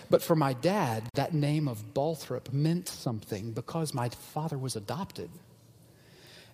But 0.09 0.23
for 0.23 0.35
my 0.35 0.55
dad, 0.55 1.05
that 1.13 1.35
name 1.35 1.69
of 1.69 1.93
Balthrop 1.93 2.51
meant 2.51 2.89
something 2.89 3.53
because 3.53 3.93
my 3.93 4.09
father 4.09 4.57
was 4.57 4.75
adopted. 4.75 5.29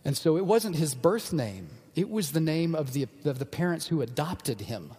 And 0.05 0.17
so 0.17 0.37
it 0.37 0.45
wasn't 0.45 0.77
his 0.77 0.95
birth 0.95 1.33
name, 1.33 1.69
it 1.95 2.11
was 2.11 2.33
the 2.33 2.41
name 2.41 2.75
of 2.75 2.93
the, 2.93 3.07
of 3.25 3.39
the 3.39 3.47
parents 3.47 3.87
who 3.87 4.03
adopted 4.03 4.63
him. 4.63 4.93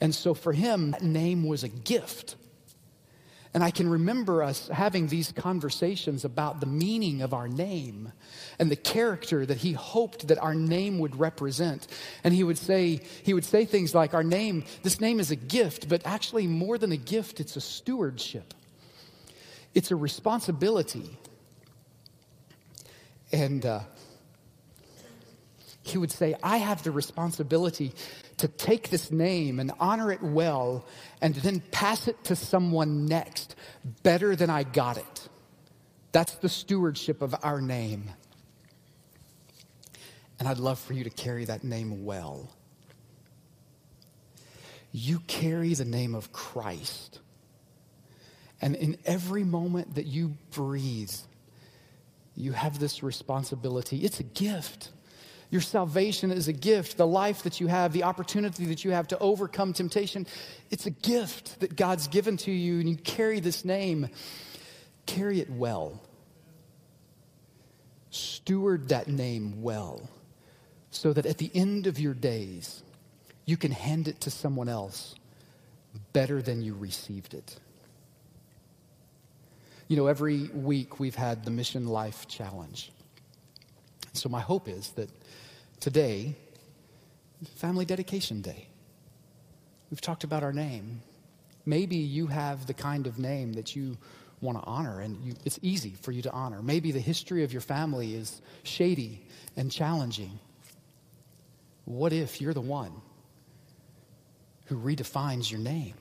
And 0.00 0.14
so 0.14 0.34
for 0.34 0.52
him, 0.52 0.90
that 0.90 1.02
name 1.02 1.46
was 1.46 1.62
a 1.62 1.68
gift. 1.68 2.36
And 3.54 3.62
I 3.62 3.70
can 3.70 3.88
remember 3.88 4.42
us 4.42 4.66
having 4.66 5.06
these 5.06 5.30
conversations 5.30 6.24
about 6.24 6.58
the 6.58 6.66
meaning 6.66 7.22
of 7.22 7.32
our 7.32 7.46
name 7.46 8.12
and 8.58 8.68
the 8.68 8.76
character 8.76 9.46
that 9.46 9.58
he 9.58 9.72
hoped 9.72 10.26
that 10.26 10.38
our 10.38 10.56
name 10.56 10.98
would 10.98 11.16
represent. 11.20 11.86
And 12.24 12.34
he 12.34 12.42
would 12.42 12.58
say, 12.58 13.00
he 13.22 13.32
would 13.32 13.44
say 13.44 13.64
things 13.64 13.94
like, 13.94 14.12
Our 14.12 14.24
name, 14.24 14.64
this 14.82 15.00
name 15.00 15.20
is 15.20 15.30
a 15.30 15.36
gift, 15.36 15.88
but 15.88 16.04
actually 16.04 16.48
more 16.48 16.78
than 16.78 16.90
a 16.90 16.96
gift, 16.96 17.38
it's 17.38 17.54
a 17.54 17.60
stewardship. 17.60 18.54
It's 19.72 19.92
a 19.92 19.96
responsibility. 19.96 21.16
And 23.34 23.66
uh, 23.66 23.80
he 25.82 25.98
would 25.98 26.12
say, 26.12 26.36
I 26.40 26.58
have 26.58 26.84
the 26.84 26.92
responsibility 26.92 27.92
to 28.36 28.46
take 28.46 28.90
this 28.90 29.10
name 29.10 29.58
and 29.58 29.72
honor 29.80 30.12
it 30.12 30.22
well 30.22 30.86
and 31.20 31.34
then 31.34 31.60
pass 31.72 32.06
it 32.06 32.22
to 32.24 32.36
someone 32.36 33.06
next 33.06 33.56
better 34.04 34.36
than 34.36 34.50
I 34.50 34.62
got 34.62 34.98
it. 34.98 35.28
That's 36.12 36.36
the 36.36 36.48
stewardship 36.48 37.22
of 37.22 37.34
our 37.42 37.60
name. 37.60 38.10
And 40.38 40.46
I'd 40.46 40.58
love 40.58 40.78
for 40.78 40.92
you 40.92 41.02
to 41.02 41.10
carry 41.10 41.44
that 41.46 41.64
name 41.64 42.04
well. 42.04 42.52
You 44.92 45.18
carry 45.26 45.74
the 45.74 45.84
name 45.84 46.14
of 46.14 46.32
Christ. 46.32 47.18
And 48.62 48.76
in 48.76 48.96
every 49.04 49.42
moment 49.42 49.96
that 49.96 50.06
you 50.06 50.36
breathe, 50.52 51.12
you 52.36 52.52
have 52.52 52.78
this 52.78 53.02
responsibility. 53.02 53.98
It's 53.98 54.20
a 54.20 54.24
gift. 54.24 54.90
Your 55.50 55.60
salvation 55.60 56.30
is 56.30 56.48
a 56.48 56.52
gift. 56.52 56.96
The 56.96 57.06
life 57.06 57.42
that 57.44 57.60
you 57.60 57.68
have, 57.68 57.92
the 57.92 58.04
opportunity 58.04 58.66
that 58.66 58.84
you 58.84 58.90
have 58.90 59.08
to 59.08 59.18
overcome 59.18 59.72
temptation, 59.72 60.26
it's 60.70 60.86
a 60.86 60.90
gift 60.90 61.60
that 61.60 61.76
God's 61.76 62.08
given 62.08 62.36
to 62.38 62.50
you, 62.50 62.80
and 62.80 62.88
you 62.88 62.96
carry 62.96 63.40
this 63.40 63.64
name. 63.64 64.08
Carry 65.06 65.40
it 65.40 65.50
well. 65.50 66.00
Steward 68.10 68.88
that 68.88 69.08
name 69.08 69.62
well 69.62 70.08
so 70.90 71.12
that 71.12 71.26
at 71.26 71.38
the 71.38 71.50
end 71.54 71.86
of 71.86 71.98
your 71.98 72.14
days, 72.14 72.82
you 73.46 73.56
can 73.56 73.72
hand 73.72 74.08
it 74.08 74.20
to 74.22 74.30
someone 74.30 74.68
else 74.68 75.14
better 76.12 76.40
than 76.40 76.62
you 76.62 76.74
received 76.74 77.34
it. 77.34 77.58
You 79.86 79.96
know, 79.96 80.06
every 80.06 80.44
week 80.54 80.98
we've 80.98 81.14
had 81.14 81.44
the 81.44 81.50
Mission 81.50 81.86
Life 81.86 82.26
Challenge. 82.26 82.90
So, 84.14 84.28
my 84.28 84.40
hope 84.40 84.68
is 84.68 84.90
that 84.92 85.10
Today, 85.84 86.34
Family 87.56 87.84
Dedication 87.84 88.40
Day. 88.40 88.68
We've 89.90 90.00
talked 90.00 90.24
about 90.24 90.42
our 90.42 90.52
name. 90.52 91.02
Maybe 91.66 91.96
you 91.96 92.26
have 92.28 92.66
the 92.66 92.72
kind 92.72 93.06
of 93.06 93.18
name 93.18 93.52
that 93.52 93.76
you 93.76 93.98
want 94.40 94.56
to 94.56 94.64
honor, 94.64 95.00
and 95.00 95.22
you, 95.22 95.34
it's 95.44 95.58
easy 95.60 95.94
for 96.00 96.10
you 96.10 96.22
to 96.22 96.32
honor. 96.32 96.62
Maybe 96.62 96.90
the 96.90 97.00
history 97.00 97.44
of 97.44 97.52
your 97.52 97.60
family 97.60 98.14
is 98.14 98.40
shady 98.62 99.26
and 99.58 99.70
challenging. 99.70 100.38
What 101.84 102.14
if 102.14 102.40
you're 102.40 102.54
the 102.54 102.62
one 102.62 102.92
who 104.64 104.76
redefines 104.76 105.50
your 105.50 105.60
name? 105.60 105.96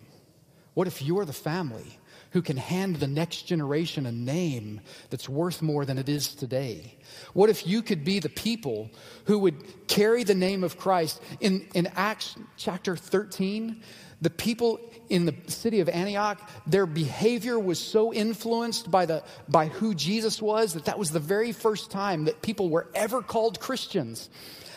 What 0.75 0.87
if 0.87 1.01
you're 1.01 1.25
the 1.25 1.33
family 1.33 1.99
who 2.33 2.41
can 2.41 2.57
hand 2.57 2.97
the 2.97 3.07
next 3.07 3.43
generation 3.43 4.05
a 4.05 4.11
name 4.11 4.81
that's 5.09 5.29
worth 5.29 5.61
more 5.61 5.85
than 5.85 5.97
it 5.97 6.09
is 6.09 6.35
today? 6.35 6.95
What 7.33 7.49
if 7.49 7.65
you 7.65 7.81
could 7.81 8.03
be 8.03 8.19
the 8.19 8.29
people 8.29 8.89
who 9.25 9.39
would 9.39 9.87
carry 9.87 10.23
the 10.23 10.35
name 10.35 10.63
of 10.63 10.77
Christ? 10.77 11.21
In, 11.39 11.67
in 11.73 11.87
Acts 11.95 12.35
chapter 12.57 12.95
13, 12.95 13.81
the 14.21 14.31
people 14.31 14.79
in 15.09 15.25
the 15.25 15.35
city 15.47 15.79
of 15.79 15.89
Antioch, 15.89 16.41
their 16.65 16.87
behavior 16.87 17.59
was 17.59 17.77
so 17.77 18.11
influenced 18.11 18.89
by, 18.89 19.05
the, 19.05 19.23
by 19.47 19.67
who 19.67 19.93
Jesus 19.93 20.41
was 20.41 20.73
that 20.73 20.85
that 20.85 20.97
was 20.97 21.11
the 21.11 21.19
very 21.19 21.51
first 21.51 21.91
time 21.91 22.25
that 22.25 22.41
people 22.41 22.69
were 22.69 22.87
ever 22.95 23.21
called 23.21 23.59
Christians. 23.59 24.29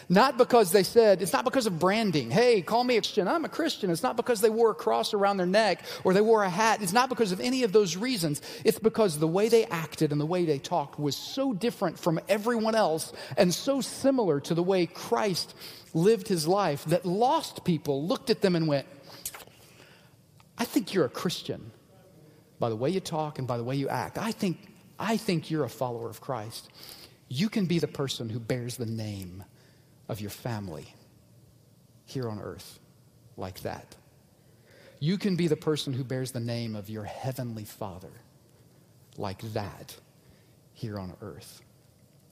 Not 0.09 0.39
because 0.39 0.71
they 0.71 0.85
said, 0.85 1.21
it's 1.21 1.33
not 1.33 1.45
because 1.45 1.67
of 1.67 1.81
branding. 1.81 2.31
Hey, 2.31 2.63
call 2.63 2.85
me 2.85 2.97
a 2.97 3.01
Christian. 3.01 3.27
I'm 3.27 3.45
a 3.45 3.49
Christian. 3.49 3.91
It's 3.91 4.05
not 4.05 4.17
because 4.17 4.41
they 4.41 4.51
wore 4.51 4.71
a 4.71 4.75
cross 4.75 5.13
around 5.13 5.39
their 5.39 5.47
neck 5.47 5.85
or 6.05 6.15
they 6.15 6.21
wore 6.21 6.45
a 6.45 6.49
hat. 6.49 6.81
It's 6.81 6.93
not 6.93 7.09
because 7.09 7.33
of 7.33 7.41
any 7.41 7.65
of 7.65 7.73
those 7.73 7.97
reasons. 7.97 8.41
It's 8.65 8.79
because 8.79 9.19
the 9.19 9.27
way 9.27 9.49
they 9.49 9.65
acted 9.65 10.13
and 10.13 10.21
the 10.21 10.27
way 10.27 10.45
they 10.45 10.61
talked 10.61 11.01
was 11.01 11.17
so 11.17 11.53
different 11.53 11.99
from 11.99 12.21
everyone 12.29 12.77
else 12.77 13.13
and 13.37 13.53
so 13.53 13.81
similar 13.81 14.39
to 14.41 14.55
the 14.55 14.63
way 14.63 14.87
Christ 14.87 15.57
lived 15.93 16.29
his 16.29 16.47
life 16.47 16.85
that 16.85 17.05
lost 17.05 17.65
people 17.65 18.07
looked 18.07 18.31
at 18.31 18.43
them 18.43 18.55
and 18.55 18.69
went, 18.69 18.87
I 20.57 20.65
think 20.65 20.95
you're 20.95 21.07
a 21.07 21.11
Christian 21.11 21.73
by 22.61 22.69
the 22.69 22.77
way 22.77 22.91
you 22.91 23.01
talk 23.01 23.41
and 23.41 23.49
by 23.49 23.57
the 23.57 23.65
way 23.65 23.75
you 23.75 23.89
act. 23.89 24.19
I 24.19 24.31
think, 24.31 24.73
I 25.01 25.17
think 25.17 25.51
you're 25.51 25.65
a 25.65 25.69
follower 25.69 26.09
of 26.09 26.21
Christ. 26.21 26.71
You 27.29 27.49
can 27.49 27.67
be 27.67 27.81
the 27.81 27.89
person 27.89 28.31
who 28.31 28.39
bears 28.39 28.77
the 28.77 28.87
name 28.87 29.45
of 30.09 30.21
your 30.21 30.31
family 30.31 30.95
here 32.05 32.29
on 32.29 32.41
earth 32.41 32.79
like 33.37 33.61
that. 33.61 33.97
You 34.99 35.19
can 35.19 35.37
be 35.37 35.49
the 35.49 35.57
person 35.57 35.93
who 35.93 36.05
bears 36.05 36.33
the 36.33 36.41
name 36.41 36.75
of 36.75 36.89
your 36.89 37.05
heavenly 37.05 37.65
Father 37.65 38.13
like 39.19 39.41
that 39.53 39.97
here 40.73 40.99
on 40.99 41.15
earth. 41.21 41.63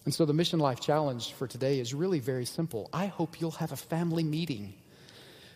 And 0.04 0.12
so 0.12 0.24
the 0.24 0.32
Mission 0.32 0.58
Life 0.58 0.80
Challenge 0.80 1.32
for 1.32 1.46
today 1.46 1.80
is 1.80 1.94
really 1.94 2.20
very 2.20 2.44
simple. 2.44 2.90
I 2.92 3.06
hope 3.06 3.40
you'll 3.40 3.52
have 3.52 3.72
a 3.72 3.76
family 3.76 4.22
meeting, 4.22 4.74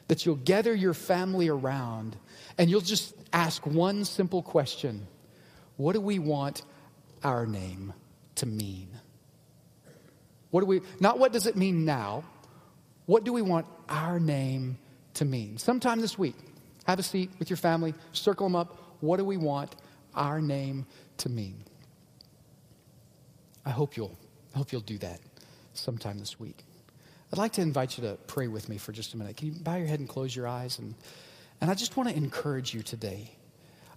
that 0.09 0.25
you'll 0.25 0.37
gather 0.37 0.75
your 0.75 0.95
family 0.95 1.49
around, 1.49 2.17
and 2.57 2.71
you'll 2.71 2.81
just 2.81 3.15
ask 3.33 3.67
one 3.67 4.05
simple 4.05 4.43
question 4.43 5.07
What 5.77 5.93
do 5.93 6.01
we 6.01 6.19
want 6.19 6.63
our 7.23 7.47
name 7.47 7.93
to 8.37 8.47
mean? 8.47 8.89
What 10.51 10.61
do 10.61 10.67
we, 10.67 10.81
not 11.01 11.19
what 11.19 11.33
does 11.33 11.47
it 11.47 11.57
mean 11.57 11.85
now, 11.85 12.25
what 13.07 13.25
do 13.25 13.33
we 13.33 13.43
want 13.43 13.67
our 13.89 14.21
name 14.21 14.79
to 15.15 15.25
mean? 15.25 15.59
Sometime 15.59 16.01
this 16.01 16.19
week, 16.19 16.37
have 16.87 16.99
a 16.99 17.03
seat 17.03 17.31
with 17.39 17.51
your 17.51 17.57
family, 17.57 17.95
circle 18.13 18.47
them 18.47 18.57
up. 18.57 18.97
What 19.01 19.19
do 19.19 19.25
we 19.25 19.37
want 19.37 19.77
our 20.15 20.41
name 20.41 20.87
to 21.19 21.29
mean? 21.29 21.63
I 23.65 23.71
hope 23.71 23.97
you'll, 23.97 24.19
I 24.55 24.59
hope 24.59 24.73
you'll 24.73 24.81
do 24.81 24.99
that 24.99 25.21
sometime 25.75 26.19
this 26.19 26.41
week. 26.41 26.65
I'd 27.33 27.39
like 27.39 27.53
to 27.53 27.61
invite 27.61 27.99
you 27.99 28.05
to 28.05 28.17
pray 28.27 28.49
with 28.49 28.69
me 28.69 28.79
for 28.79 28.93
just 28.93 29.13
a 29.13 29.19
minute. 29.19 29.37
Can 29.37 29.49
you 29.49 29.61
bow 29.61 29.77
your 29.77 29.87
head 29.87 30.01
and 30.01 30.09
close 30.09 30.35
your 30.35 30.49
eyes? 30.49 30.79
And, 30.79 30.95
and 31.61 31.71
I 31.71 31.75
just 31.75 31.97
want 31.97 32.09
to 32.09 32.17
encourage 32.17 32.73
you 32.73 32.83
today. 32.83 33.38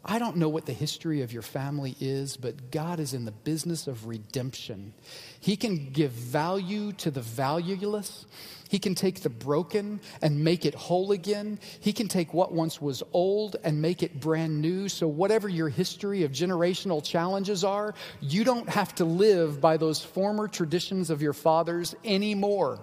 I 0.03 0.17
don't 0.17 0.37
know 0.37 0.49
what 0.49 0.65
the 0.65 0.73
history 0.73 1.21
of 1.21 1.31
your 1.31 1.43
family 1.43 1.95
is, 1.99 2.35
but 2.35 2.71
God 2.71 2.99
is 2.99 3.13
in 3.13 3.25
the 3.25 3.31
business 3.31 3.85
of 3.85 4.07
redemption. 4.07 4.93
He 5.39 5.55
can 5.55 5.91
give 5.91 6.11
value 6.11 6.91
to 6.93 7.11
the 7.11 7.21
valueless. 7.21 8.25
He 8.67 8.79
can 8.79 8.95
take 8.95 9.21
the 9.21 9.29
broken 9.29 9.99
and 10.23 10.43
make 10.43 10.65
it 10.65 10.73
whole 10.73 11.11
again. 11.11 11.59
He 11.81 11.93
can 11.93 12.07
take 12.07 12.33
what 12.33 12.51
once 12.51 12.81
was 12.81 13.03
old 13.13 13.57
and 13.63 13.79
make 13.79 14.01
it 14.01 14.19
brand 14.19 14.59
new. 14.59 14.89
So, 14.89 15.07
whatever 15.07 15.47
your 15.47 15.69
history 15.69 16.23
of 16.23 16.31
generational 16.31 17.03
challenges 17.03 17.63
are, 17.63 17.93
you 18.21 18.43
don't 18.43 18.69
have 18.69 18.95
to 18.95 19.05
live 19.05 19.61
by 19.61 19.77
those 19.77 20.03
former 20.03 20.47
traditions 20.47 21.11
of 21.11 21.21
your 21.21 21.33
fathers 21.33 21.93
anymore. 22.03 22.79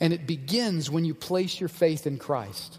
And 0.00 0.14
it 0.14 0.26
begins 0.26 0.90
when 0.90 1.04
you 1.04 1.14
place 1.14 1.60
your 1.60 1.68
faith 1.68 2.06
in 2.06 2.16
Christ. 2.16 2.78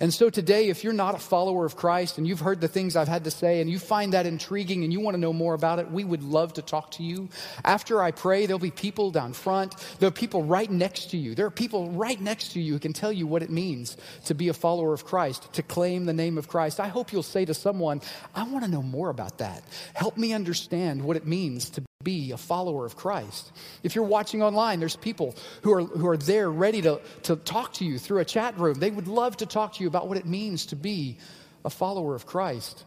And 0.00 0.14
so 0.14 0.30
today, 0.30 0.68
if 0.68 0.84
you're 0.84 0.92
not 0.92 1.16
a 1.16 1.18
follower 1.18 1.64
of 1.64 1.74
Christ 1.74 2.18
and 2.18 2.26
you've 2.26 2.40
heard 2.40 2.60
the 2.60 2.68
things 2.68 2.94
I've 2.94 3.08
had 3.08 3.24
to 3.24 3.32
say 3.32 3.60
and 3.60 3.68
you 3.68 3.80
find 3.80 4.12
that 4.12 4.26
intriguing 4.26 4.84
and 4.84 4.92
you 4.92 5.00
want 5.00 5.14
to 5.14 5.20
know 5.20 5.32
more 5.32 5.54
about 5.54 5.80
it, 5.80 5.90
we 5.90 6.04
would 6.04 6.22
love 6.22 6.52
to 6.54 6.62
talk 6.62 6.92
to 6.92 7.02
you. 7.02 7.28
After 7.64 8.00
I 8.00 8.12
pray, 8.12 8.46
there'll 8.46 8.60
be 8.60 8.70
people 8.70 9.10
down 9.10 9.32
front. 9.32 9.74
There 9.98 10.06
are 10.06 10.12
people 10.12 10.44
right 10.44 10.70
next 10.70 11.10
to 11.10 11.16
you. 11.16 11.34
There 11.34 11.46
are 11.46 11.50
people 11.50 11.90
right 11.90 12.20
next 12.20 12.52
to 12.52 12.60
you 12.60 12.74
who 12.74 12.78
can 12.78 12.92
tell 12.92 13.12
you 13.12 13.26
what 13.26 13.42
it 13.42 13.50
means 13.50 13.96
to 14.26 14.34
be 14.34 14.48
a 14.48 14.54
follower 14.54 14.92
of 14.92 15.04
Christ, 15.04 15.52
to 15.54 15.62
claim 15.62 16.04
the 16.04 16.12
name 16.12 16.38
of 16.38 16.46
Christ. 16.46 16.78
I 16.78 16.88
hope 16.88 17.12
you'll 17.12 17.24
say 17.24 17.44
to 17.44 17.54
someone, 17.54 18.00
I 18.36 18.44
want 18.44 18.64
to 18.64 18.70
know 18.70 18.82
more 18.82 19.10
about 19.10 19.38
that. 19.38 19.64
Help 19.94 20.16
me 20.16 20.32
understand 20.32 21.02
what 21.02 21.16
it 21.16 21.26
means 21.26 21.70
to 21.70 21.87
be 22.04 22.30
a 22.30 22.36
follower 22.36 22.86
of 22.86 22.94
Christ. 22.94 23.50
If 23.82 23.96
you're 23.96 24.04
watching 24.04 24.40
online, 24.40 24.78
there's 24.78 24.94
people 24.94 25.34
who 25.62 25.72
are, 25.72 25.82
who 25.82 26.06
are 26.06 26.16
there 26.16 26.48
ready 26.48 26.80
to, 26.82 27.00
to 27.24 27.34
talk 27.34 27.72
to 27.74 27.84
you 27.84 27.98
through 27.98 28.20
a 28.20 28.24
chat 28.24 28.56
room. 28.56 28.78
They 28.78 28.92
would 28.92 29.08
love 29.08 29.38
to 29.38 29.46
talk 29.46 29.74
to 29.74 29.82
you 29.82 29.88
about 29.88 30.06
what 30.06 30.16
it 30.16 30.24
means 30.24 30.66
to 30.66 30.76
be 30.76 31.18
a 31.64 31.70
follower 31.70 32.14
of 32.14 32.24
Christ. 32.24 32.84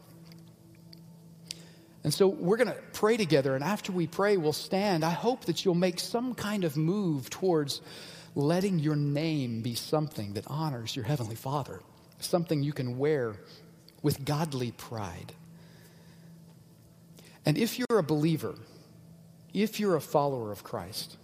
And 2.05 2.13
so 2.13 2.29
we're 2.29 2.55
going 2.55 2.69
to 2.69 2.77
pray 2.93 3.17
together, 3.17 3.53
and 3.53 3.65
after 3.65 3.91
we 3.91 4.07
pray, 4.07 4.37
we'll 4.37 4.53
stand. 4.53 5.03
I 5.03 5.09
hope 5.09 5.43
that 5.43 5.65
you'll 5.65 5.75
make 5.75 5.99
some 5.99 6.33
kind 6.33 6.63
of 6.63 6.77
move 6.77 7.29
towards 7.29 7.81
letting 8.33 8.79
your 8.79 8.95
name 8.95 9.61
be 9.61 9.75
something 9.75 10.35
that 10.35 10.45
honors 10.47 10.95
your 10.95 11.03
Heavenly 11.03 11.35
Father, 11.35 11.81
something 12.21 12.63
you 12.63 12.71
can 12.71 12.97
wear 12.97 13.35
with 14.01 14.23
godly 14.23 14.71
pride. 14.71 15.33
And 17.45 17.57
if 17.57 17.77
you're 17.77 17.99
a 17.99 18.03
believer, 18.03 18.55
if 19.53 19.79
you're 19.79 19.95
a 19.95 20.01
follower 20.01 20.51
of 20.51 20.63
Christ, 20.63 21.17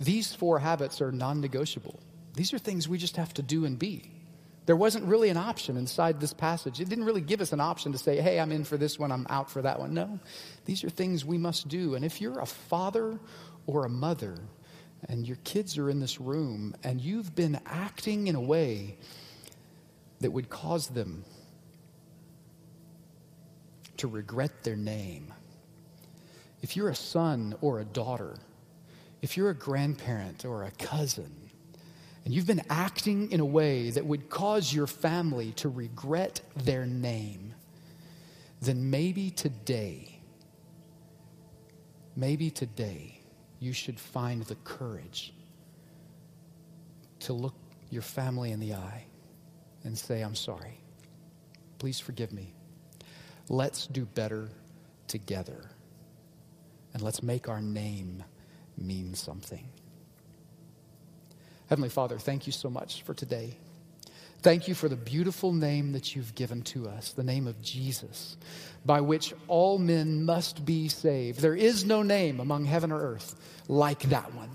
these 0.00 0.34
four 0.34 0.58
habits 0.58 1.00
are 1.00 1.12
non 1.12 1.40
negotiable. 1.40 1.98
These 2.34 2.52
are 2.52 2.58
things 2.58 2.88
we 2.88 2.98
just 2.98 3.16
have 3.16 3.34
to 3.34 3.42
do 3.42 3.64
and 3.64 3.78
be. 3.78 4.12
There 4.66 4.76
wasn't 4.76 5.06
really 5.06 5.30
an 5.30 5.38
option 5.38 5.78
inside 5.78 6.20
this 6.20 6.34
passage. 6.34 6.78
It 6.78 6.90
didn't 6.90 7.04
really 7.04 7.22
give 7.22 7.40
us 7.40 7.52
an 7.52 7.60
option 7.60 7.92
to 7.92 7.98
say, 7.98 8.20
hey, 8.20 8.38
I'm 8.38 8.52
in 8.52 8.64
for 8.64 8.76
this 8.76 8.98
one, 8.98 9.10
I'm 9.10 9.26
out 9.30 9.50
for 9.50 9.62
that 9.62 9.80
one. 9.80 9.94
No, 9.94 10.20
these 10.66 10.84
are 10.84 10.90
things 10.90 11.24
we 11.24 11.38
must 11.38 11.68
do. 11.68 11.94
And 11.94 12.04
if 12.04 12.20
you're 12.20 12.38
a 12.38 12.46
father 12.46 13.18
or 13.66 13.86
a 13.86 13.88
mother 13.88 14.36
and 15.08 15.26
your 15.26 15.38
kids 15.42 15.78
are 15.78 15.88
in 15.88 16.00
this 16.00 16.20
room 16.20 16.74
and 16.84 17.00
you've 17.00 17.34
been 17.34 17.58
acting 17.64 18.26
in 18.26 18.34
a 18.34 18.40
way 18.40 18.98
that 20.20 20.30
would 20.32 20.50
cause 20.50 20.88
them 20.88 21.24
to 23.96 24.06
regret 24.06 24.64
their 24.64 24.76
name, 24.76 25.32
if 26.62 26.76
you're 26.76 26.88
a 26.88 26.94
son 26.94 27.54
or 27.60 27.80
a 27.80 27.84
daughter, 27.84 28.36
if 29.22 29.36
you're 29.36 29.50
a 29.50 29.54
grandparent 29.54 30.44
or 30.44 30.64
a 30.64 30.70
cousin, 30.72 31.32
and 32.24 32.34
you've 32.34 32.46
been 32.46 32.62
acting 32.68 33.30
in 33.32 33.40
a 33.40 33.44
way 33.44 33.90
that 33.90 34.04
would 34.04 34.28
cause 34.28 34.72
your 34.72 34.86
family 34.86 35.52
to 35.52 35.68
regret 35.68 36.40
their 36.56 36.84
name, 36.84 37.54
then 38.60 38.90
maybe 38.90 39.30
today, 39.30 40.20
maybe 42.16 42.50
today, 42.50 43.20
you 43.60 43.72
should 43.72 43.98
find 43.98 44.42
the 44.42 44.56
courage 44.56 45.32
to 47.20 47.32
look 47.32 47.54
your 47.90 48.02
family 48.02 48.52
in 48.52 48.60
the 48.60 48.74
eye 48.74 49.04
and 49.84 49.96
say, 49.96 50.20
I'm 50.20 50.34
sorry. 50.34 50.78
Please 51.78 51.98
forgive 51.98 52.32
me. 52.32 52.52
Let's 53.48 53.86
do 53.86 54.04
better 54.04 54.50
together. 55.06 55.70
And 56.98 57.04
let's 57.04 57.22
make 57.22 57.48
our 57.48 57.60
name 57.60 58.24
mean 58.76 59.14
something. 59.14 59.68
Heavenly 61.68 61.90
Father, 61.90 62.18
thank 62.18 62.44
you 62.48 62.52
so 62.52 62.68
much 62.68 63.02
for 63.02 63.14
today. 63.14 63.56
Thank 64.42 64.66
you 64.66 64.74
for 64.74 64.88
the 64.88 64.96
beautiful 64.96 65.52
name 65.52 65.92
that 65.92 66.16
you've 66.16 66.34
given 66.34 66.62
to 66.62 66.88
us, 66.88 67.12
the 67.12 67.22
name 67.22 67.46
of 67.46 67.62
Jesus, 67.62 68.36
by 68.84 69.00
which 69.00 69.32
all 69.46 69.78
men 69.78 70.24
must 70.24 70.66
be 70.66 70.88
saved. 70.88 71.38
There 71.38 71.54
is 71.54 71.84
no 71.84 72.02
name 72.02 72.40
among 72.40 72.64
heaven 72.64 72.90
or 72.90 73.00
earth 73.00 73.36
like 73.68 74.00
that 74.08 74.34
one. 74.34 74.50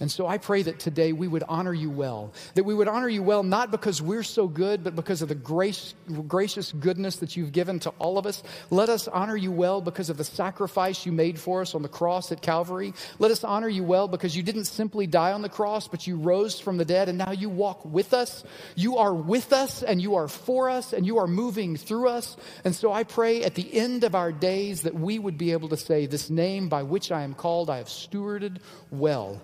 And 0.00 0.10
so 0.10 0.26
I 0.26 0.38
pray 0.38 0.62
that 0.62 0.78
today 0.78 1.12
we 1.12 1.26
would 1.26 1.42
honor 1.48 1.74
you 1.74 1.90
well. 1.90 2.32
That 2.54 2.64
we 2.64 2.74
would 2.74 2.86
honor 2.86 3.08
you 3.08 3.22
well, 3.22 3.42
not 3.42 3.70
because 3.70 4.00
we're 4.00 4.22
so 4.22 4.46
good, 4.46 4.84
but 4.84 4.94
because 4.94 5.22
of 5.22 5.28
the 5.28 5.34
grace, 5.34 5.94
gracious 6.28 6.72
goodness 6.72 7.16
that 7.16 7.36
you've 7.36 7.52
given 7.52 7.80
to 7.80 7.90
all 7.98 8.16
of 8.16 8.26
us. 8.26 8.42
Let 8.70 8.88
us 8.88 9.08
honor 9.08 9.36
you 9.36 9.50
well 9.50 9.80
because 9.80 10.08
of 10.08 10.16
the 10.16 10.24
sacrifice 10.24 11.04
you 11.04 11.10
made 11.10 11.38
for 11.38 11.62
us 11.62 11.74
on 11.74 11.82
the 11.82 11.88
cross 11.88 12.30
at 12.30 12.42
Calvary. 12.42 12.94
Let 13.18 13.32
us 13.32 13.42
honor 13.42 13.68
you 13.68 13.82
well 13.82 14.06
because 14.06 14.36
you 14.36 14.42
didn't 14.42 14.66
simply 14.66 15.06
die 15.06 15.32
on 15.32 15.42
the 15.42 15.48
cross, 15.48 15.88
but 15.88 16.06
you 16.06 16.16
rose 16.16 16.60
from 16.60 16.76
the 16.76 16.84
dead 16.84 17.08
and 17.08 17.18
now 17.18 17.32
you 17.32 17.48
walk 17.48 17.84
with 17.84 18.14
us. 18.14 18.44
You 18.76 18.98
are 18.98 19.14
with 19.14 19.52
us 19.52 19.82
and 19.82 20.00
you 20.00 20.14
are 20.14 20.28
for 20.28 20.70
us 20.70 20.92
and 20.92 21.06
you 21.06 21.18
are 21.18 21.26
moving 21.26 21.76
through 21.76 22.08
us. 22.08 22.36
And 22.64 22.74
so 22.74 22.92
I 22.92 23.02
pray 23.02 23.42
at 23.42 23.56
the 23.56 23.74
end 23.74 24.04
of 24.04 24.14
our 24.14 24.30
days 24.30 24.82
that 24.82 24.94
we 24.94 25.18
would 25.18 25.38
be 25.38 25.52
able 25.52 25.70
to 25.70 25.76
say, 25.76 26.06
This 26.06 26.30
name 26.30 26.68
by 26.68 26.84
which 26.84 27.10
I 27.10 27.22
am 27.22 27.34
called, 27.34 27.68
I 27.68 27.78
have 27.78 27.88
stewarded 27.88 28.58
well. 28.90 29.40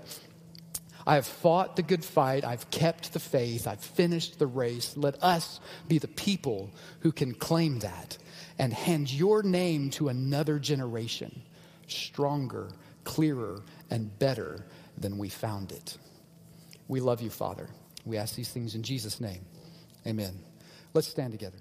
I 1.06 1.16
have 1.16 1.26
fought 1.26 1.76
the 1.76 1.82
good 1.82 2.04
fight. 2.04 2.44
I've 2.44 2.70
kept 2.70 3.12
the 3.12 3.20
faith. 3.20 3.66
I've 3.66 3.80
finished 3.80 4.38
the 4.38 4.46
race. 4.46 4.96
Let 4.96 5.22
us 5.22 5.60
be 5.86 5.98
the 5.98 6.08
people 6.08 6.70
who 7.00 7.12
can 7.12 7.34
claim 7.34 7.80
that 7.80 8.16
and 8.58 8.72
hand 8.72 9.12
your 9.12 9.42
name 9.42 9.90
to 9.90 10.08
another 10.08 10.58
generation, 10.58 11.42
stronger, 11.86 12.70
clearer, 13.04 13.62
and 13.90 14.18
better 14.18 14.64
than 14.96 15.18
we 15.18 15.28
found 15.28 15.72
it. 15.72 15.98
We 16.88 17.00
love 17.00 17.20
you, 17.20 17.30
Father. 17.30 17.68
We 18.04 18.16
ask 18.16 18.34
these 18.34 18.50
things 18.50 18.74
in 18.74 18.82
Jesus' 18.82 19.20
name. 19.20 19.44
Amen. 20.06 20.34
Let's 20.92 21.08
stand 21.08 21.32
together. 21.32 21.58